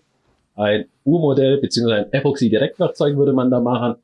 [0.55, 3.95] ein U-Modell beziehungsweise ein Epoxy-Direktwerkzeug würde man da machen.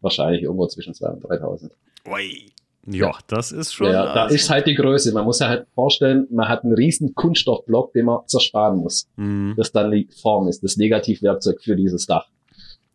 [0.00, 1.70] Wahrscheinlich irgendwo zwischen 2.000 und 3.000.
[2.08, 2.52] Ui.
[2.84, 3.86] Ja, ja, das ist schon.
[3.86, 5.12] Ja, da ist halt die Größe.
[5.12, 9.06] Man muss ja halt vorstellen, man hat einen riesen Kunststoffblock, den man zersparen muss.
[9.16, 9.54] Mhm.
[9.56, 12.26] Das dann die Form ist, das Negativwerkzeug für dieses Dach.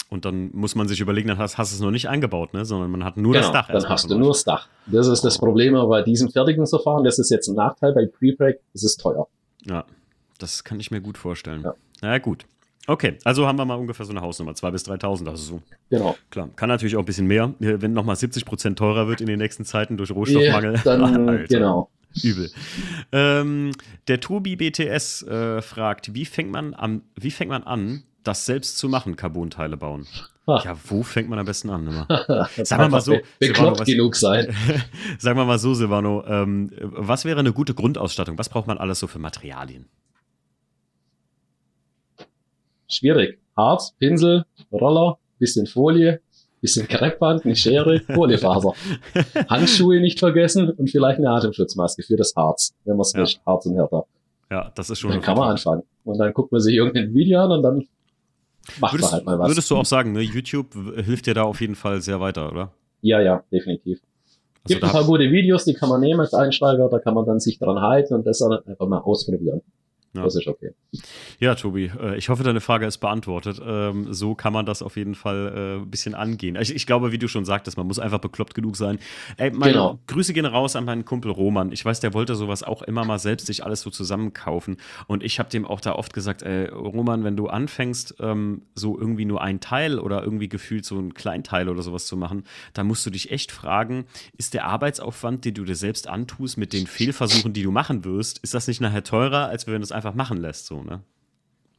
[0.09, 2.63] Und dann muss man sich überlegen, dann hast, hast du es noch nicht eingebaut, ne?
[2.63, 3.67] sondern man hat nur genau, das Dach.
[3.67, 4.69] Dann hast du nur das Dach.
[4.85, 7.03] Das ist das Problem bei diesem Fertigungsverfahren.
[7.03, 7.93] Das ist jetzt ein Nachteil.
[7.93, 9.27] Bei Pre-Break ist es teuer.
[9.65, 9.85] Ja,
[10.37, 11.61] das kann ich mir gut vorstellen.
[11.63, 11.73] Ja.
[12.01, 12.45] Na gut.
[12.89, 15.61] Okay, also haben wir mal ungefähr so eine Hausnummer, 2.000 bis 3.000, also so.
[15.89, 16.15] Genau.
[16.29, 19.39] Klar, kann natürlich auch ein bisschen mehr, wenn nochmal 70 Prozent teurer wird in den
[19.39, 20.75] nächsten Zeiten durch Rohstoffmangel.
[20.75, 21.89] Yeah, dann, genau.
[22.23, 22.49] Übel.
[23.11, 23.71] Ähm,
[24.07, 28.78] der Tobi BTS äh, fragt, wie fängt man an, wie fängt man an, das selbst
[28.78, 30.05] zu machen, Carbonteile bauen.
[30.45, 30.63] Ach.
[30.63, 32.05] Ja, wo fängt man am besten an?
[32.63, 33.17] Sagen wir mal so.
[33.39, 34.55] Bekloppt genug sein.
[35.19, 38.38] Sagen wir mal so, Silvano, ähm, was wäre eine gute Grundausstattung?
[38.38, 39.89] Was braucht man alles so für Materialien?
[42.88, 43.39] Schwierig.
[43.57, 46.21] Harz, Pinsel, Roller, bisschen Folie,
[46.61, 48.73] bisschen Kreppband, eine Schere, Kohlefaser.
[49.49, 53.21] Handschuhe nicht vergessen und vielleicht eine Atemschutzmaske für das Harz, wenn man es ja.
[53.21, 54.05] nicht Harz und härter.
[54.49, 55.11] Ja, das ist schon.
[55.11, 55.84] Dann kann man anfangen.
[56.05, 57.88] Und dann guckt man sich irgendein Video an und dann
[58.80, 59.49] macht würdest, man halt mal was.
[59.49, 62.74] Würdest du auch sagen, ne, YouTube hilft dir da auf jeden Fall sehr weiter, oder?
[63.01, 63.99] Ja, ja, definitiv.
[64.63, 67.26] Also gibt ein paar gute Videos, die kann man nehmen als Einsteiger, da kann man
[67.26, 69.61] dann sich dran halten und das dann einfach mal ausprobieren.
[70.18, 70.24] Ja.
[70.24, 70.72] Das ist okay.
[71.39, 73.61] Ja, Tobi, äh, ich hoffe, deine Frage ist beantwortet.
[73.63, 76.57] Ähm, so kann man das auf jeden Fall äh, ein bisschen angehen.
[76.59, 78.99] Ich, ich, glaube, wie du schon sagtest, man muss einfach bekloppt genug sein.
[79.38, 79.99] Ey, meine genau.
[80.07, 81.72] Grüße gehen raus an meinen Kumpel Roman.
[81.72, 84.78] Ich weiß, der wollte sowas auch immer mal selbst sich alles so zusammenkaufen.
[85.07, 88.97] Und ich habe dem auch da oft gesagt, ey, Roman, wenn du anfängst, ähm, so
[88.99, 92.43] irgendwie nur ein Teil oder irgendwie gefühlt so ein Kleinteil oder sowas zu machen,
[92.74, 94.05] dann musst du dich echt fragen,
[94.38, 98.39] ist der Arbeitsaufwand, den du dir selbst antust, mit den Fehlversuchen, die du machen wirst,
[98.39, 101.01] ist das nicht nachher teurer, als wenn du das einfach machen lässt, so, ne?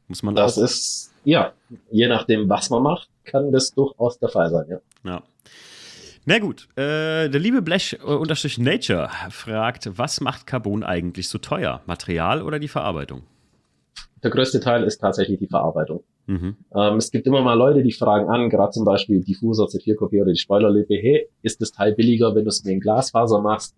[0.07, 1.53] Muss man das auch ist, ja,
[1.91, 4.79] je nachdem, was man macht, kann das durchaus der Fall sein, ja.
[5.03, 5.23] Ja.
[6.25, 11.81] Na gut, äh, der liebe Blech-Nature äh, fragt, was macht Carbon eigentlich so teuer?
[11.85, 13.23] Material oder die Verarbeitung?
[14.23, 16.03] Der größte Teil ist tatsächlich die Verarbeitung.
[16.27, 16.57] Mhm.
[16.75, 20.31] Ähm, es gibt immer mal Leute, die fragen an, gerade zum Beispiel Diffuser, C4-Kopie oder
[20.31, 23.75] die Spoilerlippe, hey, ist das Teil billiger, wenn du es mit dem Glasfaser machst?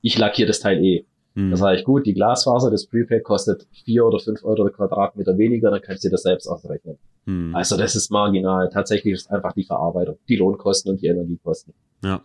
[0.00, 1.04] Ich lackiere das Teil eh.
[1.34, 1.50] Mhm.
[1.50, 5.70] Da sage ich, gut, die Glasfaser, das Prepaid kostet vier oder fünf Euro Quadratmeter weniger,
[5.70, 6.98] dann kannst du dir das selbst ausrechnen.
[7.26, 7.54] Mhm.
[7.54, 8.68] Also das ist marginal.
[8.72, 11.74] Tatsächlich ist einfach die Verarbeitung, die Lohnkosten und die Energiekosten.
[12.04, 12.20] Ja.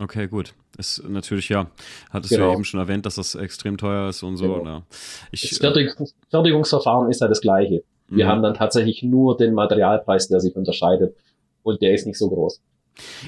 [0.00, 0.54] Okay, gut.
[0.76, 1.70] Ist natürlich, ja,
[2.10, 2.38] hattest genau.
[2.38, 2.54] du ja genau.
[2.54, 4.54] eben schon erwähnt, dass das extrem teuer ist und so.
[4.54, 4.64] Genau.
[4.64, 4.82] Ja.
[5.30, 7.84] Ich, das Fertigungs Fertigungsverfahren ist ja das gleiche.
[8.08, 8.28] Wir mhm.
[8.28, 11.16] haben dann tatsächlich nur den Materialpreis, der sich unterscheidet.
[11.62, 12.60] Und der ist nicht so groß.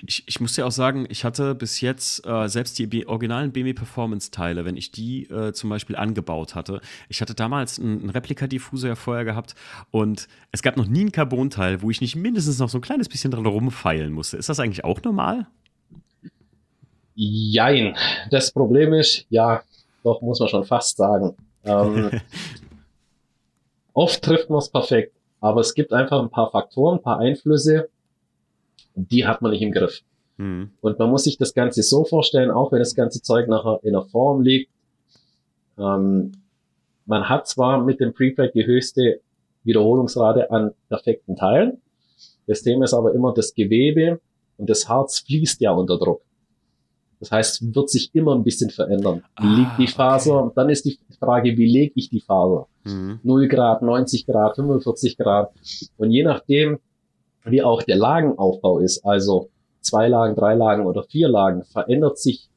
[0.06, 3.52] Ich, ich muss ja auch sagen, ich hatte bis jetzt äh, selbst die B originalen
[3.52, 6.80] BMW Performance Teile, wenn ich die äh, zum Beispiel angebaut hatte.
[7.08, 9.54] Ich hatte damals einen, einen Replika-Diffuser ja vorher gehabt
[9.90, 13.08] und es gab noch nie einen Carbon-Teil, wo ich nicht mindestens noch so ein kleines
[13.08, 14.36] bisschen dran rumfeilen musste.
[14.36, 15.46] Ist das eigentlich auch normal?
[17.14, 17.96] Jein.
[18.30, 19.62] Das Problem ist, ja,
[20.04, 21.34] doch muss man schon fast sagen.
[21.64, 22.10] Ähm,
[23.94, 27.88] oft trifft man es perfekt, aber es gibt einfach ein paar Faktoren, ein paar Einflüsse,
[28.96, 30.02] die hat man nicht im Griff.
[30.38, 30.70] Mhm.
[30.80, 33.92] Und man muss sich das Ganze so vorstellen, auch wenn das ganze Zeug nachher in
[33.92, 34.70] der Form liegt,
[35.78, 36.32] ähm,
[37.04, 39.20] man hat zwar mit dem Prepack die höchste
[39.62, 41.80] Wiederholungsrate an perfekten Teilen,
[42.46, 44.20] das Thema ist aber immer das Gewebe
[44.56, 46.22] und das Harz fließt ja unter Druck.
[47.18, 49.22] Das heißt, wird sich immer ein bisschen verändern.
[49.40, 50.44] Wie ah, liegt die Faser?
[50.44, 50.52] Okay.
[50.54, 52.68] Dann ist die Frage, wie lege ich die Faser?
[52.84, 53.20] Mhm.
[53.22, 55.50] 0 Grad, 90 Grad, 45 Grad.
[55.96, 56.78] Und je nachdem,
[57.46, 62.48] wie auch der Lagenaufbau ist, also zwei Lagen, drei Lagen oder vier Lagen, verändert sich,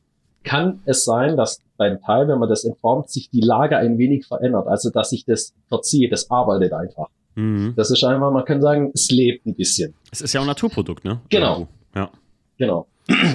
[0.44, 4.26] kann es sein, dass beim Teil, wenn man das entformt, sich die Lage ein wenig
[4.26, 4.68] verändert.
[4.68, 7.08] Also, dass sich das verzieht, das arbeitet einfach.
[7.36, 7.74] Mhm.
[7.76, 9.94] Das ist einfach, man kann sagen, es lebt ein bisschen.
[10.12, 11.22] Es ist ja auch ein Naturprodukt, ne?
[11.30, 11.68] Genau.
[11.96, 12.10] Ja.
[12.58, 12.88] Genau.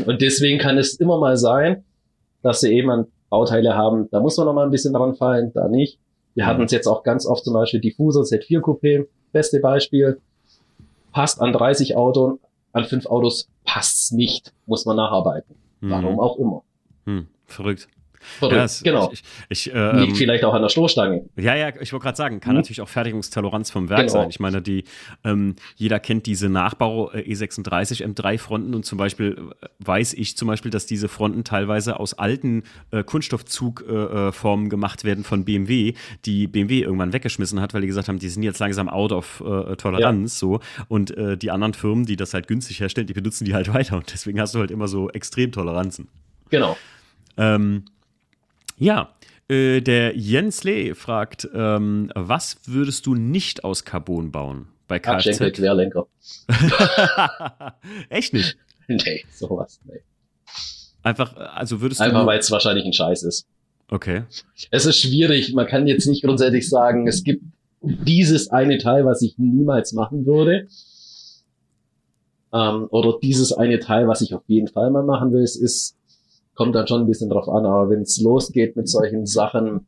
[0.07, 1.85] Und deswegen kann es immer mal sein,
[2.43, 5.53] dass sie eben an Bauteile haben, da muss man noch mal ein bisschen dran fallen,
[5.55, 5.99] da nicht.
[6.35, 6.49] Wir mhm.
[6.49, 10.19] hatten es jetzt auch ganz oft zum Beispiel Diffuser Z4 Coupé, beste Beispiel
[11.15, 12.39] passt an 30 Autos,
[12.73, 15.57] an fünf Autos passt's nicht, muss man nacharbeiten.
[15.81, 15.91] Mhm.
[15.91, 16.63] Warum auch immer.
[17.07, 17.89] Hm, verrückt.
[18.39, 19.11] Verrückt, ja, es, genau.
[19.13, 21.25] Ich, ich, äh, Liegt ähm, vielleicht auch an der Stoßstange.
[21.37, 22.61] Ja, ja, ich wollte gerade sagen, kann mhm.
[22.61, 24.13] natürlich auch Fertigungstoleranz vom Werk genau.
[24.13, 24.31] sein.
[24.31, 24.85] Ich meine, die,
[25.25, 30.49] ähm, jeder kennt diese Nachbau äh, E36 M3-Fronten und zum Beispiel äh, weiß ich zum
[30.49, 35.95] Beispiel, dass diese Fronten teilweise aus alten äh, Kunststoffzugformen äh, gemacht werden von BMW,
[36.25, 39.43] die BMW irgendwann weggeschmissen hat, weil die gesagt haben, die sind jetzt langsam out of
[39.79, 40.35] Toleranz.
[40.35, 40.39] Ja.
[40.39, 40.61] So.
[40.89, 43.97] Und die anderen Firmen, die das halt günstig herstellen, die benutzen die halt weiter.
[43.97, 46.09] Und deswegen hast du halt immer so Extremtoleranzen.
[46.51, 46.77] Genau.
[47.37, 47.85] Ähm,
[48.77, 49.15] ja,
[49.49, 55.09] äh, der Jens Lee fragt, ähm, was würdest du nicht aus Carbon bauen bei Kfz?
[55.09, 56.07] Abschenkel, Querlenker.
[58.09, 58.57] Echt nicht?
[58.89, 60.01] Nee, sowas, nee.
[61.03, 62.05] Einfach, also würdest du.
[62.05, 63.47] Einfach, weil es wahrscheinlich ein Scheiß ist.
[63.89, 64.23] Okay.
[64.71, 65.53] Es ist schwierig.
[65.53, 67.45] Man kann jetzt nicht grundsätzlich sagen, es gibt
[67.83, 70.69] dieses eine Teil, was ich niemals machen würde.
[72.53, 75.43] Ähm, oder dieses eine Teil, was ich auf jeden Fall mal machen will.
[75.43, 75.97] Es ist
[76.55, 77.67] kommt dann schon ein bisschen drauf an.
[77.67, 79.87] Aber wenn es losgeht mit solchen Sachen,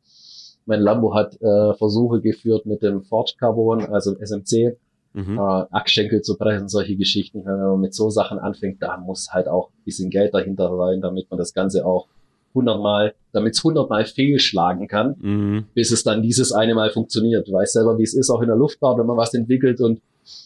[0.66, 4.76] mein Lambo hat äh, Versuche geführt mit dem Forged Carbon, also SMC,
[5.14, 5.38] mhm.
[5.38, 7.44] äh, Achschenkel zu brechen, solche Geschichten.
[7.44, 11.00] Wenn man mit so Sachen anfängt, da muss halt auch ein bisschen Geld dahinter rein,
[11.00, 12.08] damit man das Ganze auch
[12.54, 15.64] hundertmal, damit es hundertmal fehlschlagen kann, mhm.
[15.74, 17.46] bis es dann dieses eine Mal funktioniert.
[17.46, 20.00] Du weißt selber, wie es ist, auch in der Luftfahrt, wenn man was entwickelt und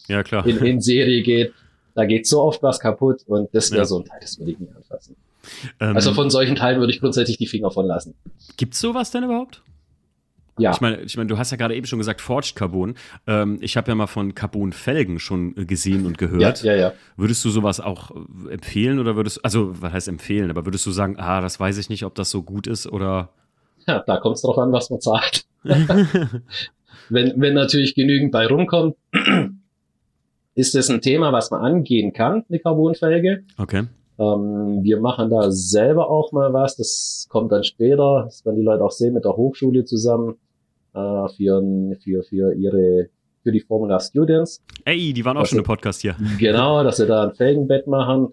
[0.07, 0.45] ja, klar.
[0.45, 1.53] In, in Serie geht,
[1.95, 3.85] da geht so oft was kaputt und das wäre ja.
[3.85, 5.15] so ein Teil, das würde ich nicht anfassen.
[5.79, 8.15] Ähm, also von solchen Teilen würde ich grundsätzlich die Finger von lassen.
[8.57, 9.63] Gibt's sowas denn überhaupt?
[10.57, 10.71] Ja.
[10.71, 12.95] Ich meine, ich meine, du hast ja gerade eben schon gesagt, Forged Carbon.
[13.25, 16.61] Ähm, ich habe ja mal von Carbon-Felgen schon äh, gesehen und gehört.
[16.63, 16.93] Ja, ja, ja.
[17.17, 20.91] Würdest du sowas auch äh, empfehlen oder würdest also was heißt empfehlen, aber würdest du
[20.91, 23.29] sagen, ah, das weiß ich nicht, ob das so gut ist oder?
[23.87, 25.45] Ja, da kommt es drauf an, was man zahlt.
[25.63, 28.95] wenn, wenn natürlich genügend bei rumkommt,
[30.55, 33.45] ist das ein Thema, was man angehen kann, eine Carbonfelge.
[33.57, 33.85] Okay.
[34.21, 36.75] Ähm, wir machen da selber auch mal was.
[36.75, 38.23] Das kommt dann später.
[38.25, 40.35] Das werden die Leute auch sehen mit der Hochschule zusammen.
[40.93, 41.61] äh, für,
[42.03, 43.09] für, für ihre
[43.43, 44.61] für die Formula Students.
[44.85, 46.15] Ey, die waren auch schon im Podcast hier.
[46.37, 48.27] Genau, dass sie da ein Felgenbett machen.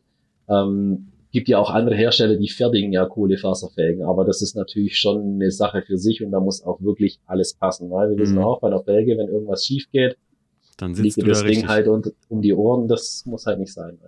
[0.50, 5.34] Ähm, gibt ja auch andere Hersteller, die fertigen ja Kohlefaserfelgen, aber das ist natürlich schon
[5.36, 8.44] eine Sache für sich und da muss auch wirklich alles passen, weil wir wissen Mhm.
[8.44, 10.16] auch bei der Felge, wenn irgendwas schief geht,
[10.78, 11.68] Dann sitzt dir du da das Ding richtig.
[11.68, 13.98] halt un um die Ohren, das muss halt nicht sein.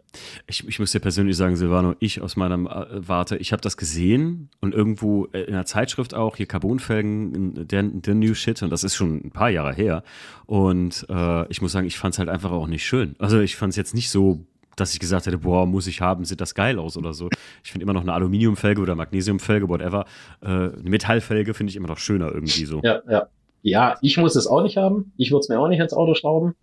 [0.47, 3.77] Ich, ich muss dir persönlich sagen, Silvano, ich aus meiner äh, Warte, ich habe das
[3.77, 8.71] gesehen und irgendwo äh, in der Zeitschrift auch, hier Carbonfelgen, der, der New Shit, und
[8.71, 10.05] das ist schon ein paar Jahre her.
[10.47, 13.17] Und äh, ich muss sagen, ich fand es halt einfach auch nicht schön.
[13.19, 14.45] Also ich fand es jetzt nicht so,
[14.77, 17.29] dass ich gesagt hätte, boah, muss ich haben, sieht das geil aus oder so.
[17.65, 20.05] Ich finde immer noch eine Aluminiumfelge oder Magnesiumfelge, whatever.
[20.41, 22.81] Äh, eine Metallfelge finde ich immer noch schöner irgendwie so.
[22.85, 23.29] Ja, ja.
[23.63, 25.13] Ja, ich muss es auch nicht haben.
[25.17, 26.55] Ich würde es mir auch nicht ins Auto schrauben.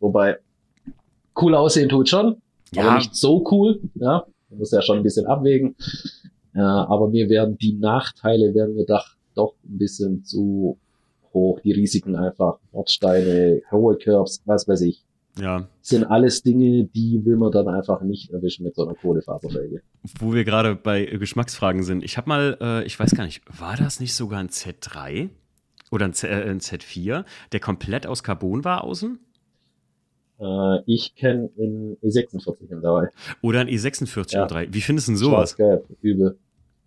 [0.00, 0.38] Wobei,
[1.40, 2.36] cool aussehen tut schon,
[2.76, 2.94] aber Ja.
[2.96, 3.80] nicht so cool.
[3.94, 5.76] Ja, man muss ja schon ein bisschen abwägen.
[6.54, 10.78] Äh, aber mir werden die Nachteile werden mir doch, doch ein bisschen zu
[11.32, 11.60] hoch.
[11.60, 15.04] Die Risiken einfach, Bordsteine, hohe Curbs, was weiß ich.
[15.38, 15.68] Ja.
[15.82, 19.82] Sind alles Dinge, die will man dann einfach nicht erwischen mit so einer Kohlefaserfelge.
[20.18, 22.02] Wo wir gerade bei Geschmacksfragen sind.
[22.02, 25.28] Ich habe mal, äh, ich weiß gar nicht, war das nicht sogar ein Z3
[25.90, 29.18] oder ein, Z, äh, ein Z4, der komplett aus Carbon war außen?
[30.40, 33.08] Äh, ich kenne in E46 im dabei.
[33.42, 34.40] Oder ein E46 Ja.
[34.44, 34.72] oder 3?
[34.72, 35.50] Wie findest du denn sowas?
[35.56, 36.38] Schwarz-Gelb, übel.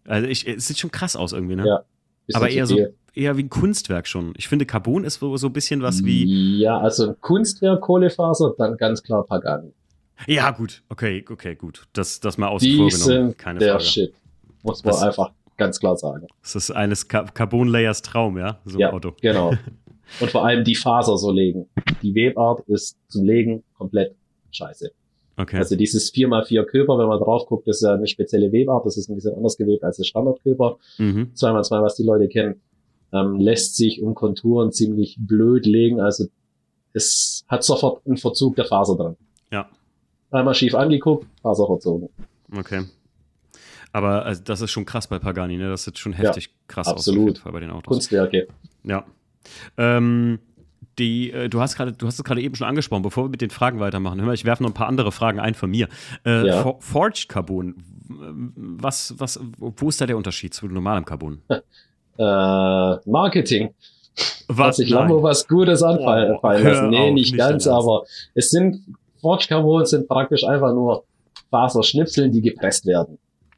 [0.06, 1.68] Also ich, es sieht schon krass aus irgendwie, ne?
[1.68, 1.84] Ja.
[2.34, 2.78] Aber eher so,
[3.14, 4.34] eher wie ein Kunstwerk schon.
[4.38, 6.60] Ich finde, Carbon ist so so ein bisschen was wie.
[6.60, 9.74] Ja, also ein Kunstwerk Kohlefaser, dann ganz klar Pagani.
[10.28, 11.88] Ja, gut, okay, okay, gut.
[11.94, 13.04] Das, das mal außen Die vor genommen.
[13.30, 13.84] sind Keine der Frage.
[13.84, 14.14] Shit.
[14.64, 15.32] Muss man Das- einfach
[15.62, 16.28] ganz klar sagen.
[16.42, 18.60] Das ist eines Ca Carbon-Layers Traum, ja?
[18.66, 19.14] So ein Ja, Auto.
[19.22, 19.54] genau.
[20.20, 21.70] Und vor allem die Faser so legen.
[22.02, 24.16] Die Webart ist zum Legen komplett
[24.52, 24.92] scheiße.
[25.38, 25.58] Okay.
[25.58, 28.86] Also dieses 4x4 Köper, wenn man drauf guckt, ist ja eine spezielle Webart.
[28.86, 30.78] Das ist ein bisschen anders gewebt als der Standardköper.
[30.98, 31.32] mhm.
[31.36, 32.60] 2x2, was die Leute kennen,
[33.14, 36.02] ähm, lässt sich um Konturen ziemlich blöd legen.
[36.02, 36.26] Also
[36.94, 39.16] es hat sofort einen Verzug der Faser dran.
[39.52, 39.70] Ja.
[40.32, 42.10] Einmal schief angeguckt, Faser verzogen.
[42.54, 42.82] Okay.
[43.94, 45.70] Aber also, das ist schon krass bei Pagani, ne?
[45.70, 47.26] Das sieht schon heftig krass aus auf absolut.
[47.28, 47.88] jeden Fall bei den Autos.
[47.92, 48.48] Kunstwerke.
[48.84, 49.04] Ja.
[49.78, 50.40] Ähm,
[51.00, 53.42] die, äh, du hast gerade, du hast es gerade eben schon angesprochen, bevor wir mit
[53.42, 54.20] den Fragen weitermachen.
[54.20, 55.88] Hör mal, ich werfe noch ein paar andere Fragen ein von mir.
[56.26, 56.62] Äh, Ja.
[56.64, 57.76] For Forged Carbon,
[58.08, 61.42] was, was, wo ist da der Unterschied zu normalem Carbon?
[62.18, 62.24] Äh,
[63.10, 63.70] Marketing.
[63.70, 64.76] Hat Was?
[64.78, 66.90] sich Lambo was Gutes anfallen Oh, lassen.
[66.90, 68.04] Nee, auf, nicht nicht ganz, aber
[68.36, 68.84] es sind,
[69.22, 71.06] Forged Carbon sind praktisch einfach nur
[71.50, 73.18] Faserschnipseln, die gepresst werden.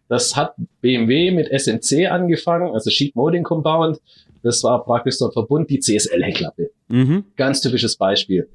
[0.09, 3.99] Das hat BMW mit SMC angefangen, also Sheet Molding Compound.
[4.43, 6.71] Das war praktisch so ein Verbund, die CSL-Heckklappe.
[6.89, 7.23] Mhm.
[7.37, 8.49] Ganz typisches Beispiel.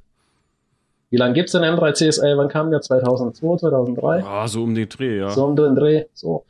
[1.11, 2.37] Wie lange gibt's denn M3 CSL?
[2.37, 2.83] Wann kam der?
[2.83, 4.25] 2002, 2003?
[4.25, 5.31] Oh, so um den Dreh, ja.
[5.31, 6.05] So um den Dreh.
[6.13, 6.45] So.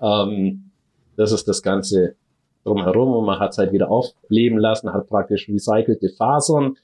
[0.00, 0.70] Ähm,
[1.16, 2.14] das ist das Ganze
[2.64, 6.76] drumherum und man hat es halt wieder aufleben lassen, hat praktisch recycelte Fasern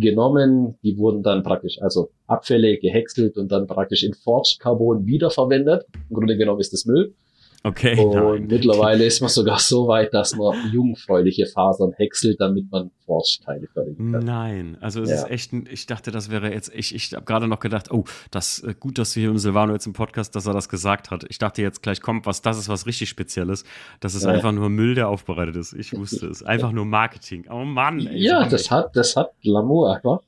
[0.00, 5.86] genommen, die wurden dann praktisch, also Abfälle gehäckselt und dann praktisch in Forged Carbon wiederverwendet.
[6.08, 7.14] Im Grunde genommen ist das Müll.
[7.64, 8.46] Okay, Und nein.
[8.46, 14.12] mittlerweile ist man sogar so weit, dass man jungfräuliche Fasern häckselt, damit man Forged-Teile fertigen
[14.12, 14.24] kann.
[14.24, 15.16] Nein, also es Ja.
[15.24, 18.04] ist echt, ein, ich dachte, das wäre jetzt, ich, ich habe gerade noch gedacht, oh,
[18.30, 21.10] das äh, gut, dass du hier im Silvano jetzt im Podcast, dass er das gesagt
[21.10, 21.24] hat.
[21.28, 23.64] Ich dachte jetzt gleich kommt, was das ist was richtig Spezielles.
[23.98, 24.30] Das ist Ja.
[24.30, 25.72] einfach nur Müll, der aufbereitet ist.
[25.72, 26.42] Ich wusste es.
[26.44, 27.44] Einfach nur Marketing.
[27.50, 30.20] Oh Mann, ey, Ja, das hat, das hat Lamour einfach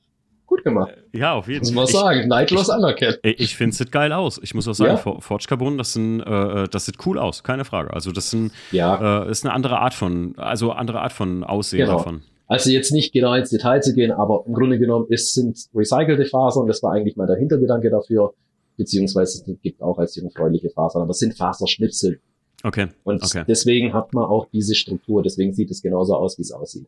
[0.51, 0.91] gut gemacht.
[1.13, 1.75] ja, auf jeden Muss Fall.
[1.75, 2.27] man Ich- sagen.
[2.27, 3.15] Neidlos anerkennen.
[3.23, 4.39] Ey, Ich finde es sieht geil aus.
[4.43, 4.97] Ich muss auch sagen, Ja.
[4.97, 7.93] For- Forge Carbon, das, sind, äh, das sieht cool aus, keine Frage.
[7.93, 11.85] Also das sind, Ja, äh, ist eine andere Art von, also andere Art von Aussehen
[11.85, 11.97] Genau.
[11.97, 12.21] davon.
[12.47, 16.25] Also jetzt nicht genau ins Detail zu gehen, aber im Grunde genommen ist, sind recycelte
[16.25, 18.33] Fasern, das war eigentlich mal der Hintergedanke dafür,
[18.77, 22.19] beziehungsweise es gibt auch als jungfräuliche Fasern, aber es sind Faserschnipsel.
[22.63, 23.43] Okay, Und okay.
[23.47, 26.85] deswegen hat man auch diese Struktur, deswegen sieht es genauso aus, wie es aussieht.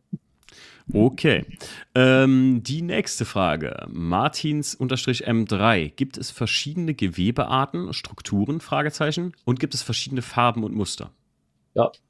[0.92, 1.44] Okay.
[1.94, 3.86] Ähm, die nächste Frage.
[3.90, 5.92] Martins-M3.
[5.96, 9.32] Gibt es verschiedene Gewebearten, Strukturen, Fragezeichen?
[9.44, 11.10] Und gibt es verschiedene Farben und Muster?
[11.74, 11.90] Ja.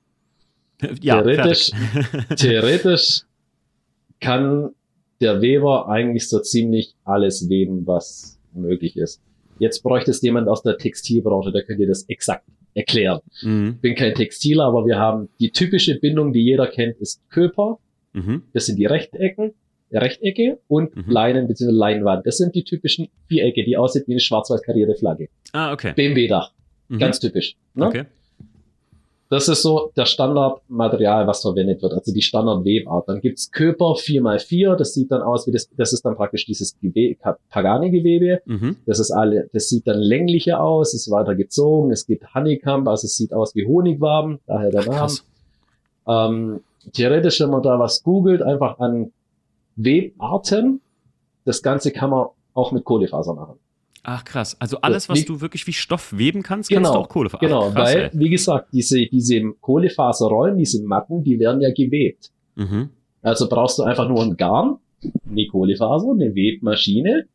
[1.01, 1.71] Ja, Theoretisch-.
[2.37, 3.23] Theoretisch
[4.21, 4.71] kann
[5.21, 9.23] der Weber eigentlich so ziemlich alles weben, was möglich ist.
[9.59, 12.45] Jetzt bräuchte es jemand aus der Textilbranche, der könnte das exakt
[12.75, 13.21] erklären.
[13.43, 13.75] mhm.
[13.77, 17.79] Ich bin kein Textiler, aber wir haben die typische Bindung, die jeder kennt, ist Köper.
[18.15, 18.43] Mhm.
[18.55, 19.53] Das sind die Rechtecken,
[19.93, 21.05] Rechtecke und Mhm.
[21.11, 21.71] Leinen bzw.
[21.71, 22.27] Leinwand.
[22.27, 25.29] Das sind die typischen Vierecke, die aussieht wie eine schwarz-weiß karierte Flagge.
[25.53, 25.93] Ah, okay.
[25.95, 26.51] BMW-Dach,
[26.89, 26.99] Mhm.
[26.99, 27.57] ganz typisch.
[27.75, 27.87] Ne?
[27.87, 28.05] Okay.
[29.31, 33.09] Das ist so der Standardmaterial, was verwendet wird, also die Standardwebart.
[33.09, 36.77] Dann gibt's Köper 4x4, das sieht dann aus wie das, das ist dann praktisch dieses
[37.51, 38.43] Pagani-Gewebe.
[38.45, 38.77] Mhm.
[38.87, 43.07] Das ist alle, das sieht dann länglicher aus, ist weiter gezogen, es gibt Honeycomb, also
[43.07, 45.13] es sieht aus wie Honigwaben, daher der Name.
[46.07, 46.61] Ähm,
[46.93, 49.13] theoretisch, wenn man da was googelt, einfach an
[49.77, 50.81] Webarten,
[51.45, 53.59] das Ganze kann man auch mit Kohlefaser machen.
[54.07, 54.57] Ach krass.
[54.61, 57.41] Also alles, was du wirklich wie Stoff weben kannst, genau, kannst du auch Kohlefaser.
[57.41, 58.11] Genau, krass, weil, ey.
[58.13, 62.31] wie gesagt, diese, diese Kohlefaserrollen, diese Matten, die werden ja gewebt.
[62.55, 62.91] Mhm.
[63.23, 64.77] Also brauchst du einfach nur ein Garn,
[65.29, 67.27] eine Kohlefaser, eine Webmaschine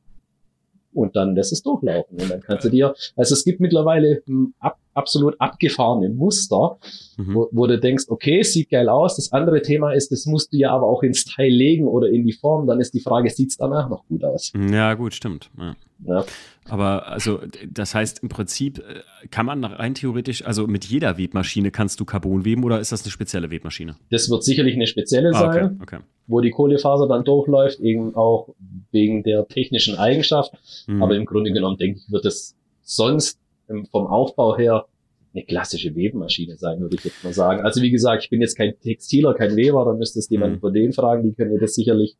[0.93, 2.19] und dann lässt es durchlaufen.
[2.19, 4.21] Und dann kannst du dir, also es gibt mittlerweile
[4.59, 6.77] ab, absolut abgefahrene Muster,
[7.17, 7.33] mhm.
[7.33, 9.15] wo, wo, du denkst, okay, sieht geil aus.
[9.15, 12.25] Das andere Thema ist, das musst du ja aber auch ins Teil legen oder in
[12.25, 12.67] die Form.
[12.67, 14.53] Dann ist die Frage, sieht's danach noch gut aus?
[14.71, 15.49] Ja, gut, stimmt.
[15.57, 15.75] Ja.
[16.05, 16.25] Ja.
[16.65, 21.71] Aber also, das heißt im Prinzip äh, kann man rein theoretisch, also mit jeder Webmaschine
[21.71, 23.95] kannst du Carbon weben oder ist das eine spezielle Webmaschine?
[24.09, 25.97] Das wird sicherlich eine spezielle ah, okay, sein, okay.
[26.27, 28.53] wo die Kohlefaser dann durchläuft, eben auch
[28.91, 30.53] wegen der technischen Eigenschaft.
[30.87, 31.03] Mhm.
[31.03, 33.39] Aber im Grunde genommen denke ich, wird es sonst
[33.91, 34.85] vom Aufbau her
[35.33, 37.61] eine klassische Webmaschine sein, würde ich jetzt mal sagen.
[37.61, 40.61] Also wie gesagt, ich bin jetzt kein Textiler, kein Weber, da müsstest du jemanden mhm.
[40.61, 42.17] von denen fragen, die können dir das sicherlich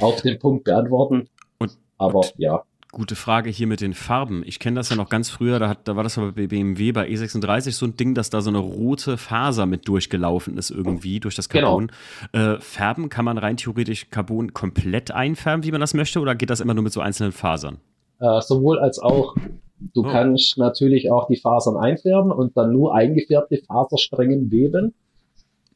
[0.00, 1.28] auf den Punkt beantworten.
[1.58, 2.64] Und, aber und ja.
[2.92, 4.44] Gute Frage hier mit den Farben.
[4.46, 6.92] Ich kenne das ja noch ganz früher, da, hat, da war das aber bei BMW
[6.92, 11.18] bei E36 so ein Ding, dass da so eine rote Faser mit durchgelaufen ist irgendwie
[11.18, 11.70] durch das genau.
[11.70, 11.90] Carbon.
[12.32, 12.54] Genau.
[12.54, 16.50] Äh, färben kann man rein theoretisch Carbon komplett einfärben, wie man das möchte, oder geht
[16.50, 17.78] das immer nur mit so einzelnen Fasern?
[18.20, 19.34] Äh, sowohl als auch.
[19.78, 20.08] Du oh.
[20.08, 24.94] kannst natürlich auch die Fasern einfärben und dann nur eingefärbte Fasersträngen weben.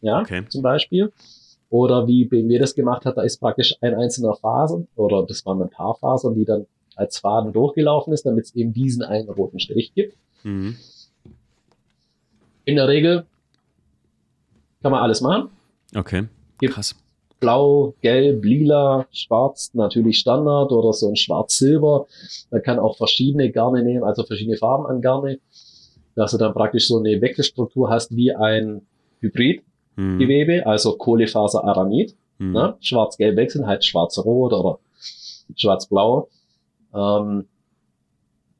[0.00, 0.44] Ja, okay.
[0.48, 1.12] zum Beispiel.
[1.70, 5.60] Oder wie BMW das gemacht hat, da ist praktisch ein einzelner Faser, oder das waren
[5.60, 9.60] ein paar Fasern, die dann als Faden durchgelaufen ist, damit es eben diesen einen roten
[9.60, 10.16] Strich gibt.
[10.44, 10.76] Mhm.
[12.64, 13.26] In der Regel
[14.82, 15.50] kann man alles machen.
[15.94, 16.24] Okay.
[16.58, 16.94] Gibt Krass.
[17.40, 22.06] Blau, Gelb, Lila, Schwarz, natürlich Standard oder so ein Schwarz-Silber.
[22.50, 25.38] Man kann auch verschiedene Garne nehmen, also verschiedene Farben an Garne,
[26.14, 28.82] dass du dann praktisch so eine Wechselstruktur hast wie ein
[29.20, 30.66] Hybridgewebe, mhm.
[30.68, 32.16] also Kohlefaser-Aramid.
[32.38, 32.52] Mhm.
[32.52, 32.76] Ne?
[32.80, 34.78] Schwarz-Gelb wechseln, halt Schwarz-Rot oder
[35.54, 36.28] Schwarz-Blau.
[36.94, 37.46] Ähm,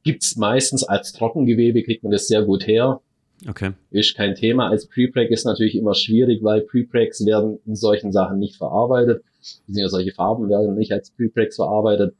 [0.04, 3.00] gibt's meistens als Trockengewebe, kriegt man das sehr gut her.
[3.46, 3.72] Okay.
[3.90, 4.68] Ist kein Thema.
[4.68, 9.22] Als Prepreg ist natürlich immer schwierig, weil Prepregs werden in solchen Sachen nicht verarbeitet.
[9.68, 12.14] Ja solche Farben werden nicht als Prepregs verarbeitet.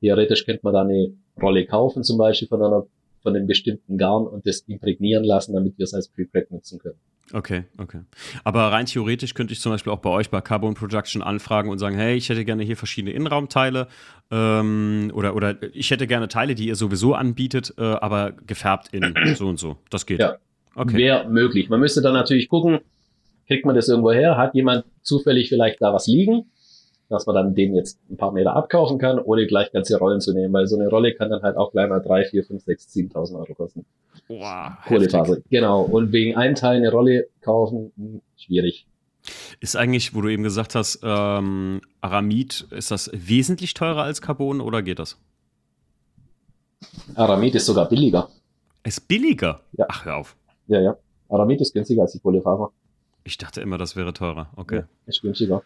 [0.00, 2.86] Theoretisch könnte man da eine Rolle kaufen, zum Beispiel von einer,
[3.22, 6.98] von einem bestimmten Garn und das imprägnieren lassen, damit wir es als Prepreg nutzen können.
[7.32, 8.00] Okay, okay.
[8.44, 11.78] Aber rein theoretisch könnte ich zum Beispiel auch bei euch bei Carbon Production anfragen und
[11.78, 13.88] sagen, hey, ich hätte gerne hier verschiedene Innenraumteile
[14.30, 19.14] ähm, oder, oder ich hätte gerne Teile, die ihr sowieso anbietet, äh, aber gefärbt in
[19.34, 19.76] so und so.
[19.90, 20.20] Das geht.
[20.20, 20.36] Ja,
[20.74, 20.96] okay.
[20.96, 21.68] wäre möglich.
[21.68, 22.80] Man müsste dann natürlich gucken,
[23.48, 24.36] kriegt man das irgendwo her?
[24.36, 26.46] Hat jemand zufällig vielleicht da was liegen?
[27.08, 30.32] Dass man dann den jetzt ein paar Meter abkaufen kann, ohne gleich ganze Rollen zu
[30.32, 32.92] nehmen, weil so eine Rolle kann dann halt auch gleich mal drei, vier, fünf, sechs,
[32.92, 33.84] siebentausend Euro kosten.
[34.28, 34.72] Wow.
[35.50, 35.82] Genau.
[35.82, 38.86] Und wegen einem Teil eine Rolle kaufen, hm, schwierig.
[39.60, 44.60] Ist eigentlich, wo du eben gesagt hast, ähm, Aramid, ist das wesentlich teurer als Carbon
[44.60, 45.18] oder geht das?
[47.14, 48.28] Aramid ist sogar billiger.
[48.84, 49.62] Ist billiger?
[49.72, 49.86] Ja.
[49.88, 50.36] Ach, hör auf.
[50.68, 50.96] Ja, ja.
[51.28, 52.70] Aramid ist günstiger als die Kohlefaser.
[53.24, 54.50] Ich dachte immer, das wäre teurer.
[54.54, 54.76] Okay.
[54.76, 55.62] Ja, ist günstiger.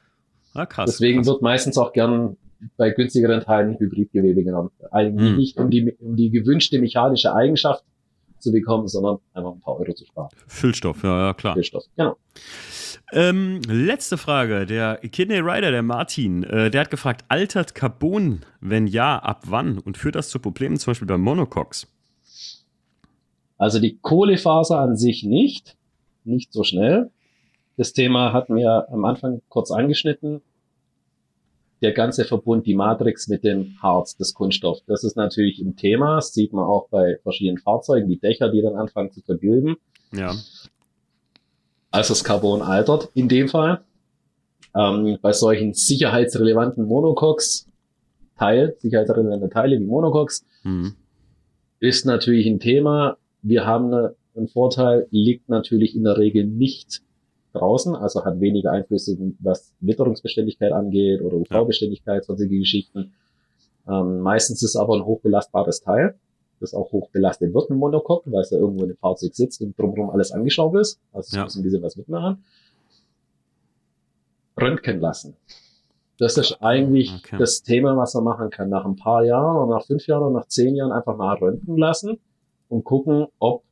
[0.55, 0.91] Ah, krass.
[0.91, 1.27] Deswegen krass.
[1.29, 2.37] wird meistens auch gern
[2.77, 4.71] bei günstigeren Teilen Hybridgewebe genommen.
[4.91, 5.37] Eigentlich hm.
[5.37, 7.85] nicht um die, um die gewünschte mechanische Eigenschaft
[8.39, 10.31] zu bekommen, sondern einfach ein paar Euro zu sparen.
[10.47, 11.55] Füllstoff, ja, ja klar.
[11.55, 12.17] Füllstoff, genau.
[13.13, 14.67] Ähm, letzte Frage.
[14.67, 18.41] Der Kidney Rider, der Martin, äh, der hat gefragt, altert Carbon?
[18.61, 19.79] Wenn ja, ab wann?
[19.79, 21.89] Und führt das zu Problemen zum Beispiel beim Monocox?
[23.59, 25.77] Also die Kohlefaser an sich nicht,
[26.25, 27.11] nicht so schnell.
[27.77, 30.43] Das Thema hatten wir am Anfang kurz angeschnitten.
[31.83, 36.17] Der ganze Verbund, die Matrix mit dem Harz, das Kunststoff, das ist natürlich ein Thema.
[36.17, 39.77] Das sieht man auch bei verschiedenen Fahrzeugen, die Dächer, die dann anfangen zu vergilben.
[40.13, 40.35] Ja.
[41.91, 43.83] Also das Carbon altert in dem Fall.
[44.75, 47.67] Ähm, bei solchen sicherheitsrelevanten Monocoques,
[48.39, 50.95] Teil, sicherheitsrelevante Teile wie Monocoques, mhm.
[51.81, 53.17] ist natürlich ein Thema.
[53.43, 53.93] Wir haben
[54.37, 57.03] einen Vorteil, liegt natürlich in der Regel nicht
[57.53, 63.13] draußen, also hat weniger Einflüsse, was Witterungsbeständigkeit angeht oder UV-Beständigkeit, sonstige Geschichten.
[63.89, 66.15] Ähm, meistens ist aber ein hochbelastbares Teil,
[66.61, 69.79] das auch hochbelastet wird, ein Monocoque, weil es ja irgendwo in dem Fahrzeug sitzt und
[69.79, 71.01] drumherum alles angeschraubt ist.
[71.13, 71.45] Also ja.
[71.45, 72.45] muss ein bisschen was mitmachen.
[74.61, 75.37] Röntgen lassen.
[76.19, 77.37] Das ist eigentlich okay.
[77.39, 78.69] das Thema, was man machen kann.
[78.69, 81.79] Nach ein paar Jahren oder nach fünf Jahren oder nach zehn Jahren einfach mal röntgen
[81.79, 82.19] lassen
[82.69, 83.63] und gucken, ob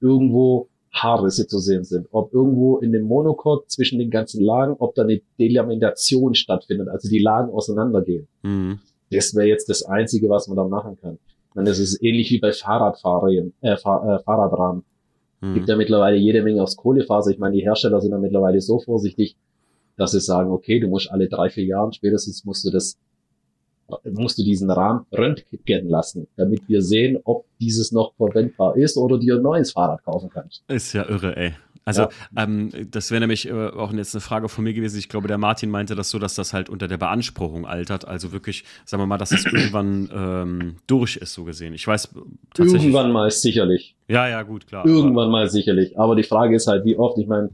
[0.00, 4.94] irgendwo Haarrisse zu sehen sind, ob irgendwo in dem Monocoque zwischen den ganzen Lagen, ob
[4.94, 8.28] da eine Delamitation stattfindet, also die Lagen auseinandergehen.
[8.42, 8.80] Mhm.
[9.10, 11.18] Das wäre jetzt das Einzige, was man da machen kann.
[11.54, 14.84] Das ist ähnlich wie bei Fahrradfahrern, äh, Fahr äh, Fahrradrahmen.
[15.40, 15.54] Mhm.
[15.54, 17.30] Gibt ja mittlerweile jede Menge aufs Kohlefaser.
[17.30, 19.36] Ich meine, die Hersteller sind ja mittlerweile so vorsichtig,
[19.96, 22.98] dass sie sagen, okay, du musst alle drei, vier Jahren spätestens musst du das,
[24.04, 29.18] musst du diesen Rahmen röntgen lassen, damit wir sehen, ob dieses noch verwendbar ist oder
[29.18, 30.62] dir ein neues Fahrrad kaufen kannst.
[30.68, 31.52] Ist ja irre, ey.
[31.84, 32.10] Also, ja.
[32.36, 34.98] ähm, das wäre nämlich äh, auch jetzt eine Frage von mir gewesen.
[34.98, 38.06] Ich glaube, der Martin meinte das so, dass das halt unter der Beanspruchung altert.
[38.06, 41.74] Also wirklich, sagen wir mal, dass das irgendwann ähm, durch ist, so gesehen.
[41.74, 42.14] Ich weiß
[42.54, 42.84] tatsächlich.
[42.84, 43.96] Irgendwann mal sicherlich.
[44.08, 44.86] Ja, ja, gut, klar.
[44.86, 45.98] Irgendwann mal sicherlich.
[45.98, 47.50] Aber die Frage ist halt, wie oft, ich meine,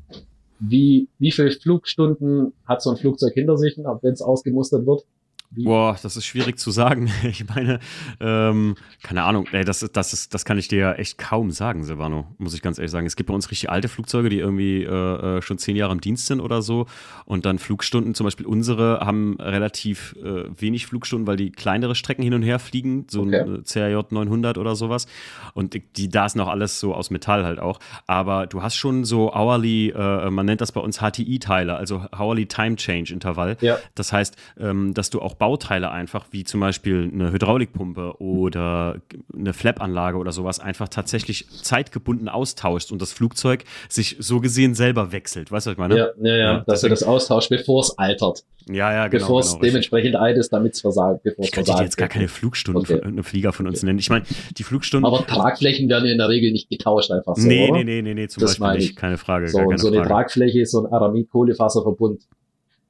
[0.60, 5.04] wie, wie viele Flugstunden hat so ein Flugzeug hinter sich, wenn es ausgemustert wird?
[5.50, 7.10] Boah, das ist schwierig zu sagen.
[7.28, 7.78] Ich meine,
[8.20, 12.26] ähm, keine Ahnung, ey, das, das, ist, das kann ich dir echt kaum sagen, Silvano,
[12.38, 13.06] muss ich ganz ehrlich sagen.
[13.06, 16.00] Es gibt bei uns richtig alte Flugzeuge, die irgendwie äh, äh, schon zehn Jahre im
[16.00, 16.86] Dienst sind oder so.
[17.26, 22.22] Und dann Flugstunden, zum Beispiel unsere, haben relativ äh, wenig Flugstunden, weil die kleinere Strecken
[22.22, 23.40] hin und her fliegen, so okay.
[23.40, 25.06] ein CRJ 900 oder sowas.
[25.54, 27.78] Und die, da ist noch alles so aus Metall halt auch.
[28.06, 32.46] Aber du hast schon so hourly, äh, man nennt das bei uns HTI-Teile, also hourly
[32.46, 33.56] Time Change Intervall.
[33.60, 33.78] Ja.
[33.94, 39.00] Das heißt, ähm, dass du auch Bauteile einfach, wie zum Beispiel eine Hydraulikpumpe oder
[39.34, 45.12] eine Flap-Anlage oder sowas, einfach tatsächlich zeitgebunden austauschst und das Flugzeug sich so gesehen selber
[45.12, 45.50] wechselt.
[45.50, 45.96] Weißt du, was ich meine?
[45.96, 48.44] Ja, ja, ja, ja dass du das austauscht, bevor es altert.
[48.68, 49.24] Ja, ja, genau.
[49.24, 51.22] Bevor es genau, dementsprechend alt ist, damit es versagt.
[51.22, 52.98] Bevor ich könnte jetzt gar keine Flugstunden okay.
[52.98, 53.86] von einem Flieger von uns okay.
[53.86, 53.98] nennen.
[53.98, 54.24] Ich meine,
[54.56, 55.10] die Flugstunden.
[55.10, 57.48] Aber Tragflächen werden ja in der Regel nicht getauscht, einfach so.
[57.48, 57.78] Nee, oder?
[57.78, 58.96] nee, nee, nee, nee, zum das Beispiel nicht.
[58.96, 59.48] Keine Frage.
[59.48, 60.08] So, keine so eine Frage.
[60.08, 62.24] Tragfläche, so ein Aramid-Kohlefaserverbund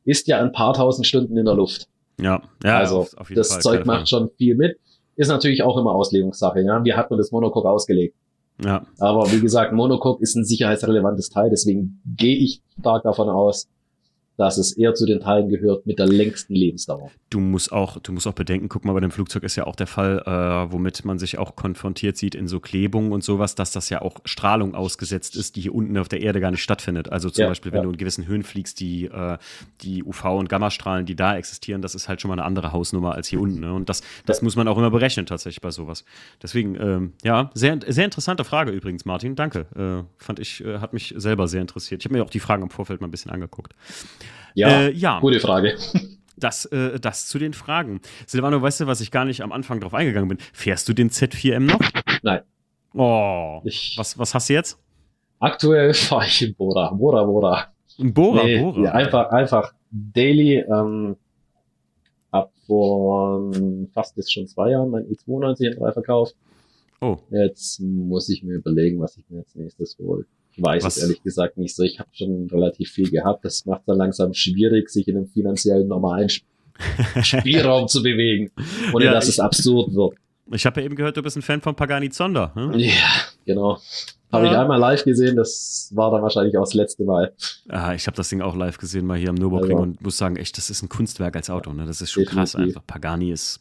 [0.04, 1.86] ist ja ein paar tausend Stunden in der Luft.
[2.20, 4.78] Ja, ja also auf, auf das Fall, Zeug macht schon viel mit.
[5.16, 6.60] Ist natürlich auch immer Auslegungssache.
[6.62, 6.84] Ja?
[6.84, 8.14] Wie hat man das Monocoque ausgelegt?
[8.64, 8.86] Ja.
[8.98, 13.68] Aber wie gesagt, Monocoque ist ein sicherheitsrelevantes Teil, deswegen gehe ich stark davon aus,
[14.38, 17.10] dass es eher zu den Teilen gehört mit der längsten Lebensdauer.
[17.28, 19.74] Du musst auch, du musst auch bedenken, guck mal, bei dem Flugzeug ist ja auch
[19.74, 23.72] der Fall, äh, womit man sich auch konfrontiert sieht in so Klebungen und sowas, dass
[23.72, 27.10] das ja auch Strahlung ausgesetzt ist, die hier unten auf der Erde gar nicht stattfindet.
[27.10, 27.82] Also zum ja, Beispiel, wenn ja.
[27.82, 29.38] du in gewissen Höhen fliegst, die, äh,
[29.80, 33.16] die UV- und Gammastrahlen, die da existieren, das ist halt schon mal eine andere Hausnummer
[33.16, 33.58] als hier unten.
[33.58, 33.74] Ne?
[33.74, 34.44] Und das, das ja.
[34.44, 36.04] muss man auch immer berechnen tatsächlich bei sowas.
[36.40, 39.34] Deswegen, ähm, ja, sehr, sehr interessante Frage übrigens, Martin.
[39.34, 39.66] Danke.
[39.74, 42.02] Äh, fand ich, äh, hat mich selber sehr interessiert.
[42.02, 43.74] Ich habe mir auch die Fragen im Vorfeld mal ein bisschen angeguckt.
[44.54, 45.20] Ja, äh, ja.
[45.20, 45.76] gute Frage.
[46.40, 48.00] Das, äh, das zu den Fragen.
[48.24, 50.38] Silvano, weißt du, was ich gar nicht am Anfang drauf eingegangen bin?
[50.52, 51.80] Fährst du den Z4M noch?
[52.22, 52.42] Nein.
[52.94, 53.60] Oh.
[53.64, 54.78] Ich was, was hast du jetzt?
[55.40, 56.92] Aktuell fahre ich in Bora.
[56.92, 57.66] Bora, Bora.
[57.98, 58.84] Bora, nee, Bora.
[58.84, 60.58] Ja, einfach, einfach daily.
[60.58, 61.16] Ähm,
[62.30, 63.50] ab vor
[63.92, 66.36] fast jetzt schon zwei Jahren mein i92 in drei verkauft.
[67.00, 67.16] Oh.
[67.30, 70.24] Jetzt muss ich mir überlegen, was ich mir als nächstes hole
[70.56, 70.96] weiß Was?
[70.96, 71.82] es ehrlich gesagt nicht so.
[71.82, 73.44] Ich habe schon relativ viel gehabt.
[73.44, 76.28] Das macht dann langsam schwierig, sich in einem finanziellen normalen
[77.22, 78.50] Spielraum zu bewegen,
[78.92, 80.14] ohne ja, dass ich, es absurd wird.
[80.52, 82.52] Ich habe ja eben gehört, du bist ein Fan von Pagani Zonda.
[82.54, 82.78] Hm?
[82.78, 82.92] Ja,
[83.48, 83.78] genau.
[84.30, 84.52] Habe ja.
[84.52, 87.32] ich einmal live gesehen, das war dann wahrscheinlich auch das letzte Mal.
[87.68, 90.18] Ah, ich habe das Ding auch live gesehen, mal hier am Nürburgring also, und muss
[90.18, 91.72] sagen, echt, das ist ein Kunstwerk als Auto.
[91.72, 91.86] Ne?
[91.86, 92.52] Das ist schon definitiv.
[92.52, 92.86] krass einfach.
[92.86, 93.60] Pagani ist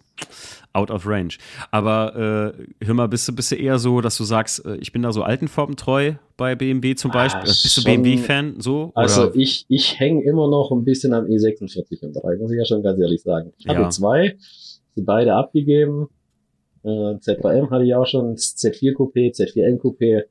[0.74, 1.36] out of range.
[1.72, 4.92] Aber äh, hör mal, bist du, bist du eher so, dass du sagst, äh, ich
[4.92, 7.44] bin da so altenformentreu bei BMW zum ah, Beispiel?
[7.44, 8.92] Ah, bist du BMW-Fan so?
[8.94, 12.66] Also ich, ich hänge immer noch ein bisschen am E46 und 3, muss ich ja
[12.66, 13.54] schon ganz ehrlich sagen.
[13.58, 13.90] Ich habe ja.
[13.90, 14.38] zwei,
[14.96, 16.10] sind beide abgegeben.
[16.88, 20.24] Äh, Z3M hatte ich auch schon, Z4 Coupé, Z4N Coupé.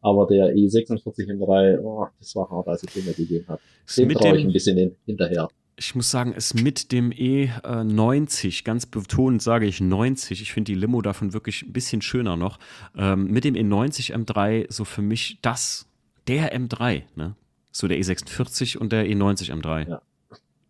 [0.00, 3.60] Aber der E46 M3, oh, das war hart, als ich den mir gegeben habe.
[3.96, 5.48] Dem traue ich ein bisschen hinterher
[5.78, 10.78] ich muss sagen, es mit dem E90, ganz betont sage ich 90, ich finde die
[10.78, 12.58] Limo davon wirklich ein bisschen schöner noch,
[12.96, 15.86] ähm, mit dem E90 M3 so für mich das,
[16.26, 17.36] der M3, ne?
[17.72, 19.88] So der E46 und der E90 M3.
[19.88, 20.02] Ja.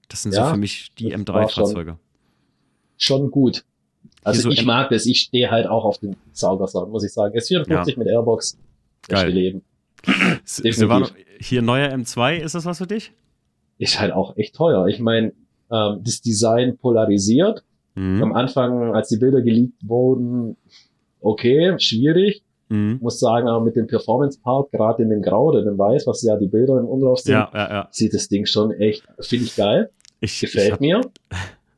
[0.08, 1.98] Das sind ja, so für mich die M3-Fahrzeuge.
[2.96, 3.64] Schon, schon, gut.
[4.26, 7.36] Also so ich mag das, ich stehe halt auch auf den Saugersachen, muss ich sagen.
[7.36, 7.84] S54 ja.
[7.96, 8.58] mit Airbox,
[9.08, 9.30] Geil.
[9.30, 9.62] Leben.
[10.44, 11.08] Silvano,
[11.40, 13.12] hier neuer M2, ist das was für dich?
[13.78, 14.86] ist halt auch echt teuer.
[14.86, 15.32] Ich meine,
[15.70, 17.62] ähm, das Design polarisiert.
[17.94, 18.22] Mhm.
[18.22, 20.56] Am Anfang, als die Bilder geleakt wurden,
[21.20, 22.42] okay, schwierig.
[22.68, 22.98] Mhm.
[23.00, 26.36] Muss sagen, aber mit dem Performance-Part, gerade in dem Grau oder dem Weiß, was ja
[26.36, 27.88] die Bilder im Umlauf sind, ja, ja, ja.
[27.92, 29.90] sieht das Ding schon echt, finde ich geil.
[30.20, 31.00] Ich, Gefällt ich hab, mir.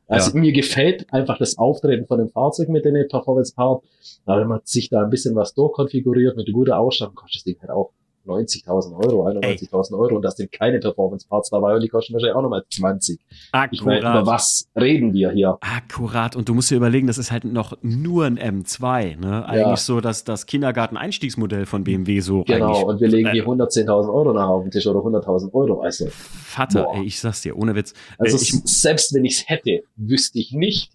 [0.09, 0.39] Also ja.
[0.39, 3.83] mir gefällt einfach das Auftreten von dem Fahrzeug mit dem Performance-Part.
[4.25, 7.57] Aber wenn man sich da ein bisschen was durchkonfiguriert mit guter Ausstattung, kostet das Ding
[7.61, 7.91] halt auch
[8.29, 12.41] 90.000 Euro, 91.000 Euro und da sind keine Performance-Parts dabei und die kosten wahrscheinlich auch
[12.41, 13.19] nochmal 20.
[13.51, 13.69] Akkurat.
[13.73, 15.57] Ich meine, über was reden wir hier?
[15.61, 16.35] Akkurat.
[16.35, 19.45] Und du musst dir überlegen, das ist halt noch nur ein M2, ne?
[19.45, 19.77] Eigentlich ja.
[19.77, 24.47] so dass das Kindergarten-Einstiegsmodell von BMW so Genau, und wir legen hier 110.000 Euro nach
[24.47, 25.81] auf den Tisch oder 100.000 Euro.
[25.81, 27.93] Also, Vater, ey, ich sag's dir, ohne Witz.
[28.17, 30.91] Also, ich, selbst wenn ich's hätte, wüsste ich nicht,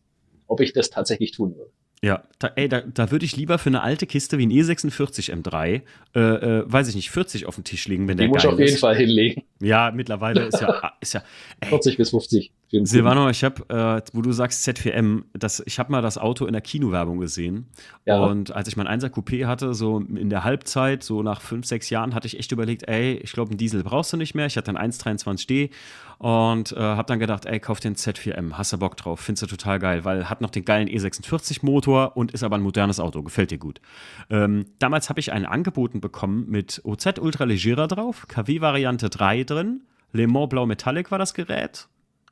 [0.47, 1.71] ob ich das tatsächlich tun würde.
[2.05, 5.33] Ja, da, ey, da, da würde ich lieber für eine alte Kiste wie ein E46
[5.33, 5.81] M3,
[6.15, 8.51] äh, äh, weiß ich nicht, 40 auf den Tisch legen, wenn Die der muss geil
[8.51, 8.81] ich auf jeden ist.
[8.81, 9.45] Fall hinlegen.
[9.61, 11.23] Ja, mittlerweile ist ja, ist ja,
[11.61, 12.53] ey, 40 bis 50.
[12.69, 16.19] für den Silvano, ich habe, äh, wo du sagst Z4M, das, ich habe mal das
[16.19, 17.69] Auto in der Kinowerbung gesehen.
[18.05, 18.23] Ja.
[18.23, 21.89] Und als ich mein 1er Coupé hatte, so in der Halbzeit, so nach fünf, sechs
[21.89, 24.45] Jahren, hatte ich echt überlegt, ey, ich glaube, einen Diesel brauchst du nicht mehr.
[24.45, 25.71] Ich hatte einen 123D
[26.25, 29.47] und äh, habe dann gedacht, ey, kauf den Z4M, hast du Bock drauf, findest du
[29.47, 33.51] total geil, weil hat noch den geilen E46-Motor und ist aber ein modernes Auto, gefällt
[33.51, 33.83] dir gut.
[34.31, 40.27] Ähm, damals habe ich einen angeboten bekommen mit OZ Ultralegera drauf, KW-Variante 3 drin, Le
[40.27, 41.89] Mans Blau Metallic war das Gerät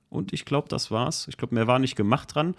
[0.09, 1.29] und ich glaube, das war's.
[1.29, 2.55] Ich glaube, mehr war nicht gemacht dran.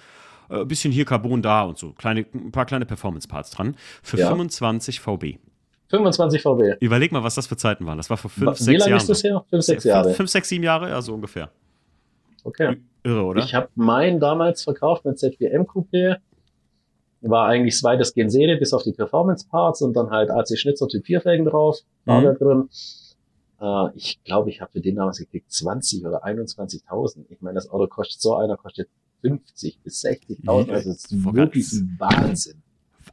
[0.50, 1.94] Äh, bisschen hier Carbon da und so.
[1.94, 3.76] Kleine, ein paar kleine Performance-Parts dran.
[4.04, 4.28] Für Ja.
[4.28, 5.40] 25 VB.
[5.94, 6.76] 25 VW.
[6.80, 7.98] Überleg mal, was das für Zeiten waren.
[7.98, 9.02] Das war vor fünf, Wie sechs lange Jahren.
[9.02, 9.46] ist das her?
[9.50, 10.14] 5, 6 Fünf- Jahre.
[10.14, 11.52] Fünf, sechs, sieben Jahre, ja, so ungefähr.
[12.44, 12.78] Okay.
[13.04, 13.44] Irre, oder?
[13.44, 16.18] Ich habe meinen damals verkauft mit Z4M Coupé.
[17.22, 21.06] War eigentlich weitestgehend Serie, bis auf die Performance Parts und dann halt AC Schnitzer Typ
[21.06, 21.78] 4 Felgen drauf.
[22.06, 22.24] War Mhm.
[22.26, 22.70] da drin.
[23.62, 27.26] Äh, ich glaube, ich habe für den damals gekriegt 20 oder 21.000.
[27.30, 28.90] Ich meine, das Auto kostet so einer kostet
[29.22, 30.68] 50 bis 60.000.
[30.70, 31.66] Ja, Also es ist wirklich
[32.00, 32.63] Wahnsinn.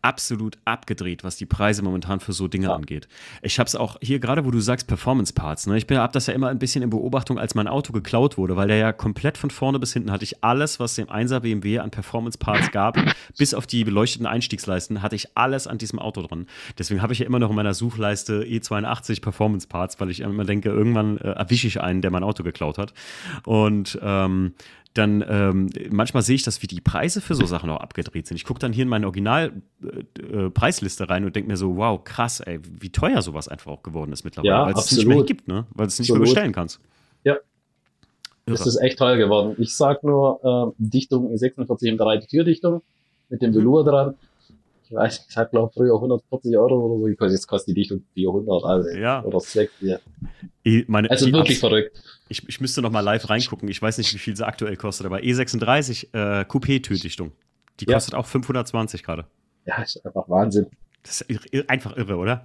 [0.03, 2.75] Absolut abgedreht, was die Preise momentan für so Dinge Ja.
[2.75, 3.09] angeht.
[3.43, 5.67] Ich habe es auch hier gerade, wo du sagst Performance Parts.
[5.67, 5.77] Ne?
[5.77, 8.57] Ich bin habe das ja immer ein bisschen in Beobachtung, als mein Auto geklaut wurde,
[8.57, 11.79] weil der ja komplett von vorne bis hinten hatte ich alles, was dem 1er BMW
[11.79, 12.97] an Performance Parts gab,
[13.39, 16.47] bis auf die beleuchteten Einstiegsleisten, hatte ich alles an diesem Auto dran.
[16.79, 20.45] Deswegen habe ich ja immer noch in meiner Suchleiste E82 Performance Parts, weil ich immer
[20.45, 22.93] denke, irgendwann äh, erwische ich einen, der mein Auto geklaut hat.
[23.45, 24.55] Und ähm,
[24.95, 28.37] dann ähm, manchmal sehe ich das, wie die Preise für so Sachen auch abgedreht sind.
[28.37, 32.59] Ich gucke dann hier in meine Original-Preisliste rein und denke mir so, wow, krass, ey,
[32.63, 34.53] wie teuer sowas einfach auch geworden ist mittlerweile.
[34.53, 35.65] Ja, weil es es nicht mehr gibt, ne?
[35.75, 36.81] Weil du es nicht mehr bestellen kannst.
[37.23, 37.37] Ja.
[38.47, 38.57] Irre.
[38.57, 39.55] Das ist echt teuer geworden.
[39.59, 42.83] Ich sag nur, äh, Dichtung E46 im 3 Türdichtung
[43.29, 44.17] mit dem Velour dran.
[44.91, 47.33] Ich weiß, ich sag glaube früher 140 Euro oder so gekostet.
[47.39, 49.23] Jetzt kostet die Dichtung 400 also, Ja.
[49.25, 49.73] oder 6.
[49.81, 49.99] Ja.
[50.65, 52.03] Eh, meine, Also wirklich Abs- verrückt.
[52.29, 53.69] Ich, ich müsste noch mal live reingucken.
[53.69, 57.31] Ich weiß nicht, wie viel sie aktuell kostet, aber E36 äh, Coupé-Türdichtung.
[57.79, 57.95] Die Ja.
[57.95, 59.27] kostet auch 520 gerade.
[59.65, 60.67] Ja, ist einfach Wahnsinn.
[61.05, 62.45] Das ist einfach irre, oder?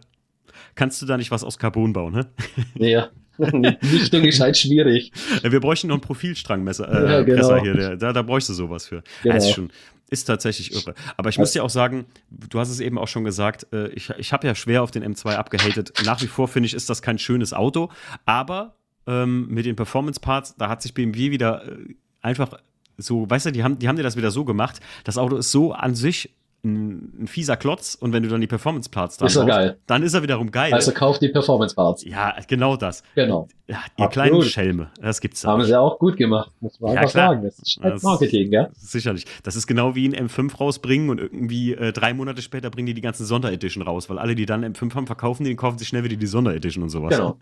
[0.76, 2.28] Kannst du da nicht was aus Carbon bauen, ne?
[2.76, 3.10] Ja.
[3.38, 5.12] Dichtung ist halt schwierig.
[5.44, 7.58] Wir bräuchten noch einen Profilstrangmesser äh, Ja, genau.
[7.62, 7.98] Hier.
[7.98, 9.04] Da, da bräuchst du sowas für.
[9.24, 9.36] Genau.
[9.36, 9.70] Ist, schon,
[10.10, 10.94] ist tatsächlich irre.
[11.18, 14.10] Aber ich muss dir auch sagen, du hast es eben auch schon gesagt, äh, ich,
[14.12, 15.94] ich habe ja schwer auf den M2 abgehatet.
[16.06, 17.90] Nach wie vor finde ich, ist das kein schönes Auto.
[18.26, 18.76] Aber
[19.08, 22.60] ähm, mit den Performance-Parts, da hat sich BMW wieder äh, einfach
[22.98, 24.80] so, weißt du, die haben, die haben dir das wieder so gemacht.
[25.04, 26.32] Das Auto ist so an sich
[26.66, 29.78] ein, ein fieser Klotz und wenn du dann die Performance-Parts dran Ist er geil.
[29.86, 30.74] dann ist er wiederum geil.
[30.74, 32.04] Also kauft die Performance Parts.
[32.04, 33.04] ja, genau das.
[33.16, 33.48] Genau.
[33.68, 34.12] Ja, ihr Absolut.
[34.12, 35.68] kleinen Schelme, das gibt's da Haben nicht.
[35.68, 36.52] sie auch gut gemacht.
[36.60, 37.30] Muss man Ja, einfach klar.
[37.36, 37.44] sagen.
[37.44, 38.68] Das ist halt Das- Marketing, gell?
[38.74, 39.26] Sicherlich.
[39.44, 42.94] Das ist genau wie ein M5 rausbringen und irgendwie äh, drei Monate später bringen die
[42.96, 45.88] die ganzen Sonderedition raus, weil alle, die dann M5 haben, verkaufen die und kaufen sich
[45.88, 47.16] schnell wieder die Sonderedition und sowas.
[47.16, 47.38] Genau.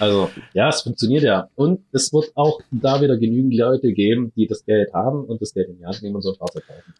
[0.00, 1.48] Also, ja, es funktioniert ja.
[1.54, 5.54] Und es wird auch da wieder genügend Leute geben, die das Geld haben und das
[5.54, 6.94] Geld in die Hand nehmen und so ein Fahrzeug kaufen.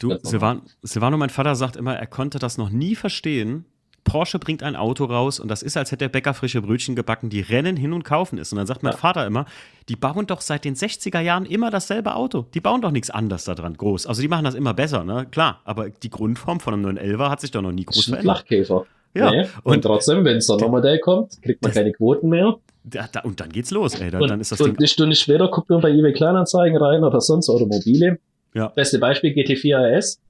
[0.00, 0.16] Du.
[0.22, 3.64] Silvan, Silvano, mein Vater sagt immer, er konnte das noch nie verstehen.
[4.04, 7.30] Porsche bringt ein Auto raus und das ist, als hätte der Bäcker frische Brötchen gebacken,
[7.30, 8.50] die rennen hin und kaufen es.
[8.52, 8.98] Und dann sagt mein Ja.
[8.98, 9.44] Vater immer,
[9.88, 12.46] die bauen doch seit den 60er Jahren immer dasselbe Auto.
[12.52, 14.06] Die bauen doch nichts anderes daran groß.
[14.06, 15.26] Also die machen das immer besser, ne?
[15.30, 18.38] Klar, aber die Grundform von einem 911er hat sich doch noch nie groß verändert.
[18.38, 18.86] Flachkäfer.
[19.14, 19.46] Ja, Nee.
[19.62, 22.56] Und, und- trotzdem, wenn es Sondermodell kommt, kriegt man Das- keine Quoten mehr.
[22.84, 24.10] Da, da, und dann geht's los, ey.
[24.10, 24.78] Da, und, dann ist das und Ding.
[24.78, 28.18] eine Stunde später guckt man bei eBay Kleinanzeigen rein oder sonst Automobile.
[28.54, 28.68] Ja.
[28.68, 30.20] Beste Beispiel GT4 RS.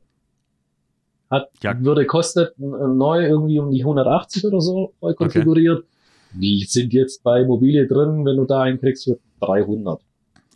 [1.30, 1.74] Hat, Ja.
[1.80, 5.84] würde kostet äh, neu irgendwie um die 180 oder so neu konfiguriert.
[6.34, 10.00] Die sind jetzt bei Mobile drin, wenn du da einen kriegst für 300.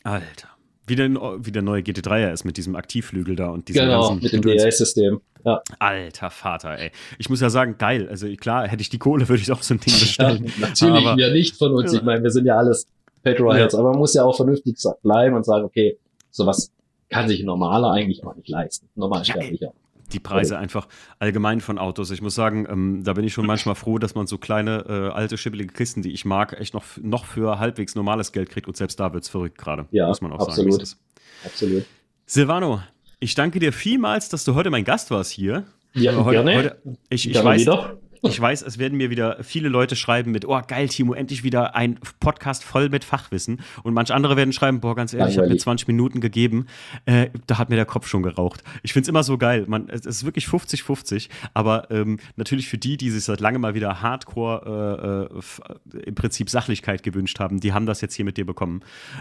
[0.04, 0.48] Alter.
[0.86, 4.22] Wie der, wie der neue GT3er ist mit diesem Aktivflügel da und diesem Genau, ganzen
[4.22, 4.42] mit dem.
[4.42, 5.20] DRS-System.
[5.44, 5.60] Ja.
[5.80, 6.92] Alter Vater, ey.
[7.18, 8.08] Ich muss ja sagen, geil.
[8.08, 10.52] Also klar, hätte ich die Kohle, würde ich auch so ein Ding bestellen.
[10.60, 11.92] Natürlich Aber- wir nicht von uns.
[11.92, 12.86] Ich meine, wir sind ja alles
[13.22, 15.98] Petrolheads, aber man muss ja auch vernünftig bleiben und sagen, okay,
[16.30, 16.70] sowas
[17.08, 18.88] kann sich ein normaler eigentlich auch nicht leisten.
[18.94, 19.72] Normal sterblicher.
[20.12, 20.86] Die Preise einfach
[21.18, 22.12] allgemein von Autos.
[22.12, 25.12] Ich muss sagen, ähm, da bin ich schon manchmal froh, dass man so kleine, äh,
[25.12, 28.68] alte, schibbelige Kisten, die ich mag, echt noch, noch für halbwegs normales Geld kriegt.
[28.68, 29.86] Und selbst da wird's verrückt gerade.
[29.90, 30.74] Ja, muss man auch absolut.
[30.74, 30.82] sagen.
[30.84, 30.98] es.
[31.44, 31.84] Absolut.
[32.24, 32.82] Silvano,
[33.18, 35.64] ich danke dir vielmals, dass du heute mein Gast warst hier.
[35.92, 36.56] Ja, heute, gerne.
[36.56, 36.76] Heute,
[37.08, 37.96] ich, ich Gerne weiß, wieder.
[38.28, 41.74] Ich weiß, es werden mir wieder viele Leute schreiben mit, oh geil, Timo, endlich wieder
[41.74, 43.60] ein Podcast voll mit Fachwissen.
[43.82, 45.62] Und manch andere werden schreiben, boah, ganz ehrlich, ich habe mir Langweilig.
[45.62, 46.66] 20 Minuten gegeben,
[47.06, 48.62] äh, da hat mir der Kopf schon geraucht.
[48.82, 49.64] Ich finde es immer so geil.
[49.68, 53.74] Man, es ist wirklich 50-50, aber ähm, natürlich für die, die sich seit langem mal
[53.74, 55.60] wieder Hardcore äh, äh, f-
[56.04, 58.80] im Prinzip Sachlichkeit gewünscht haben, die haben das jetzt hier mit dir bekommen.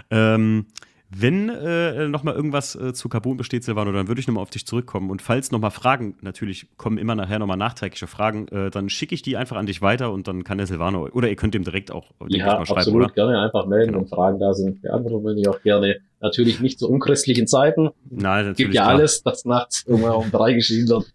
[0.10, 0.66] Ähm,
[1.10, 4.66] Wenn äh, nochmal irgendwas äh, zu Carbon besteht, Silvano, dann würde ich nochmal auf dich
[4.66, 5.12] zurückkommen.
[5.12, 9.22] Und falls nochmal Fragen, natürlich kommen immer nachher nochmal nachträgliche Fragen, äh, dann schicke ich
[9.22, 11.92] die einfach an dich weiter und dann kann der Silvano, oder ihr könnt ihm direkt
[11.92, 13.14] auch ja, mal schreiben, absolut, oder?
[13.14, 14.00] gerne einfach melden genau.
[14.00, 15.98] und Fragen da sind, beantworten wir die auch gerne.
[16.22, 17.92] Natürlich nicht zu unchristlichen Zeiten.
[18.10, 18.58] Nein, natürlich.
[18.58, 18.96] Gibt ja klar.
[18.96, 21.06] alles, das nachts irgendwann um drei geschrieben wird.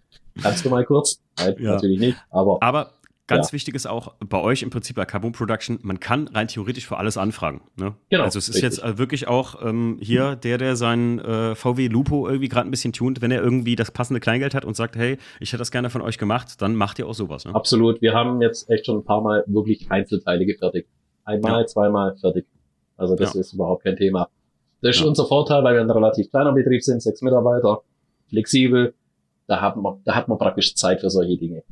[0.40, 1.20] Kannst du mal kurz?
[1.38, 1.72] Nein, ja.
[1.72, 2.16] natürlich nicht.
[2.30, 2.92] Aber, aber
[3.30, 3.52] Ganz ja.
[3.52, 6.96] wichtig ist auch bei euch im Prinzip bei Carbon Production, man kann rein theoretisch für
[6.96, 7.62] alles anfragen.
[7.76, 7.94] Ne?
[8.10, 8.24] Genau.
[8.24, 8.78] Also es ist richtig.
[8.78, 12.70] jetzt äh, wirklich auch ähm, hier der, der seinen äh, VW Lupo irgendwie gerade ein
[12.70, 15.70] bisschen tunt, wenn er irgendwie das passende Kleingeld hat und sagt, hey, ich hätte das
[15.70, 17.44] gerne von euch gemacht, dann macht ihr auch sowas.
[17.44, 17.54] Ne?
[17.54, 18.02] Absolut.
[18.02, 20.88] Wir haben jetzt echt schon ein paar Mal wirklich Einzelteile gefertigt.
[21.24, 21.66] Einmal, ja.
[21.66, 22.46] zweimal fertig.
[22.96, 23.40] Also das ja.
[23.40, 24.28] ist überhaupt kein Thema.
[24.82, 27.82] Das ist unser Vorteil, weil wir ein relativ kleiner Betrieb sind, sechs Mitarbeiter,
[28.28, 28.94] flexibel.
[29.46, 31.62] Da hat man, da hat man praktisch Zeit für solche Dinge.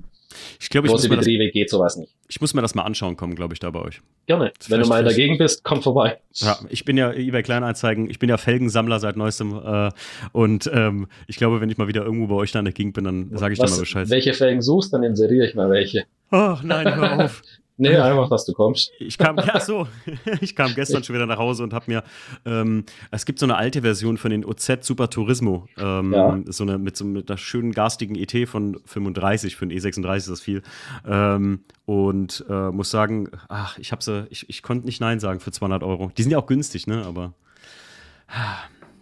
[0.60, 2.12] Ich glaube, ich Große muss Betriebe das, geht sowas nicht.
[2.28, 4.00] Ich muss mir das mal anschauen kommen, glaube ich, da bei euch.
[4.26, 4.52] Gerne.
[4.68, 6.18] Wenn du mal dagegen bist, komm vorbei.
[6.34, 9.90] Ja, ich bin ja eBay Kleinanzeigen, ich bin ja Felgensammler seit neuestem äh,
[10.32, 12.94] und ähm, ich glaube, wenn ich mal wieder irgendwo bei euch da in der Gegend
[12.94, 14.10] bin, dann sage ich dir mal Bescheid.
[14.10, 16.04] Welche Felgen suchst, dann inseriere ich mal welche.
[16.30, 17.42] Ach nein, hör auf.
[17.78, 18.90] Nee, einfach, dass du kommst.
[18.98, 19.86] Ich kam, ja so,
[20.40, 22.02] ich kam gestern schon wieder nach Hause und habe mir,
[22.44, 26.38] ähm, es gibt so eine alte Version von den OZ Super Turismo, ähm, ja.
[26.46, 30.30] so eine mit so mit einer schönen garstigen ET von 35 für den E36 ist
[30.30, 30.62] das viel.
[31.06, 35.40] Ähm, und äh, muss sagen, ach, ich habe sie, ich, ich konnte nicht nein sagen
[35.40, 36.10] für 200 Euro.
[36.18, 37.04] Die sind ja auch günstig, ne?
[37.06, 37.32] Aber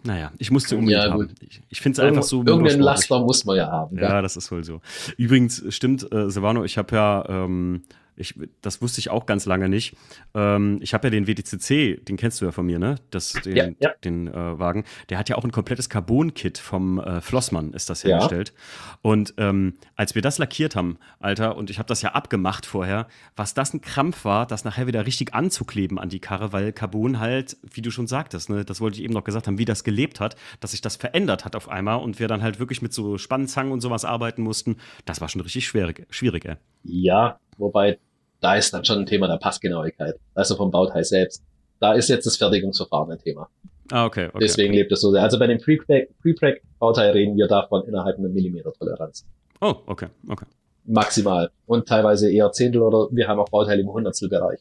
[0.03, 1.29] naja, ich musste unbedingt ja, haben.
[1.41, 2.43] Ich, ich finde es einfach so.
[2.45, 3.97] Irgendeinen Laster muss man ja haben.
[3.97, 4.81] Ja, ja, das ist wohl so.
[5.17, 7.81] Übrigens stimmt, äh, Silvano, ich habe ja ähm,
[8.17, 9.95] ich, das wusste ich auch ganz lange nicht.
[10.33, 12.95] Ähm, ich habe ja den WTCC, den kennst du ja von mir, ne?
[13.11, 13.91] Das, den ja, ja.
[14.03, 14.83] den äh, Wagen.
[15.09, 18.53] Der hat ja auch ein komplettes Carbon-Kit vom äh, Flossmann, ist das hergestellt.
[18.55, 18.99] Ja.
[19.03, 23.07] Und ähm, als wir das lackiert haben, Alter, und ich habe das ja abgemacht vorher,
[23.35, 27.19] was das ein Krampf war, das nachher wieder richtig anzukleben an die Karre, weil Carbon
[27.19, 29.83] halt, wie du schon sagtest, ne, das wollte ich eben noch gesagt haben, wie das
[29.83, 32.93] gelebt hat, dass sich das verändert hat auf einmal und wir dann halt wirklich mit
[32.93, 34.77] so Spannzangen und sowas arbeiten mussten.
[35.05, 36.55] Das war schon richtig schwierig, schwierig ey.
[36.83, 37.99] Ja, wobei
[38.39, 40.15] da ist dann schon ein Thema der Passgenauigkeit.
[40.33, 41.43] Also vom Bauteil selbst.
[41.79, 43.49] Da ist jetzt das Fertigungsverfahren ein Thema.
[43.91, 44.27] Ah, okay.
[44.27, 44.79] okay Deswegen okay.
[44.79, 45.21] lebt es so sehr.
[45.21, 49.25] Also bei dem Pre-Prack-Bauteil reden wir davon innerhalb einer Millimeter Toleranz.
[49.61, 50.45] Oh, okay, okay.
[50.85, 51.51] Maximal.
[51.65, 54.59] Und teilweise eher Zehntel oder wir haben auch Bauteile im Hundertstelbereich.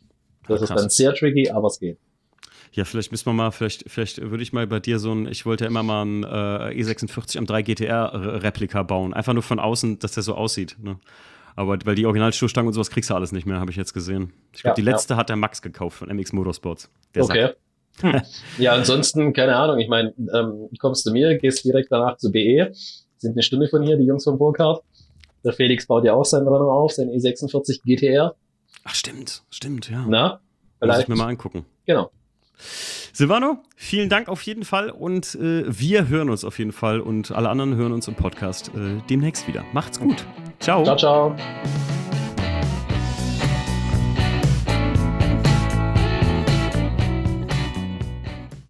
[0.49, 1.99] Das ah, ist dann sehr tricky, aber es geht.
[2.73, 5.47] Ja, vielleicht müssen wir mal, vielleicht, vielleicht würde ich mal bei dir so ein, ich
[5.47, 9.15] wollte ja immer mal ein äh, E46 am 3 GTR Replika bauen.
[9.15, 10.77] Einfach nur von außen, dass der so aussieht.
[10.83, 10.99] Ne?
[11.57, 14.33] Aber weil die Originalstoßstangen und sowas kriegst du alles nicht mehr, habe ich jetzt gesehen.
[14.53, 15.19] Ich glaube, ja, die letzte ja.
[15.19, 16.91] hat der Max gekauft von MX Motorsports.
[17.19, 17.51] okay.
[18.01, 18.21] Hm.
[18.59, 19.79] Ja, ansonsten, keine Ahnung.
[19.79, 22.73] Ich meine, ähm, kommst zu mir, gehst direkt danach zu BE.
[23.17, 24.85] Sind eine Stunde von hier, die Jungs von Burkhardt.
[25.45, 28.35] Der Felix baut ja auch seinen Renner auf, sein E46 GTR.
[28.85, 30.05] Ach, stimmt, stimmt, ja.
[30.07, 30.41] Na?
[30.79, 30.99] Vielleicht.
[30.99, 31.65] Muss ich mir mal angucken.
[31.87, 32.11] Genau.
[33.17, 37.33] Silvano, vielen Dank auf jeden Fall und äh, wir hören uns auf jeden Fall und
[37.33, 39.65] alle anderen hören uns im Podcast äh, demnächst wieder.
[39.73, 40.27] Macht's gut.
[40.61, 40.85] Ciao.
[40.85, 41.37] Ciao, ciao.